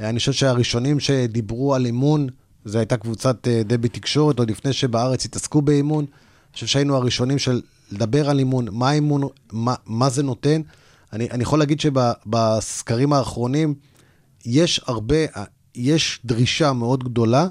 אה, 0.00 0.08
אני 0.08 0.18
חושב 0.18 0.32
שהראשונים 0.32 1.00
שדיברו 1.00 1.74
על 1.74 1.86
אימון, 1.86 2.26
זו 2.64 2.78
הייתה 2.78 2.96
קבוצת 2.96 3.48
דבי 3.48 3.88
תקשורת, 3.88 4.38
עוד 4.38 4.50
לפני 4.50 4.72
שבארץ 4.72 5.24
התעסקו 5.24 5.62
באימון. 5.62 6.04
אני 6.04 6.54
חושב 6.54 6.66
שהיינו 6.66 6.96
הראשונים 6.96 7.38
של 7.38 7.60
לדבר 7.92 8.30
על 8.30 8.38
אימון, 8.38 8.68
מה 8.72 8.92
אימון, 8.92 9.22
מה, 9.52 9.74
מה 9.86 10.10
זה 10.10 10.22
נותן. 10.22 10.60
אני, 11.12 11.30
אני 11.30 11.42
יכול 11.42 11.58
להגיד 11.58 11.80
שבסקרים 11.80 13.12
האחרונים 13.12 13.74
יש 14.46 14.80
הרבה, 14.86 15.16
יש 15.74 16.20
דרישה 16.24 16.72
מאוד 16.72 17.04
גדולה 17.04 17.48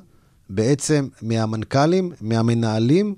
בעצם 0.49 1.07
מהמנכ"לים, 1.21 2.11
מהמנהלים, 2.21 3.15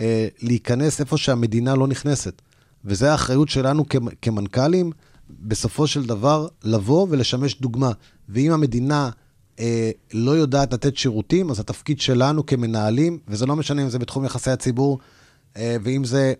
אה, 0.00 0.28
להיכנס 0.42 1.00
איפה 1.00 1.16
שהמדינה 1.16 1.74
לא 1.74 1.86
נכנסת. 1.86 2.42
וזו 2.84 3.06
האחריות 3.06 3.48
שלנו 3.48 3.88
כמ- 3.88 4.14
כמנכ"לים, 4.22 4.92
בסופו 5.30 5.86
של 5.86 6.06
דבר, 6.06 6.48
לבוא 6.64 7.06
ולשמש 7.10 7.60
דוגמה. 7.60 7.92
ואם 8.28 8.52
המדינה 8.52 9.10
אה, 9.60 9.90
לא 10.12 10.30
יודעת 10.30 10.72
לתת 10.72 10.96
שירותים, 10.96 11.50
אז 11.50 11.60
התפקיד 11.60 12.00
שלנו 12.00 12.46
כמנהלים, 12.46 13.18
וזה 13.28 13.46
לא 13.46 13.56
משנה 13.56 13.82
אם 13.82 13.88
זה 13.88 13.98
בתחום 13.98 14.24
יחסי 14.24 14.50
הציבור, 14.50 14.98
אה, 15.56 15.76
ואם 15.82 16.04
זה, 16.04 16.32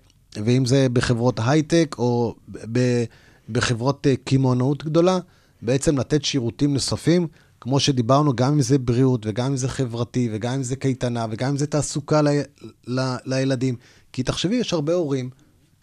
ואם 0.44 0.64
זה 0.64 0.86
בחברות 0.92 1.40
הייטק 1.46 1.96
או 1.98 2.34
ב, 2.72 3.04
בחברות 3.48 4.06
אה, 4.06 4.14
קמעונאות 4.24 4.84
גדולה, 4.84 5.18
בעצם 5.62 5.98
לתת 5.98 6.24
שירותים 6.24 6.72
נוספים, 6.72 7.26
כמו 7.66 7.80
שדיברנו, 7.80 8.36
גם 8.36 8.52
אם 8.52 8.62
זה 8.62 8.78
בריאות, 8.78 9.26
וגם 9.26 9.46
אם 9.46 9.56
זה 9.56 9.68
חברתי, 9.68 10.28
וגם 10.32 10.52
אם 10.54 10.62
זה 10.62 10.76
קייטנה, 10.76 11.26
וגם 11.30 11.48
אם 11.48 11.56
זה 11.56 11.66
תעסוקה 11.66 12.22
ל, 12.22 12.28
ל, 12.86 13.00
לילדים. 13.24 13.76
כי 14.12 14.22
תחשבי, 14.22 14.54
יש 14.54 14.72
הרבה 14.72 14.94
הורים, 14.94 15.30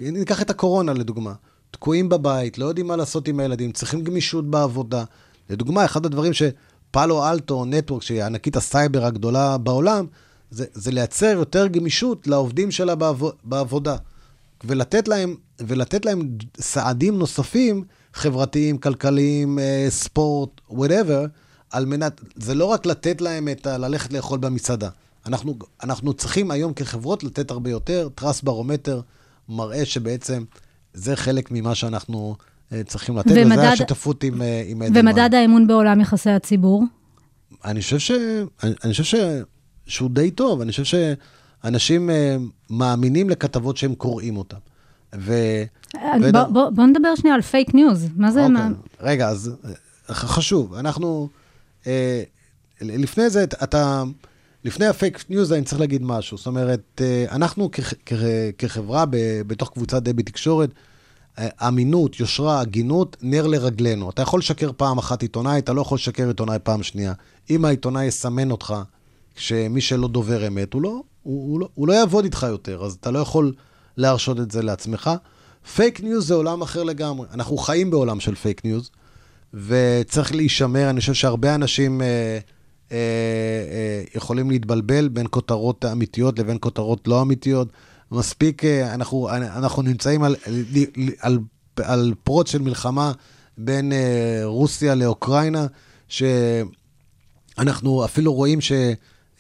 ניקח 0.02 0.42
את 0.42 0.50
הקורונה 0.50 0.94
לדוגמה, 0.94 1.34
תקועים 1.72 2.10
בבית, 2.10 2.58
לא 2.58 2.66
יודעים 2.66 2.88
מה 2.88 2.96
לעשות 2.96 3.28
עם 3.28 3.40
הילדים, 3.40 3.72
צריכים 3.72 4.04
גמישות 4.04 4.50
בעבודה. 4.52 5.04
לדוגמה, 5.50 5.86
אחד 5.86 6.06
הדברים 6.06 6.32
שפאלו 6.34 7.30
אלטו, 7.30 7.66
Networks, 7.66 8.02
שהיא 8.02 8.24
ענקית 8.24 8.56
הסייבר 8.56 9.06
הגדולה 9.06 9.58
בעולם, 9.58 10.06
זה, 10.52 10.66
זה 10.74 10.92
לייצר 10.92 11.36
יותר 11.38 11.68
גמישות 11.68 12.28
לעובדים 12.28 12.72
שלה 12.72 12.96
בעבוד, 12.96 13.34
בעבודה. 13.44 13.96
ולתת 14.64 15.08
להם, 15.08 15.36
ולתת 15.60 16.06
להם 16.06 16.38
סעדים 16.60 17.18
נוספים, 17.18 17.84
חברתיים, 18.14 18.78
כלכליים, 18.78 19.60
אה, 19.60 19.86
ספורט, 19.90 20.62
whatever, 20.70 21.28
על 21.74 21.86
מנת, 21.86 22.22
זה 22.36 22.56
לא 22.56 22.66
רק 22.66 22.86
לתת 22.86 23.22
להם 23.22 23.48
את 23.50 23.68
ה... 23.68 23.78
ללכת 23.78 24.14
לאכול 24.14 24.40
במסעדה. 24.40 24.90
אנחנו, 25.26 25.56
אנחנו 25.84 26.14
צריכים 26.14 26.52
היום 26.52 26.74
כחברות 26.74 27.24
לתת 27.24 27.52
הרבה 27.52 27.70
יותר. 27.70 28.10
Trust 28.16 28.42
Barometer 28.42 29.02
מראה 29.50 29.86
שבעצם 29.86 30.44
זה 30.94 31.16
חלק 31.16 31.52
ממה 31.52 31.76
שאנחנו 31.76 32.36
אה, 32.74 32.82
צריכים 32.84 33.18
לתת, 33.18 33.32
ומדד- 33.32 33.52
וזה 33.52 33.70
השותפות 33.70 34.24
עם, 34.24 34.42
אה, 34.42 34.64
עם 34.68 34.82
אדלמן. 34.82 35.08
ומדד 35.10 35.34
האמון 35.34 35.68
בעולם 35.68 36.02
יחסי 36.02 36.30
הציבור? 36.30 36.84
אני 37.66 37.82
חושב, 37.82 38.00
ש... 38.00 38.12
אני, 38.64 38.74
אני 38.84 38.92
חושב 38.92 39.04
ש... 39.04 39.16
שהוא 39.88 40.10
די 40.10 40.32
טוב, 40.32 40.62
אני 40.62 40.72
חושב 40.72 40.84
שאנשים 41.64 42.10
אה, 42.10 42.38
מאמינים 42.70 43.30
לכתבות 43.30 43.78
שהם 43.78 43.96
קוראים 43.96 44.38
אותן. 44.38 44.58
ו... 45.16 45.34
בוא, 45.94 46.02
ודע- 46.28 46.44
בוא, 46.54 46.70
בוא 46.70 46.86
נדבר 46.86 47.16
שנייה 47.16 47.36
על 47.36 47.42
fake 47.42 47.74
news. 47.74 48.08
מה 48.16 48.32
זה? 48.32 48.40
אוקיי, 48.42 48.54
מה... 48.54 48.70
רגע, 49.02 49.30
אז 49.30 49.52
חשוב, 50.10 50.74
אנחנו, 50.74 51.30
לפני 52.82 53.30
זה, 53.30 53.44
אתה, 53.44 54.04
לפני 54.64 54.86
ה 54.86 54.94
fake 54.94 55.26
news 55.30 55.54
אני 55.54 55.64
צריך 55.64 55.80
להגיד 55.80 56.04
משהו. 56.04 56.38
זאת 56.38 56.48
אומרת, 56.48 57.02
אה, 57.02 57.26
אנחנו 57.32 57.72
כח, 57.72 57.94
כ, 58.06 58.14
כחברה 58.58 59.06
ב, 59.06 59.18
בתוך 59.48 59.70
קבוצת 59.70 60.04
דבי 60.04 60.24
תקשורת, 60.24 60.70
אה, 61.40 61.68
אמינות, 61.68 62.20
יושרה, 62.20 62.60
הגינות, 62.60 63.18
נר 63.22 63.48
לרגלינו. 63.48 64.10
אתה 64.10 64.22
יכול 64.22 64.40
לשקר 64.40 64.72
פעם 64.78 64.98
אחת 64.98 65.22
עיתונאי, 65.22 65.60
אתה 65.60 65.74
לא 65.74 65.82
יכול 65.82 65.96
לשקר 65.96 66.28
עיתונאי 66.28 66.58
פעם 66.64 66.84
שנייה. 66.84 67.14
אם 67.50 67.66
העיתונאי 67.66 68.06
יסמן 68.06 68.52
אותך, 68.52 68.76
שמי 69.36 69.82
שלא 69.82 70.08
דובר 70.08 70.48
אמת, 70.48 70.74
הוא 70.74 70.82
לא, 70.82 70.90
הוא, 70.90 71.52
הוא, 71.52 71.60
לא, 71.60 71.70
הוא 71.74 71.88
לא 71.88 71.94
יעבוד 71.94 72.24
איתך 72.24 72.46
יותר, 72.50 72.84
אז 72.86 72.98
אתה 73.02 73.12
לא 73.12 73.20
יכול 73.20 73.54
להרשות 73.98 74.40
את 74.40 74.52
זה 74.52 74.62
לעצמך. 74.62 75.12
fake 75.76 76.02
news 76.02 76.28
זה 76.28 76.34
עולם 76.34 76.62
אחר 76.62 76.84
לגמרי. 76.84 77.28
אנחנו 77.34 77.58
חיים 77.58 77.92
בעולם 77.92 78.20
של 78.20 78.36
fake 78.36 78.66
news, 78.66 78.90
וצריך 79.54 80.36
להישמר. 80.36 80.90
אני 80.90 81.00
חושב 81.00 81.14
שהרבה 81.14 81.56
אנשים 81.56 82.02
אה, 82.02 82.08
אה, 82.08 82.40
אה, 82.92 84.04
יכולים 84.16 84.50
להתבלבל 84.50 85.08
בין 85.08 85.28
כותרות 85.30 85.86
אמיתיות 85.86 86.40
לבין 86.40 86.58
כותרות 86.60 87.08
לא 87.08 87.22
אמיתיות. 87.22 87.68
מספיק, 88.12 88.66
אה, 88.66 88.94
אנחנו, 88.94 89.30
אנחנו 89.30 89.82
נמצאים 89.82 90.24
על, 90.24 90.36
על, 90.46 90.64
על, 91.20 91.40
על 91.84 92.14
פרוץ 92.24 92.52
של 92.52 92.62
מלחמה 92.62 93.12
בין 93.58 93.92
אה, 93.92 94.42
רוסיה 94.44 94.96
לאוקראינה, 94.96 95.66
שאנחנו 96.08 98.06
אפילו 98.06 98.34
רואים 98.34 98.62
ש... 98.62 98.72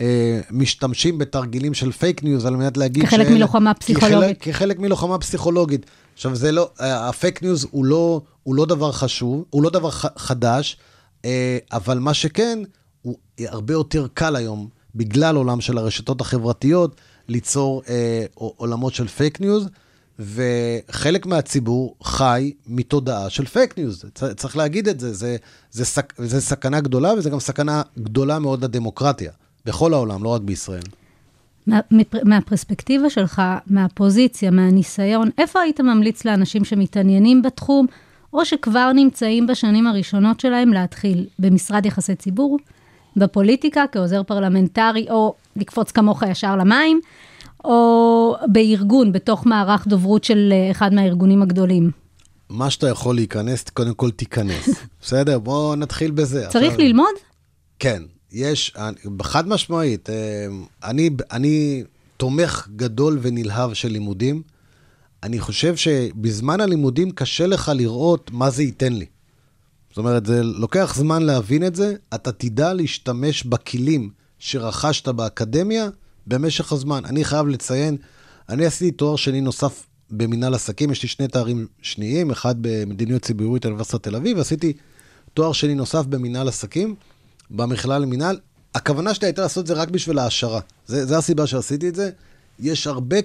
אה, 0.01 0.39
משתמשים 0.51 1.17
בתרגילים 1.17 1.73
של 1.73 1.91
fake 1.91 2.23
news 2.23 2.45
על 2.45 2.55
מנת 2.55 2.77
להגיד 2.77 3.05
כחלק 3.05 3.29
מלוחמה 3.29 3.73
כחלק, 3.73 3.97
פסיכולוגית. 3.97 4.41
כחלק 4.41 4.79
מלוחמה 4.79 5.19
פסיכולוגית. 5.19 5.85
עכשיו, 6.13 6.35
זה 6.35 6.51
לא, 6.51 6.69
ה 6.79 6.92
fake 6.92 7.41
news 7.41 7.67
הוא 7.71 7.85
לא, 7.85 8.21
הוא 8.43 8.55
לא 8.55 8.65
דבר 8.65 8.91
חשוב, 8.91 9.45
הוא 9.49 9.63
לא 9.63 9.69
דבר 9.69 9.91
ח, 9.91 10.05
חדש, 10.17 10.77
אה, 11.25 11.57
אבל 11.71 11.99
מה 11.99 12.13
שכן, 12.13 12.59
הוא 13.01 13.17
הרבה 13.39 13.73
יותר 13.73 14.07
קל 14.13 14.35
היום, 14.35 14.69
בגלל 14.95 15.35
עולם 15.35 15.61
של 15.61 15.77
הרשתות 15.77 16.21
החברתיות, 16.21 16.95
ליצור 17.27 17.81
אה, 17.89 18.25
עולמות 18.35 18.93
של 18.93 19.07
fake 19.07 19.41
news, 19.41 19.67
וחלק 20.19 21.25
מהציבור 21.25 21.95
חי 22.03 22.53
מתודעה 22.67 23.29
של 23.29 23.45
fake 23.45 23.77
news. 23.77 24.05
צריך 24.37 24.57
להגיד 24.57 24.87
את 24.87 24.99
זה, 24.99 25.13
זה, 25.13 25.37
זה, 25.71 25.85
סק, 25.85 26.13
זה 26.17 26.41
סכנה 26.41 26.81
גדולה, 26.81 27.13
וזה 27.13 27.29
גם 27.29 27.39
סכנה 27.39 27.81
גדולה 27.99 28.39
מאוד 28.39 28.63
לדמוקרטיה, 28.63 29.31
בכל 29.65 29.93
העולם, 29.93 30.23
לא 30.23 30.29
רק 30.29 30.41
בישראל. 30.41 30.83
מה, 31.67 31.79
מהפרספקטיבה 32.23 33.09
שלך, 33.09 33.41
מהפוזיציה, 33.67 34.51
מהניסיון, 34.51 35.29
איפה 35.37 35.59
היית 35.59 35.79
ממליץ 35.79 36.25
לאנשים 36.25 36.65
שמתעניינים 36.65 37.41
בתחום, 37.41 37.85
או 38.33 38.45
שכבר 38.45 38.91
נמצאים 38.95 39.47
בשנים 39.47 39.87
הראשונות 39.87 40.39
שלהם 40.39 40.73
להתחיל 40.73 41.25
במשרד 41.39 41.85
יחסי 41.85 42.15
ציבור, 42.15 42.57
בפוליטיקה 43.15 43.85
כעוזר 43.91 44.23
פרלמנטרי, 44.23 45.05
או 45.09 45.35
לקפוץ 45.55 45.91
כמוך 45.91 46.23
ישר 46.23 46.55
למים, 46.55 46.99
או 47.63 48.35
בארגון, 48.47 49.11
בתוך 49.11 49.45
מערך 49.45 49.87
דוברות 49.87 50.23
של 50.23 50.49
אה, 50.51 50.71
אחד 50.71 50.93
מהארגונים 50.93 51.41
הגדולים? 51.41 51.91
מה 52.49 52.69
שאתה 52.69 52.89
יכול 52.89 53.15
להיכנס, 53.15 53.63
קודם 53.63 53.93
כל 53.93 54.11
תיכנס. 54.11 54.69
בסדר? 55.01 55.39
בואו 55.39 55.75
נתחיל 55.75 56.11
בזה. 56.11 56.47
צריך 56.49 56.71
עכשיו... 56.71 56.85
ללמוד? 56.85 57.13
כן, 57.79 58.03
יש, 58.33 58.73
חד 59.21 59.47
משמעית, 59.47 60.09
אה, 60.09 60.47
אני, 60.83 61.09
אני 61.31 61.83
תומך 62.17 62.67
גדול 62.75 63.19
ונלהב 63.21 63.73
של 63.73 63.89
לימודים. 63.89 64.41
אני 65.23 65.39
חושב 65.39 65.75
שבזמן 65.75 66.61
הלימודים 66.61 67.11
קשה 67.11 67.47
לך 67.47 67.71
לראות 67.75 68.31
מה 68.33 68.49
זה 68.49 68.63
ייתן 68.63 68.93
לי. 68.93 69.05
זאת 69.89 69.97
אומרת, 69.97 70.25
זה 70.25 70.43
לוקח 70.43 70.95
זמן 70.97 71.23
להבין 71.23 71.67
את 71.67 71.75
זה, 71.75 71.95
אתה 72.15 72.31
תדע 72.31 72.73
להשתמש 72.73 73.43
בכלים 73.43 74.09
שרכשת 74.39 75.07
באקדמיה 75.07 75.89
במשך 76.27 76.71
הזמן. 76.71 77.05
אני 77.05 77.23
חייב 77.23 77.47
לציין, 77.47 77.97
אני 78.49 78.65
עשיתי 78.65 78.91
תואר 78.91 79.15
שני 79.15 79.41
נוסף 79.41 79.85
במנהל 80.11 80.53
עסקים, 80.53 80.91
יש 80.91 81.03
לי 81.03 81.09
שני 81.09 81.27
תארים 81.27 81.67
שניים, 81.81 82.31
אחד 82.31 82.55
במדיניות 82.61 83.21
ציבורית 83.21 83.65
באוניברסיטת 83.65 84.03
תל 84.03 84.15
אביב, 84.15 84.37
ועשיתי 84.37 84.73
תואר 85.33 85.53
שני 85.53 85.75
נוסף 85.75 86.05
במנהל 86.05 86.47
עסקים, 86.47 86.95
במכללה 87.51 87.99
למנהל. 87.99 88.39
הכוונה 88.75 89.13
שלי 89.13 89.27
הייתה 89.27 89.41
לעשות 89.41 89.61
את 89.61 89.67
זה 89.67 89.73
רק 89.73 89.89
בשביל 89.89 90.19
ההעשרה. 90.19 90.59
זה, 90.85 91.05
זה 91.05 91.17
הסיבה 91.17 91.47
שעשיתי 91.47 91.89
את 91.89 91.95
זה. 91.95 92.09
יש 92.59 92.87
הרבה, 92.87 93.17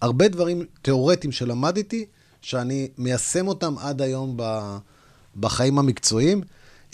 הרבה 0.00 0.28
דברים 0.28 0.64
תיאורטיים 0.82 1.32
שלמדתי, 1.32 2.04
שאני 2.42 2.88
מיישם 2.98 3.48
אותם 3.48 3.74
עד 3.78 4.02
היום 4.02 4.32
ב, 4.36 4.60
בחיים 5.40 5.78
המקצועיים. 5.78 6.42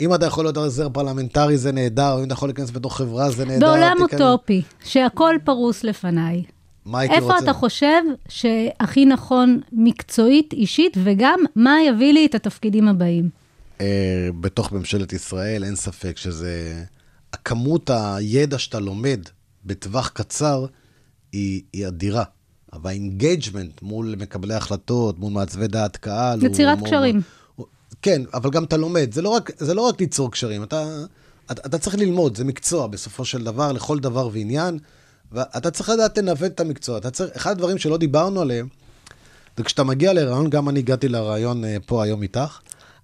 אם 0.01 0.14
אתה 0.14 0.26
יכול 0.26 0.45
להיות 0.45 0.57
עוזר 0.57 0.89
פרלמנטרי 0.89 1.59
זה 1.59 1.72
נהדר, 1.72 2.18
אם 2.18 2.24
אתה 2.24 2.33
יכול 2.33 2.49
להיכנס 2.49 2.70
בתוך 2.70 2.97
חברה 2.97 3.30
זה 3.30 3.45
נהדר. 3.45 3.66
בעולם 3.66 3.97
אוטופי, 4.01 4.62
שהכל 4.85 5.37
פרוס 5.45 5.85
לפניי. 5.85 6.43
מה 6.85 6.99
הייתי 6.99 7.14
איפה 7.14 7.26
רוצה? 7.26 7.39
איפה 7.39 7.51
אתה 7.51 7.59
חושב 7.59 8.03
שהכי 8.28 9.05
נכון 9.05 9.61
מקצועית, 9.72 10.53
אישית, 10.53 10.97
וגם 11.05 11.41
מה 11.57 11.76
יביא 11.89 12.12
לי 12.12 12.26
את 12.26 12.35
התפקידים 12.35 12.89
הבאים? 12.89 13.41
אה, 13.83 14.28
בתוך 14.41 14.72
ממשלת 14.72 15.12
ישראל, 15.12 15.64
אין 15.64 15.76
ספק 15.76 16.16
שזה... 16.16 16.85
הכמות 17.33 17.91
הידע 17.91 18.59
שאתה 18.59 18.80
לומד 18.80 19.20
בטווח 19.64 20.09
קצר 20.09 20.66
היא, 21.33 21.62
היא 21.72 21.89
אדירה. 21.89 22.24
אבל 22.72 22.91
ה 22.90 22.99
engagement 22.99 23.82
מול 23.83 24.14
מקבלי 24.18 24.55
החלטות, 24.55 25.18
מול 25.18 25.33
מעצבי 25.33 25.66
דעת 25.66 25.97
קהל... 25.97 26.45
יצירת 26.45 26.78
קשרים. 26.85 27.20
כן, 28.03 28.22
אבל 28.35 28.51
גם 28.51 28.64
אתה 28.64 28.76
לומד. 28.76 29.12
זה 29.12 29.22
לא 29.22 29.28
רק, 29.28 29.51
זה 29.59 29.74
לא 29.74 29.80
רק 29.80 30.01
ליצור 30.01 30.30
קשרים, 30.30 30.62
אתה, 30.62 31.05
אתה, 31.53 31.62
אתה 31.66 31.78
צריך 31.78 31.97
ללמוד, 31.97 32.37
זה 32.37 32.45
מקצוע 32.45 32.87
בסופו 32.87 33.24
של 33.24 33.45
דבר, 33.45 33.72
לכל 33.72 33.99
דבר 33.99 34.28
ועניין, 34.33 34.78
ואתה 35.33 35.70
צריך 35.70 35.89
לדעת 35.89 36.18
לנווט 36.18 36.53
את 36.53 36.61
המקצוע. 36.61 36.99
אתה 36.99 37.11
צריך, 37.11 37.30
אחד 37.37 37.51
הדברים 37.51 37.78
שלא 37.78 37.97
דיברנו 37.97 38.41
עליהם, 38.41 38.68
זה 39.57 39.64
כשאתה 39.64 39.85
מגיע 39.85 40.12
לרעיון, 40.12 40.51
גם 40.51 40.68
אני 40.68 40.78
הגעתי 40.78 41.09
לרעיון 41.09 41.64
אה, 41.64 41.76
פה 41.87 42.05
היום 42.05 42.22
איתך, 42.22 42.59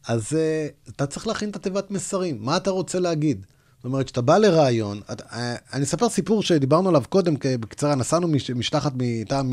אז 0.06 0.32
uh, 0.32 0.90
אתה 0.90 1.06
צריך 1.06 1.26
להכין 1.26 1.50
את 1.50 1.56
התיבת 1.56 1.90
מסרים, 1.90 2.38
מה 2.40 2.56
אתה 2.56 2.70
רוצה 2.70 2.98
להגיד? 2.98 3.46
זאת 3.76 3.84
אומרת, 3.84 4.06
כשאתה 4.06 4.20
בא 4.20 4.38
לרעיון, 4.38 5.00
את, 5.12 5.20
uh, 5.20 5.34
אני 5.72 5.84
אספר 5.84 6.08
סיפור 6.08 6.42
שדיברנו 6.42 6.88
עליו 6.88 7.02
קודם, 7.08 7.34
בקצרה, 7.60 7.94
נסענו 7.94 8.28
מש, 8.28 8.50
משלחת 8.50 8.92
מטעם, 8.96 9.52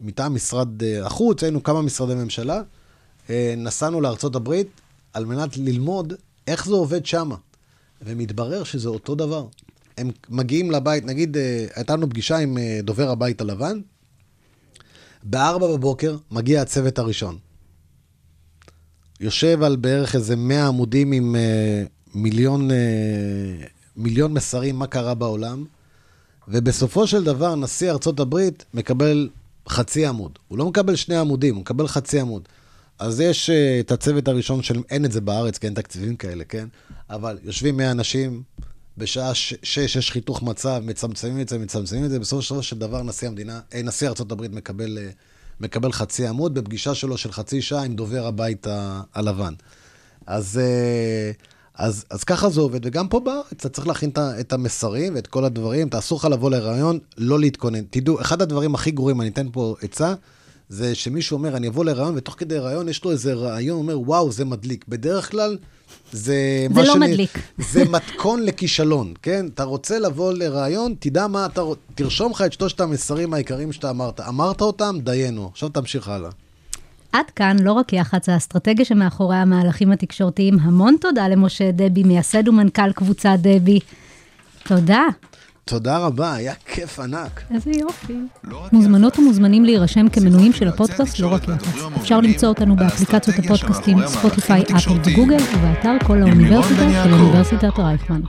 מטעם 0.00 0.34
משרד 0.34 0.68
החוץ, 1.02 1.42
היינו 1.42 1.62
כמה 1.62 1.82
משרדי 1.82 2.14
ממשלה, 2.14 2.62
אה, 3.30 3.54
נסענו 3.56 4.00
לארצות 4.00 4.36
הברית 4.36 4.68
על 5.12 5.24
מנת 5.24 5.56
ללמוד 5.56 6.12
איך 6.46 6.66
זה 6.66 6.74
עובד 6.74 7.06
שם. 7.06 7.30
ומתברר 8.04 8.64
שזה 8.64 8.88
אותו 8.88 9.14
דבר. 9.14 9.46
הם 9.98 10.10
מגיעים 10.28 10.70
לבית, 10.70 11.04
נגיד, 11.04 11.36
אה, 11.36 11.66
הייתה 11.74 11.96
לנו 11.96 12.10
פגישה 12.10 12.38
עם 12.38 12.58
אה, 12.58 12.80
דובר 12.82 13.10
הבית 13.10 13.40
הלבן, 13.40 13.80
בארבע 15.22 15.66
בבוקר 15.66 16.16
מגיע 16.30 16.62
הצוות 16.62 16.98
הראשון. 16.98 17.38
יושב 19.22 19.62
על 19.62 19.76
בערך 19.76 20.14
איזה 20.14 20.36
100 20.36 20.66
עמודים 20.66 21.12
עם 21.12 21.36
מיליון, 22.14 22.70
מיליון 23.96 24.32
מסרים 24.32 24.76
מה 24.76 24.86
קרה 24.86 25.14
בעולם, 25.14 25.64
ובסופו 26.48 27.06
של 27.06 27.24
דבר 27.24 27.54
נשיא 27.54 27.90
ארצות 27.90 28.20
הברית 28.20 28.64
מקבל 28.74 29.28
חצי 29.68 30.06
עמוד. 30.06 30.38
הוא 30.48 30.58
לא 30.58 30.68
מקבל 30.68 30.96
שני 30.96 31.16
עמודים, 31.16 31.54
הוא 31.54 31.60
מקבל 31.60 31.88
חצי 31.88 32.20
עמוד. 32.20 32.48
אז 32.98 33.20
יש 33.20 33.50
uh, 33.50 33.52
את 33.80 33.92
הצוות 33.92 34.28
הראשון 34.28 34.62
של, 34.62 34.82
אין 34.90 35.04
את 35.04 35.12
זה 35.12 35.20
בארץ, 35.20 35.58
כי 35.58 35.66
אין 35.66 35.74
תקציבים 35.74 36.16
כאלה, 36.16 36.44
כן? 36.44 36.66
אבל 37.10 37.38
יושבים 37.44 37.76
100 37.76 37.90
אנשים, 37.90 38.42
בשעה 38.98 39.34
6 39.34 39.96
יש 39.96 40.10
חיתוך 40.10 40.42
מצב, 40.42 40.82
מצמצמים 40.84 41.40
את 41.40 41.48
זה, 41.48 41.58
מצמצמים 41.58 42.04
את 42.04 42.10
זה, 42.10 42.18
בסופו 42.18 42.62
של 42.62 42.78
דבר 42.78 43.02
נשיא 43.02 43.28
המדינה, 43.28 43.60
אה, 43.74 43.82
נשיא 43.82 44.08
ארה"ב 44.08 44.54
מקבל, 44.54 44.98
uh, 44.98 45.14
מקבל 45.60 45.92
חצי 45.92 46.26
עמוד 46.26 46.54
בפגישה 46.54 46.94
שלו 46.94 47.16
של 47.18 47.32
חצי 47.32 47.62
שעה 47.62 47.84
עם 47.84 47.94
דובר 47.94 48.26
הבית 48.26 48.66
הלבן. 49.14 49.54
אז, 50.26 50.60
uh, 50.60 51.44
אז, 51.74 52.04
אז 52.10 52.24
ככה 52.24 52.50
זה 52.50 52.60
עובד, 52.60 52.86
וגם 52.86 53.08
פה 53.08 53.20
בארץ 53.20 53.52
אתה 53.52 53.68
צריך 53.68 53.86
להכין 53.86 54.10
את 54.40 54.52
המסרים 54.52 55.14
ואת 55.14 55.26
כל 55.26 55.44
הדברים, 55.44 55.88
אתה 55.88 55.98
אסור 55.98 56.18
לך 56.18 56.24
לבוא 56.24 56.50
לרעיון, 56.50 56.98
לא 57.18 57.40
להתכונן. 57.40 57.84
תדעו, 57.90 58.20
אחד 58.20 58.42
הדברים 58.42 58.74
הכי 58.74 58.90
גרועים, 58.90 59.20
אני 59.20 59.28
אתן 59.28 59.46
פה 59.52 59.74
עצה, 59.82 60.14
זה 60.68 60.94
שמישהו 60.94 61.36
אומר, 61.36 61.56
אני 61.56 61.68
אבוא 61.68 61.84
לרעיון, 61.84 62.14
ותוך 62.16 62.34
כדי 62.38 62.58
רעיון 62.58 62.88
יש 62.88 63.04
לו 63.04 63.10
איזה 63.10 63.34
רעיון, 63.34 63.78
אומר, 63.78 64.00
וואו, 64.00 64.32
זה 64.32 64.44
מדליק. 64.44 64.84
בדרך 64.88 65.30
כלל, 65.30 65.56
זה... 66.12 66.66
זה 66.74 66.82
לא 66.82 66.92
שאני, 66.92 67.10
מדליק. 67.12 67.38
זה 67.58 67.84
מתכון 67.84 68.42
לכישלון, 68.42 69.14
כן? 69.22 69.46
אתה 69.54 69.64
רוצה 69.64 69.98
לבוא 69.98 70.32
לרעיון, 70.32 70.94
תדע 70.98 71.26
מה 71.26 71.46
אתה... 71.46 71.62
תרשום 71.94 72.32
לך 72.32 72.42
את 72.42 72.52
שלושת 72.52 72.80
המסרים 72.80 73.34
העיקריים 73.34 73.72
שאתה 73.72 73.90
אמרת. 73.90 74.20
אמרת 74.20 74.60
אותם, 74.60 74.96
דיינו. 75.02 75.48
עכשיו 75.52 75.68
תמשיך 75.68 76.08
הלאה. 76.08 76.30
עד 77.12 77.30
כאן 77.36 77.56
לא 77.58 77.72
רק 77.72 77.92
יח"צ, 77.92 78.28
האסטרטגיה 78.28 78.84
שמאחורי 78.84 79.36
המהלכים 79.36 79.92
התקשורתיים. 79.92 80.58
המון 80.58 80.96
תודה 81.00 81.28
למשה 81.28 81.70
דבי, 81.72 82.02
מייסד 82.02 82.48
ומנכ"ל 82.48 82.92
קבוצת 82.92 83.36
דבי. 83.38 83.78
תודה. 84.64 85.04
תודה 85.64 85.98
רבה, 85.98 86.32
היה 86.34 86.54
כיף 86.66 87.00
ענק. 87.00 87.42
איזה 87.54 87.70
יופי. 87.70 88.16
מוזמנות 88.72 89.18
ומוזמנים 89.18 89.64
להירשם 89.64 90.08
כמנויים 90.08 90.52
של 90.52 90.68
הפודקאסט 90.68 91.18
לא 91.18 91.32
רק 91.32 91.48
יח"צ. 91.48 91.96
אפשר 91.96 92.20
למצוא 92.20 92.48
אותנו 92.48 92.76
באפליקציות 92.76 93.38
הפודקאסטים 93.38 93.98
ספוטיפיי, 94.06 94.62
אפל 94.76 94.90
וגוגל, 95.04 95.42
ובאתר 95.56 95.96
כל 96.06 96.22
האוניברסיטה 96.22 97.04
של 97.04 97.12
אוניברסיטת 97.12 97.78
רייכמן. 97.78 98.20